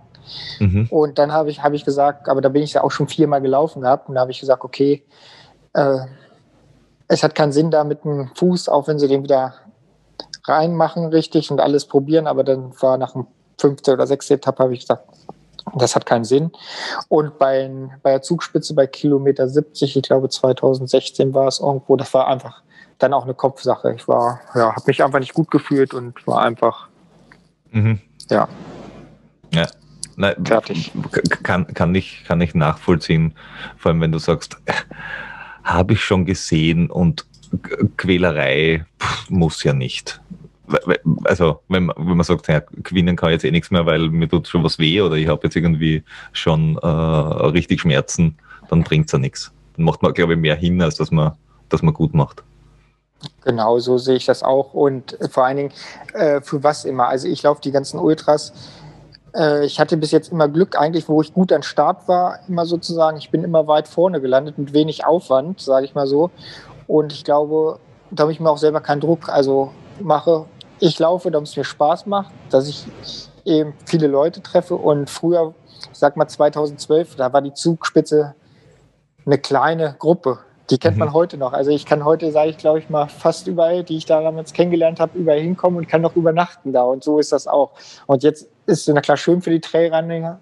Mhm. 0.60 0.88
Und 0.89 1.18
dann 1.18 1.32
habe 1.32 1.50
ich, 1.50 1.64
hab 1.64 1.74
ich 1.74 1.86
gesagt, 1.86 2.30
aber 2.30 2.42
da 2.42 2.50
bin 2.50 2.64
ich 2.64 2.74
ja 2.74 2.84
auch 2.84 2.92
schon 2.92 3.08
viermal 3.08 3.42
gelaufen 3.42 3.82
gehabt 3.82 4.08
und 4.08 4.16
da 4.16 4.22
habe 4.22 4.32
ich 4.32 4.39
gesagt, 4.39 4.64
okay, 4.64 5.04
äh, 5.74 6.00
es 7.08 7.24
hat 7.24 7.36
keinen 7.36 7.52
Sinn 7.52 7.72
da 7.72 7.84
mit 7.84 8.04
dem 8.04 8.30
Fuß, 8.36 8.70
auch 8.70 8.88
wenn 8.88 9.00
sie 9.00 9.08
den 9.08 9.24
wieder 9.24 9.56
reinmachen 10.46 11.08
richtig 11.08 11.52
und 11.52 11.60
alles 11.60 11.86
probieren, 11.86 12.28
aber 12.28 12.44
dann 12.44 12.72
war 12.82 12.98
nach 12.98 13.14
dem 13.14 13.28
fünften 13.60 13.92
oder 13.92 14.08
sechsten 14.08 14.34
Etappe, 14.34 14.64
habe 14.64 14.74
ich 14.74 14.82
gesagt, 14.82 15.04
das 15.76 15.96
hat 15.96 16.06
keinen 16.06 16.24
Sinn. 16.24 16.52
Und 17.08 17.38
bei, 17.38 17.70
bei 18.02 18.12
der 18.12 18.22
Zugspitze 18.22 18.74
bei 18.74 18.88
Kilometer 18.88 19.48
70, 19.48 19.98
ich 19.98 20.04
glaube 20.04 20.30
2016 20.30 21.34
war 21.34 21.48
es 21.48 21.60
irgendwo, 21.60 21.96
das 21.96 22.14
war 22.14 22.28
einfach 22.28 22.64
dann 23.02 23.14
auch 23.14 23.24
eine 23.24 23.34
Kopfsache. 23.34 23.93
Ich 23.93 24.08
war, 24.08 24.39
ja, 24.56 24.76
habe 24.76 24.84
mich 24.88 25.04
einfach 25.04 25.20
nicht 25.20 25.34
gut 25.34 25.52
gefühlt 25.52 25.93
und 25.93 26.26
war 26.28 26.41
einfach, 26.41 26.88
mhm. 27.72 27.99
ja. 28.30 28.47
Ja, 29.54 29.68
Nein, 30.16 30.36
Fertig. 30.45 30.91
Kann, 31.43 31.68
kann, 31.74 31.95
ich, 31.95 32.24
kann 32.26 32.41
ich 32.41 32.54
nachvollziehen, 32.54 33.34
vor 33.78 33.91
allem 33.91 34.02
wenn 34.02 34.12
du 34.12 34.20
sagst, 34.20 34.58
habe 35.64 35.93
ich 35.93 36.04
schon 36.04 36.26
gesehen 36.26 36.89
und 36.89 37.26
Quälerei 37.97 38.86
pff, 38.99 39.30
muss 39.30 39.64
ja 39.64 39.74
nicht. 39.74 40.22
Also, 41.26 41.62
wenn, 41.68 41.88
wenn 41.97 42.18
man 42.18 42.24
sagt, 42.24 42.47
ja, 42.47 42.62
gewinnen 42.84 43.18
kann 43.18 43.32
jetzt 43.32 43.43
eh 43.43 43.52
nichts 43.52 43.72
mehr, 43.72 43.86
weil 43.86 44.10
mir 44.10 44.30
tut 44.30 44.47
schon 44.47 44.64
was 44.64 44.80
weh 44.80 45.02
oder 45.02 45.16
ich 45.16 45.28
habe 45.28 45.41
jetzt 45.43 45.56
irgendwie 45.56 46.04
schon 46.32 46.78
äh, 46.78 46.88
richtig 46.88 47.82
Schmerzen, 47.82 48.38
dann 48.70 48.84
bringt 48.84 49.08
es 49.08 49.12
ja 49.12 49.20
nichts. 49.20 49.52
Dann 49.76 49.86
macht 49.86 50.02
man, 50.02 50.14
glaube 50.14 50.34
ich, 50.34 50.39
mehr 50.39 50.56
hin, 50.56 50.82
als 50.82 50.95
dass 50.95 51.12
man, 51.12 51.34
dass 51.68 51.82
man 51.82 51.93
gut 51.93 52.14
macht. 52.14 52.43
Genau, 53.43 53.80
so 53.80 53.97
sehe 53.97 54.15
ich 54.15 54.26
das 54.26 54.43
auch. 54.43 54.74
Und 54.74 55.17
vor 55.30 55.45
allen 55.45 55.57
Dingen, 55.57 55.72
äh, 56.13 56.41
für 56.41 56.63
was 56.63 56.86
immer? 56.86 57.07
Also 57.07 57.28
ich 57.28 57.43
laufe 57.43 57.61
die 57.61 57.72
ganzen 57.72 57.99
Ultras 57.99 58.53
äh, 59.34 59.65
ich 59.65 59.80
hatte 59.80 59.97
bis 59.97 60.11
jetzt 60.11 60.32
immer 60.32 60.47
Glück, 60.47 60.78
eigentlich, 60.78 61.07
wo 61.07 61.22
ich 61.22 61.34
gut 61.34 61.51
an 61.51 61.63
Start 61.63 62.07
war, 62.07 62.39
immer 62.47 62.65
sozusagen. 62.65 63.17
Ich 63.17 63.32
bin 63.32 63.43
immer 63.43 63.67
weit 63.67 63.88
vorne 63.88 64.22
gelandet 64.22 64.57
mit 64.57 64.74
wenig 64.74 65.05
Aufwand, 65.05 65.61
sage 65.61 65.86
ich 65.86 65.95
mal 65.95 66.07
so. 66.07 66.32
Und 66.88 67.13
ich 67.13 67.24
glaube, 67.24 67.80
da 68.11 68.24
habe 68.24 68.32
ich 68.32 68.39
mir 68.39 68.49
auch 68.49 68.57
selber 68.57 68.82
keinen 68.82 69.01
Druck. 69.01 69.30
Also 69.30 69.72
mache, 69.99 70.45
ich 70.80 70.97
laufe, 70.99 71.32
damit 71.32 71.49
es 71.49 71.55
mir 71.55 71.63
Spaß 71.63 72.05
macht, 72.05 72.34
dass 72.49 72.67
ich 72.67 72.86
eben 73.45 73.74
viele 73.86 74.07
Leute 74.07 74.41
treffe. 74.41 74.76
Und 74.76 75.09
früher, 75.09 75.53
ich 75.91 75.97
sag 75.97 76.17
mal 76.17 76.28
2012, 76.28 77.15
da 77.15 77.32
war 77.32 77.41
die 77.41 77.53
Zugspitze 77.53 78.36
eine 79.26 79.38
kleine 79.38 79.95
Gruppe. 79.97 80.39
Die 80.72 80.78
kennt 80.78 80.97
man 80.97 81.09
mhm. 81.09 81.13
heute 81.13 81.38
noch. 81.38 81.51
Also 81.51 81.69
ich 81.72 81.86
kann 81.86 82.05
heute, 82.05 82.32
sage 82.32 82.49
ich, 82.49 82.57
glaube 82.57 82.80
ich 82.80 82.89
mal, 82.89 83.07
fast 83.07 83.45
überall, 83.47 83.84
die 83.84 83.97
ich 83.97 84.05
da 84.05 84.22
damals 84.22 84.53
kennengelernt 84.53 85.01
habe, 85.01 85.17
überall 85.17 85.39
hinkommen 85.39 85.78
und 85.78 85.88
kann 85.88 86.01
noch 86.01 86.15
übernachten 86.15 86.72
da. 86.72 86.84
Und 86.84 87.03
so 87.03 87.19
ist 87.19 87.34
das 87.34 87.45
auch. 87.45 87.72
Und 88.07 88.24
jetzt 88.24 88.47
ist 88.65 88.88
es 88.88 88.93
na 88.93 89.01
klar 89.01 89.17
schön 89.17 89.41
für 89.41 89.49
die 89.49 89.59
Trailrunner. 89.59 90.39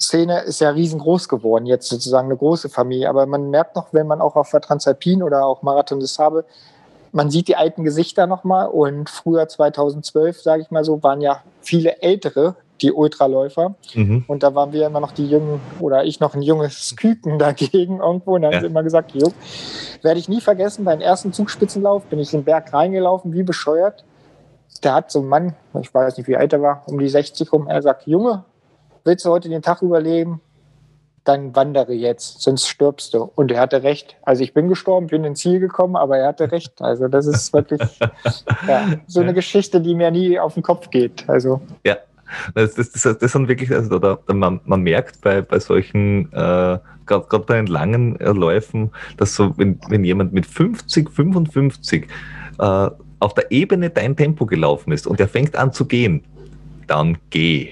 Szene 0.00 0.40
ist 0.40 0.60
ja 0.60 0.70
riesengroß 0.70 1.28
geworden, 1.28 1.66
jetzt 1.66 1.88
sozusagen 1.88 2.28
eine 2.28 2.36
große 2.36 2.70
Familie. 2.70 3.10
Aber 3.10 3.26
man 3.26 3.50
merkt 3.50 3.76
noch, 3.76 3.92
wenn 3.92 4.06
man 4.06 4.22
auch 4.22 4.36
auf 4.36 4.50
der 4.50 4.62
Transalpin 4.62 5.22
oder 5.22 5.44
auch 5.44 5.62
Marathon 5.62 6.00
des 6.00 6.14
Sable, 6.14 6.44
man 7.12 7.30
sieht 7.30 7.48
die 7.48 7.56
alten 7.56 7.84
Gesichter 7.84 8.26
nochmal. 8.26 8.68
Und 8.68 9.10
früher 9.10 9.48
2012, 9.48 10.40
sage 10.40 10.62
ich 10.62 10.70
mal 10.70 10.84
so, 10.84 11.02
waren 11.02 11.20
ja 11.20 11.42
viele 11.60 12.00
Ältere, 12.00 12.56
die 12.82 12.92
Ultraläufer. 12.92 13.74
Mhm. 13.94 14.24
Und 14.26 14.42
da 14.42 14.54
waren 14.54 14.72
wir 14.72 14.86
immer 14.86 15.00
noch 15.00 15.12
die 15.12 15.26
Jungen, 15.26 15.60
oder 15.80 16.04
ich 16.04 16.20
noch 16.20 16.34
ein 16.34 16.42
junges 16.42 16.94
Küken 17.00 17.38
dagegen 17.38 18.00
irgendwo. 18.00 18.34
Und 18.34 18.42
dann 18.42 18.52
ja. 18.52 18.56
haben 18.58 18.64
sie 18.64 18.70
immer 18.70 18.82
gesagt, 18.82 19.12
jo, 19.12 19.32
werde 20.02 20.20
ich 20.20 20.28
nie 20.28 20.40
vergessen, 20.40 20.84
beim 20.84 21.00
ersten 21.00 21.32
Zugspitzenlauf 21.32 22.04
bin 22.04 22.18
ich 22.18 22.30
den 22.30 22.44
Berg 22.44 22.72
reingelaufen, 22.72 23.32
wie 23.32 23.42
bescheuert. 23.42 24.04
Da 24.82 24.94
hat 24.94 25.10
so 25.10 25.20
ein 25.20 25.26
Mann, 25.26 25.54
ich 25.80 25.92
weiß 25.92 26.16
nicht, 26.16 26.28
wie 26.28 26.36
alt 26.36 26.52
er 26.52 26.60
war, 26.60 26.82
um 26.86 26.98
die 26.98 27.08
60 27.08 27.50
rum, 27.52 27.66
er 27.66 27.80
sagt, 27.82 28.06
Junge, 28.06 28.44
willst 29.04 29.24
du 29.24 29.30
heute 29.30 29.48
den 29.48 29.62
Tag 29.62 29.82
überleben? 29.82 30.40
Dann 31.24 31.56
wandere 31.56 31.92
jetzt, 31.92 32.42
sonst 32.42 32.68
stirbst 32.68 33.14
du. 33.14 33.30
Und 33.34 33.50
er 33.50 33.60
hatte 33.60 33.82
recht. 33.82 34.16
Also 34.22 34.44
ich 34.44 34.54
bin 34.54 34.68
gestorben, 34.68 35.08
bin 35.08 35.24
ins 35.24 35.40
Ziel 35.40 35.58
gekommen, 35.58 35.96
aber 35.96 36.18
er 36.18 36.28
hatte 36.28 36.52
recht. 36.52 36.80
Also 36.80 37.08
das 37.08 37.26
ist 37.26 37.52
wirklich 37.52 37.80
ja, 38.68 38.86
so 39.08 39.20
eine 39.20 39.34
Geschichte, 39.34 39.80
die 39.80 39.96
mir 39.96 40.12
nie 40.12 40.38
auf 40.38 40.54
den 40.54 40.62
Kopf 40.62 40.90
geht. 40.90 41.28
Also 41.28 41.60
ja, 41.84 41.96
das, 42.54 42.74
das, 42.74 42.90
das, 42.92 43.18
das 43.18 43.32
sind 43.32 43.48
wirklich, 43.48 43.70
also 43.72 43.98
da, 43.98 44.18
man, 44.32 44.60
man 44.64 44.82
merkt 44.82 45.20
bei, 45.20 45.42
bei 45.42 45.58
solchen, 45.58 46.32
äh, 46.32 46.78
gerade 47.06 47.44
bei 47.46 47.56
den 47.56 47.66
langen 47.66 48.18
äh, 48.20 48.30
Läufen, 48.30 48.90
dass 49.16 49.34
so, 49.34 49.56
wenn, 49.56 49.78
wenn 49.88 50.04
jemand 50.04 50.32
mit 50.32 50.46
50, 50.46 51.10
55 51.10 52.06
äh, 52.58 52.90
auf 53.18 53.34
der 53.34 53.50
Ebene 53.50 53.90
dein 53.90 54.16
Tempo 54.16 54.46
gelaufen 54.46 54.92
ist 54.92 55.06
und 55.06 55.20
er 55.20 55.28
fängt 55.28 55.56
an 55.56 55.72
zu 55.72 55.86
gehen, 55.86 56.22
dann 56.86 57.18
geh. 57.30 57.70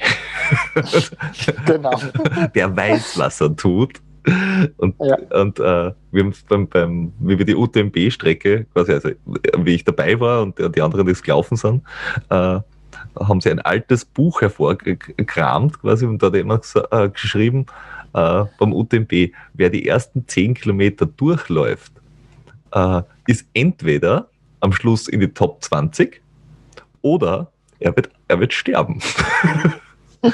genau. 1.67 2.01
Der 2.55 2.77
weiß, 2.77 3.19
was 3.19 3.41
er 3.41 3.55
tut. 3.55 4.01
Und, 4.79 4.95
ja. 5.01 5.17
und 5.39 5.61
äh, 5.61 5.93
wir 6.13 6.33
beim, 6.49 6.67
beim, 6.67 7.13
wie 7.21 7.39
wir 7.39 7.45
die 7.45 7.55
UTMB-Strecke, 7.55 8.67
quasi, 8.73 8.93
also 8.93 9.11
wie 9.59 9.75
ich 9.75 9.85
dabei 9.85 10.19
war 10.19 10.43
und 10.43 10.59
die 10.59 10.81
anderen, 10.81 11.05
die 11.05 11.13
es 11.13 11.23
gelaufen 11.23 11.57
sind, 11.57 11.83
äh, 12.31 12.61
haben 13.19 13.41
sie 13.41 13.51
ein 13.51 13.61
altes 13.61 14.05
Buch 14.05 14.41
hervorgekramt 14.41 15.81
quasi 15.81 16.07
und 16.07 16.23
da 16.23 16.29
hat 16.29 16.35
jemand 16.35 16.65
äh, 16.91 17.09
geschrieben 17.09 17.67
äh, 18.13 18.45
beim 18.59 18.73
UTMB, 18.73 19.33
wer 19.55 19.71
die 19.71 19.89
ersten 19.89 20.27
zehn 20.27 20.55
Kilometer 20.55 21.07
durchläuft, 21.07 21.93
äh, 22.73 23.03
ist 23.27 23.47
entweder 23.55 24.29
am 24.61 24.73
Schluss 24.73 25.09
in 25.09 25.21
die 25.21 25.33
Top 25.33 25.63
20 25.63 26.21
oder 27.03 27.51
er 27.81 27.95
wird, 27.97 28.11
er 28.29 28.41
wird 28.41 28.53
sterben. 28.53 29.01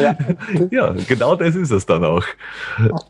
ja. 0.00 0.16
ja, 0.70 0.94
genau 1.06 1.36
das 1.36 1.54
ist 1.54 1.70
es 1.70 1.86
dann 1.86 2.04
auch. 2.04 2.24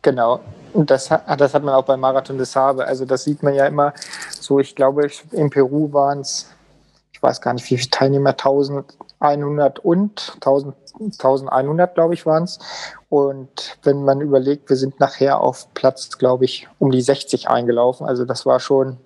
Genau. 0.03 0.41
Und 0.75 0.91
das, 0.91 1.09
das 1.09 1.55
hat 1.55 1.63
man 1.63 1.75
auch 1.75 1.85
beim 1.85 2.01
Marathon 2.01 2.37
des 2.37 2.55
Habe. 2.55 2.87
Also 2.87 3.07
das 3.07 3.25
sieht 3.25 3.43
man 3.43 3.55
ja 3.55 3.67
immer 3.67 3.95
so, 4.29 4.61
ich 4.61 4.75
glaube, 4.75 5.09
in 5.33 5.49
Peru 5.49 5.91
waren 5.93 6.21
es 6.21 6.51
ich 7.19 7.23
weiß 7.25 7.41
gar 7.41 7.53
nicht, 7.53 7.69
wie 7.69 7.77
viele 7.77 7.91
Teilnehmer, 7.91 8.37
1100 9.21 9.81
und 9.81 10.33
1000, 10.37 10.75
1100, 10.95 11.95
glaube 11.95 12.15
ich, 12.15 12.27
waren 12.27 12.45
es. 12.45 12.59
Und 13.09 13.79
wenn 13.83 14.05
man 14.05 14.21
überlegt, 14.21 14.69
wir 14.71 14.77
sind 14.77 15.01
nachher 15.01 15.41
auf 15.41 15.73
Platz, 15.75 16.19
glaube 16.19 16.45
ich, 16.45 16.69
um 16.79 16.91
die 16.91 17.01
60 17.01 17.49
eingelaufen. 17.49 18.07
Also 18.07 18.25
das 18.25 18.47
war 18.47 18.61
schon, 18.61 18.99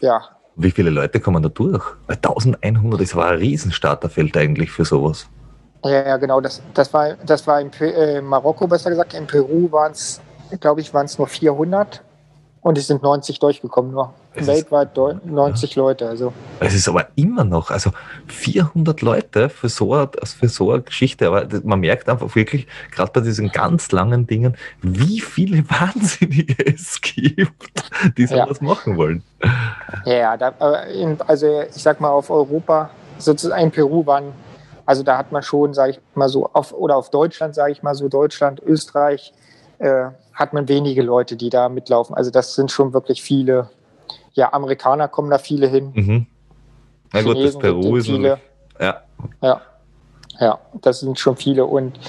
ja. 0.00 0.22
Wie 0.56 0.70
viele 0.70 0.90
Leute 0.90 1.20
kommen 1.20 1.42
da 1.42 1.48
durch? 1.48 1.84
1100, 2.08 3.00
das 3.00 3.14
war 3.14 3.28
ein 3.28 3.38
Riesenstarterfeld 3.38 4.36
eigentlich 4.36 4.70
für 4.70 4.84
sowas. 4.84 5.26
Ja, 5.84 6.06
ja, 6.06 6.16
genau. 6.18 6.40
Das, 6.40 6.60
das 6.74 6.92
war, 6.92 7.14
das 7.24 7.46
war 7.46 7.60
in 7.60 7.72
äh, 7.80 8.20
Marokko, 8.20 8.66
besser 8.66 8.90
gesagt. 8.90 9.14
In 9.14 9.26
Peru 9.26 9.70
waren 9.72 9.92
es, 9.92 10.20
glaube 10.60 10.80
ich, 10.80 10.92
waren 10.92 11.06
es 11.06 11.18
nur 11.18 11.26
400 11.26 12.02
und 12.62 12.76
es 12.76 12.86
sind 12.86 13.02
90 13.02 13.38
durchgekommen 13.38 13.92
nur. 13.92 14.12
Es 14.34 14.46
Weltweit 14.46 14.96
ist, 14.96 15.24
90 15.26 15.74
ja. 15.74 15.82
Leute. 15.82 16.08
Also. 16.08 16.32
Es 16.60 16.74
ist 16.74 16.88
aber 16.88 17.06
immer 17.16 17.44
noch, 17.44 17.70
also 17.70 17.90
400 18.26 19.00
Leute 19.00 19.48
für 19.48 19.68
so, 19.68 19.94
eine, 19.94 20.10
für 20.24 20.48
so 20.48 20.70
eine 20.72 20.82
Geschichte. 20.82 21.26
Aber 21.26 21.46
man 21.64 21.80
merkt 21.80 22.08
einfach 22.08 22.34
wirklich, 22.36 22.66
gerade 22.92 23.10
bei 23.12 23.22
diesen 23.22 23.50
ganz 23.50 23.90
langen 23.92 24.26
Dingen, 24.26 24.56
wie 24.82 25.20
viele 25.20 25.64
Wahnsinnige 25.70 26.66
es 26.66 27.00
gibt, 27.00 27.90
die 28.18 28.26
sowas 28.26 28.58
ja. 28.60 28.66
machen 28.66 28.96
wollen. 28.96 29.22
Ja, 30.04 30.36
da, 30.36 30.52
also 31.26 31.62
ich 31.62 31.82
sag 31.82 32.00
mal, 32.00 32.10
auf 32.10 32.30
Europa, 32.30 32.90
sozusagen 33.16 33.62
in 33.64 33.70
Peru 33.70 34.04
waren, 34.04 34.32
also 34.84 35.02
da 35.02 35.16
hat 35.16 35.32
man 35.32 35.42
schon, 35.42 35.72
sage 35.72 35.92
ich 35.92 36.00
mal 36.14 36.28
so, 36.28 36.50
auf, 36.52 36.72
oder 36.72 36.96
auf 36.96 37.10
Deutschland, 37.10 37.54
sage 37.54 37.72
ich 37.72 37.82
mal 37.82 37.94
so, 37.94 38.08
Deutschland, 38.08 38.60
Österreich, 38.60 39.32
äh, 39.78 40.08
hat 40.34 40.52
man 40.52 40.68
wenige 40.68 41.02
Leute, 41.02 41.36
die 41.36 41.50
da 41.50 41.68
mitlaufen. 41.68 42.14
Also 42.14 42.30
das 42.30 42.54
sind 42.54 42.70
schon 42.70 42.92
wirklich 42.92 43.22
viele. 43.22 43.70
Ja, 44.32 44.52
Amerikaner 44.52 45.08
kommen 45.08 45.30
da 45.30 45.38
viele 45.38 45.66
hin. 45.66 45.92
Mhm. 45.94 46.26
Na 47.12 47.22
gut, 47.22 47.38
das 47.42 47.58
Peru 47.58 47.96
ist 47.96 48.06
viele. 48.06 48.38
Ja. 48.78 49.02
ja. 49.42 49.60
Ja, 50.40 50.58
das 50.80 51.00
sind 51.00 51.18
schon 51.18 51.36
viele. 51.36 51.66
Und 51.66 52.00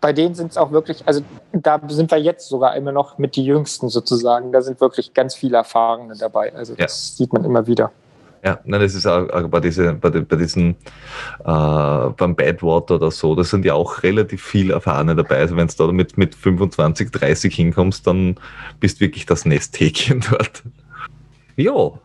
bei 0.00 0.12
denen 0.12 0.34
sind 0.34 0.50
es 0.50 0.56
auch 0.56 0.72
wirklich, 0.72 1.06
also 1.06 1.20
da 1.52 1.80
sind 1.86 2.10
wir 2.10 2.18
jetzt 2.18 2.48
sogar 2.48 2.74
immer 2.74 2.90
noch 2.90 3.16
mit 3.18 3.36
die 3.36 3.44
Jüngsten 3.44 3.88
sozusagen. 3.88 4.50
Da 4.50 4.60
sind 4.60 4.80
wirklich 4.80 5.14
ganz 5.14 5.36
viele 5.36 5.58
Erfahrene 5.58 6.16
dabei. 6.18 6.52
Also 6.52 6.74
das 6.74 7.10
ja. 7.10 7.16
sieht 7.16 7.32
man 7.32 7.44
immer 7.44 7.68
wieder. 7.68 7.92
Ja, 8.46 8.60
nein, 8.64 8.80
das 8.80 8.94
ist 8.94 9.06
auch, 9.06 9.28
auch 9.30 9.48
bei, 9.48 9.58
diese, 9.58 9.94
bei, 9.94 10.08
bei 10.08 10.36
diesen, 10.36 10.76
äh, 11.40 11.44
beim 11.44 12.36
Badwater 12.36 12.94
oder 12.94 13.10
so, 13.10 13.34
da 13.34 13.42
sind 13.42 13.64
ja 13.64 13.74
auch 13.74 14.04
relativ 14.04 14.40
viel 14.40 14.70
Erfahrene 14.70 15.16
dabei. 15.16 15.38
Also 15.38 15.56
wenn 15.56 15.66
du 15.66 15.74
da 15.76 15.90
mit, 15.90 16.16
mit 16.16 16.36
25, 16.36 17.10
30 17.10 17.52
hinkommst, 17.52 18.06
dann 18.06 18.36
bist 18.78 19.00
wirklich 19.00 19.26
das 19.26 19.46
Nesthäkchen 19.46 20.24
dort. 20.30 20.62
Jo, 21.56 21.98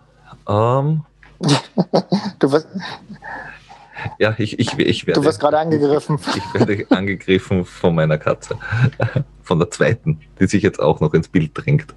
ähm. 0.50 1.04
du 2.40 2.52
wirst, 2.52 2.68
ja, 4.18 4.34
ich, 4.40 4.58
ich, 4.58 4.80
ich 4.80 5.06
werde. 5.06 5.22
Du 5.22 5.28
wirst 5.28 5.40
gerade 5.40 5.60
angegriffen. 5.60 6.18
Ich 6.36 6.54
werde 6.56 6.88
angegriffen 6.90 7.66
von 7.66 7.94
meiner 7.94 8.18
Katze. 8.18 8.58
Von 9.44 9.60
der 9.60 9.70
zweiten, 9.70 10.22
die 10.40 10.48
sich 10.48 10.64
jetzt 10.64 10.80
auch 10.80 11.02
noch 11.02 11.14
ins 11.14 11.28
Bild 11.28 11.52
drängt. 11.54 11.94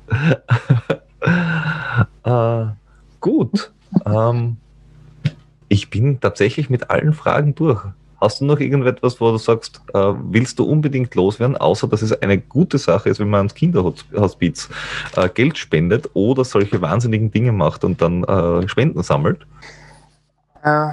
äh, 2.24 2.66
gut. 3.20 3.73
Ähm, 4.06 4.56
ich 5.68 5.90
bin 5.90 6.20
tatsächlich 6.20 6.70
mit 6.70 6.90
allen 6.90 7.12
Fragen 7.12 7.54
durch. 7.54 7.80
Hast 8.20 8.40
du 8.40 8.44
noch 8.44 8.60
irgendetwas, 8.60 9.20
wo 9.20 9.32
du 9.32 9.38
sagst, 9.38 9.82
äh, 9.92 10.12
willst 10.30 10.58
du 10.58 10.64
unbedingt 10.64 11.14
loswerden, 11.14 11.56
außer 11.56 11.88
dass 11.88 12.00
es 12.00 12.12
eine 12.22 12.38
gute 12.38 12.78
Sache 12.78 13.10
ist, 13.10 13.20
wenn 13.20 13.28
man 13.28 13.38
ans 13.38 13.54
Kinderhospiz 13.54 14.68
äh, 15.16 15.28
Geld 15.28 15.58
spendet 15.58 16.08
oder 16.14 16.44
solche 16.44 16.80
wahnsinnigen 16.80 17.30
Dinge 17.30 17.52
macht 17.52 17.84
und 17.84 18.00
dann 18.00 18.24
äh, 18.24 18.68
Spenden 18.68 19.02
sammelt? 19.02 19.46
Äh, 20.62 20.90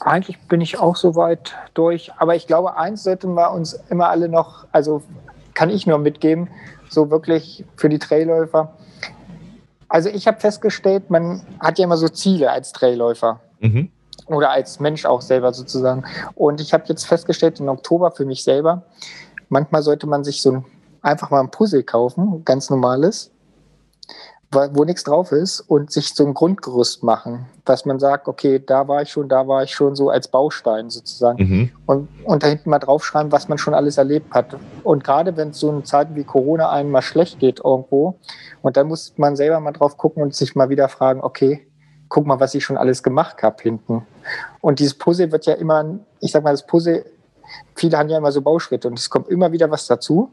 eigentlich 0.00 0.38
bin 0.48 0.60
ich 0.60 0.78
auch 0.78 0.96
soweit 0.96 1.54
durch, 1.74 2.12
aber 2.18 2.34
ich 2.34 2.46
glaube, 2.46 2.76
eins 2.76 3.04
sollten 3.04 3.34
wir 3.34 3.52
uns 3.52 3.78
immer 3.90 4.08
alle 4.08 4.28
noch, 4.28 4.66
also 4.72 5.02
kann 5.54 5.70
ich 5.70 5.86
nur 5.86 5.98
mitgeben, 5.98 6.48
so 6.88 7.10
wirklich 7.10 7.64
für 7.76 7.88
die 7.88 7.98
Trailläufer 7.98 8.72
also 9.88 10.08
ich 10.08 10.26
habe 10.26 10.38
festgestellt, 10.38 11.10
man 11.10 11.42
hat 11.60 11.78
ja 11.78 11.84
immer 11.84 11.96
so 11.96 12.08
Ziele 12.08 12.50
als 12.50 12.72
Trailläufer. 12.72 13.40
Mhm. 13.60 13.90
Oder 14.26 14.50
als 14.50 14.78
Mensch 14.78 15.06
auch 15.06 15.22
selber 15.22 15.54
sozusagen. 15.54 16.04
Und 16.34 16.60
ich 16.60 16.74
habe 16.74 16.84
jetzt 16.88 17.06
festgestellt, 17.06 17.60
im 17.60 17.68
Oktober 17.68 18.10
für 18.10 18.26
mich 18.26 18.44
selber, 18.44 18.82
manchmal 19.48 19.82
sollte 19.82 20.06
man 20.06 20.22
sich 20.22 20.42
so 20.42 20.52
ein, 20.52 20.64
einfach 21.00 21.30
mal 21.30 21.40
ein 21.40 21.50
Puzzle 21.50 21.82
kaufen, 21.82 22.44
ganz 22.44 22.68
normales, 22.68 23.30
wo 24.50 24.84
nichts 24.84 25.04
drauf 25.04 25.30
ist 25.30 25.60
und 25.60 25.90
sich 25.92 26.14
so 26.14 26.24
ein 26.26 26.32
Grundgerüst 26.32 27.02
machen, 27.02 27.46
dass 27.66 27.84
man 27.84 27.98
sagt, 27.98 28.28
okay, 28.28 28.62
da 28.64 28.88
war 28.88 29.02
ich 29.02 29.10
schon, 29.10 29.28
da 29.28 29.46
war 29.46 29.62
ich 29.62 29.74
schon 29.74 29.94
so 29.94 30.08
als 30.08 30.28
Baustein 30.28 30.88
sozusagen 30.88 31.42
mhm. 31.42 31.70
und, 31.84 32.08
und 32.24 32.42
da 32.42 32.46
hinten 32.46 32.70
mal 32.70 32.78
draufschreiben, 32.78 33.30
was 33.30 33.48
man 33.48 33.58
schon 33.58 33.74
alles 33.74 33.98
erlebt 33.98 34.32
hat. 34.32 34.56
Und 34.84 35.04
gerade 35.04 35.36
wenn 35.36 35.50
es 35.50 35.60
so 35.60 35.70
in 35.70 35.84
Zeiten 35.84 36.14
wie 36.14 36.24
Corona 36.24 36.70
einem 36.70 36.90
mal 36.90 37.02
schlecht 37.02 37.40
geht 37.40 37.60
irgendwo 37.62 38.18
und 38.62 38.78
dann 38.78 38.88
muss 38.88 39.12
man 39.18 39.36
selber 39.36 39.60
mal 39.60 39.72
drauf 39.72 39.98
gucken 39.98 40.22
und 40.22 40.34
sich 40.34 40.54
mal 40.54 40.70
wieder 40.70 40.88
fragen, 40.88 41.20
okay, 41.20 41.66
guck 42.08 42.26
mal, 42.26 42.40
was 42.40 42.54
ich 42.54 42.64
schon 42.64 42.78
alles 42.78 43.02
gemacht 43.02 43.42
habe 43.42 43.62
hinten. 43.62 44.06
Und 44.62 44.78
dieses 44.78 44.94
Puzzle 44.94 45.30
wird 45.30 45.44
ja 45.44 45.54
immer, 45.54 45.98
ich 46.20 46.32
sag 46.32 46.42
mal, 46.42 46.52
das 46.52 46.64
Puzzle 46.64 47.04
viele 47.74 47.98
haben 47.98 48.08
ja 48.08 48.18
immer 48.18 48.32
so 48.32 48.42
Bauschritte 48.42 48.88
und 48.88 48.98
es 48.98 49.10
kommt 49.10 49.28
immer 49.28 49.52
wieder 49.52 49.70
was 49.70 49.86
dazu. 49.86 50.30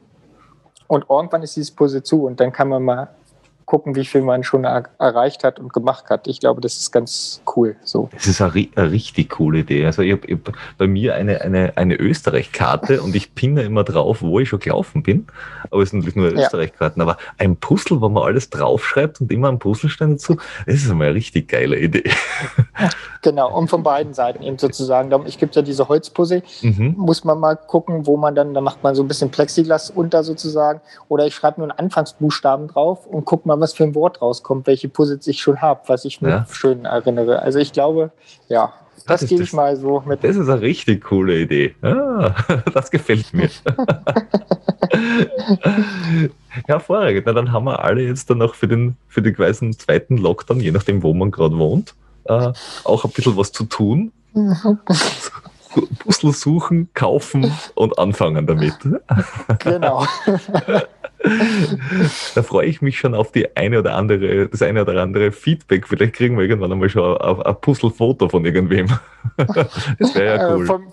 Und 0.87 1.05
irgendwann 1.09 1.41
ist 1.43 1.55
dieses 1.55 1.71
Puzzle 1.71 2.03
zu 2.03 2.25
und 2.25 2.39
dann 2.39 2.51
kann 2.51 2.69
man 2.69 2.83
mal 2.83 3.09
gucken, 3.65 3.95
wie 3.95 4.05
viel 4.05 4.21
man 4.21 4.43
schon 4.43 4.63
er 4.63 4.83
erreicht 4.99 5.43
hat 5.43 5.59
und 5.59 5.73
gemacht 5.73 6.09
hat. 6.09 6.27
Ich 6.27 6.39
glaube, 6.39 6.61
das 6.61 6.77
ist 6.77 6.91
ganz 6.91 7.41
cool. 7.55 7.75
So. 7.83 8.09
Das 8.13 8.27
ist 8.27 8.41
eine, 8.41 8.67
eine 8.75 8.91
richtig 8.91 9.31
coole 9.31 9.59
Idee. 9.59 9.85
Also 9.85 10.01
ich 10.01 10.11
habe 10.11 10.27
hab 10.31 10.53
bei 10.77 10.87
mir 10.87 11.15
eine, 11.15 11.41
eine, 11.41 11.75
eine 11.75 11.95
Österreich-Karte 11.95 13.01
und 13.01 13.15
ich 13.15 13.33
pinne 13.33 13.63
immer 13.63 13.83
drauf, 13.83 14.21
wo 14.21 14.39
ich 14.39 14.49
schon 14.49 14.59
gelaufen 14.59 15.03
bin. 15.03 15.27
Aber 15.71 15.81
es 15.81 15.89
sind 15.89 15.99
natürlich 15.99 16.15
nur. 16.15 16.31
Österreich-Karten. 16.31 17.01
Aber 17.01 17.17
ein 17.37 17.55
Puzzle, 17.55 18.01
wo 18.01 18.09
man 18.09 18.23
alles 18.23 18.49
draufschreibt 18.49 19.21
und 19.21 19.31
immer 19.31 19.49
ein 19.49 19.59
Puzzlestein 19.59 20.11
dazu, 20.11 20.37
das 20.65 20.75
ist 20.75 20.89
einmal 20.89 21.07
eine 21.07 21.15
richtig 21.15 21.47
geile 21.47 21.79
Idee. 21.79 22.09
Genau, 23.21 23.57
und 23.57 23.69
von 23.69 23.81
beiden 23.81 24.13
Seiten 24.13 24.43
eben 24.43 24.59
sozusagen. 24.59 25.11
Ich 25.25 25.39
gibt 25.39 25.55
ja 25.55 25.63
diese 25.63 25.87
Holzpuzzle, 25.87 26.43
mhm. 26.61 26.93
muss 26.95 27.23
man 27.23 27.39
mal 27.39 27.55
gucken, 27.55 28.05
wo 28.05 28.17
man 28.17 28.35
dann, 28.35 28.53
da 28.53 28.61
macht 28.61 28.83
man 28.83 28.93
so 28.93 29.01
ein 29.01 29.07
bisschen 29.07 29.31
Plexiglas 29.31 29.89
unter 29.89 30.23
sozusagen. 30.23 30.79
Oder 31.07 31.25
ich 31.25 31.33
schreibe 31.33 31.59
nur 31.59 31.71
einen 31.71 31.79
Anfangsbuchstaben 31.79 32.67
drauf 32.67 33.07
und 33.07 33.25
guck 33.25 33.47
mal, 33.47 33.54
was 33.61 33.73
für 33.73 33.83
ein 33.83 33.95
Wort 33.95 34.21
rauskommt, 34.21 34.67
welche 34.67 34.89
Puzzles 34.89 35.27
ich 35.27 35.41
schon 35.41 35.61
habe, 35.61 35.81
was 35.87 36.05
ich 36.05 36.21
mir 36.21 36.29
ja. 36.29 36.45
schön 36.51 36.85
erinnere. 36.85 37.41
Also 37.41 37.59
ich 37.59 37.73
glaube, 37.73 38.11
ja, 38.47 38.73
das, 39.07 39.21
das 39.21 39.29
gebe 39.29 39.43
ich 39.43 39.53
mal 39.53 39.75
so 39.75 40.01
mit. 40.05 40.23
Das 40.23 40.35
ist 40.35 40.49
eine 40.49 40.61
richtig 40.61 41.03
coole 41.03 41.39
Idee. 41.39 41.75
Ah, 41.81 42.33
das 42.73 42.89
gefällt 42.89 43.33
mir. 43.33 43.49
Hervorragend. 46.65 47.25
Na, 47.25 47.33
dann 47.33 47.51
haben 47.51 47.65
wir 47.65 47.83
alle 47.83 48.01
jetzt 48.01 48.29
dann 48.29 48.39
noch 48.39 48.55
für 48.55 48.67
den, 48.67 48.95
für 49.07 49.21
den 49.21 49.35
quasi 49.35 49.69
zweiten 49.71 50.17
Lockdown, 50.17 50.59
je 50.59 50.71
nachdem, 50.71 51.03
wo 51.03 51.13
man 51.13 51.29
gerade 51.29 51.57
wohnt, 51.57 51.93
äh, 52.25 52.51
auch 52.83 53.05
ein 53.05 53.11
bisschen 53.11 53.37
was 53.37 53.51
zu 53.51 53.65
tun. 53.65 54.11
Puzzle 55.99 56.31
suchen, 56.31 56.89
kaufen 56.93 57.51
und 57.75 57.99
anfangen 57.99 58.47
damit. 58.47 58.77
Genau. 59.59 60.05
da 62.35 62.43
freue 62.43 62.67
ich 62.67 62.81
mich 62.81 62.99
schon 62.99 63.15
auf 63.15 63.31
die 63.31 63.55
eine 63.55 63.79
oder 63.79 63.95
andere, 63.95 64.47
das 64.47 64.61
eine 64.61 64.81
oder 64.81 65.01
andere 65.01 65.31
Feedback. 65.31 65.87
Vielleicht 65.87 66.13
kriegen 66.13 66.37
wir 66.37 66.43
irgendwann 66.45 66.71
einmal 66.71 66.89
schon 66.89 67.17
ein, 67.17 67.41
ein 67.41 67.55
Puzzle-Foto 67.61 68.29
von 68.29 68.45
irgendwem. 68.45 68.87
Das 69.37 70.15
wäre 70.15 70.37
ja 70.37 70.47
äh, 70.47 70.53
cool. 70.53 70.65
Von, 70.65 70.83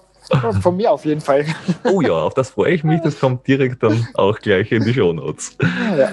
von, 0.63 0.77
mir 0.77 0.91
auf 0.91 1.05
jeden 1.05 1.21
Fall. 1.21 1.45
Oh 1.85 2.01
ja, 2.01 2.13
auf 2.13 2.35
das 2.35 2.51
freue 2.51 2.73
ich 2.73 2.85
mich. 2.85 3.01
Das 3.03 3.19
kommt 3.19 3.47
direkt 3.47 3.83
dann 3.83 4.07
auch 4.15 4.39
gleich 4.39 4.73
in 4.73 4.85
die 4.85 4.95
Shownotes. 4.95 5.57
Ja. 5.99 6.09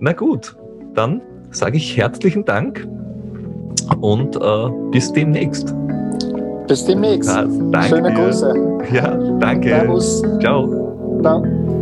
Na 0.00 0.12
gut, 0.12 0.54
dann 0.94 1.22
sage 1.50 1.78
ich 1.78 1.96
herzlichen 1.96 2.44
Dank 2.44 2.86
und 4.00 4.36
äh, 4.36 4.68
bis 4.90 5.12
demnächst. 5.12 5.74
Bis 6.66 6.84
demnächst. 6.84 7.30
Ja, 7.30 7.46
danke 7.70 7.88
Schöne 7.88 8.14
Grüße. 8.14 8.54
Ja, 8.92 9.16
danke. 9.38 9.68
Servus. 9.68 10.22
Ciao. 10.40 11.20
Ciao. 11.22 11.81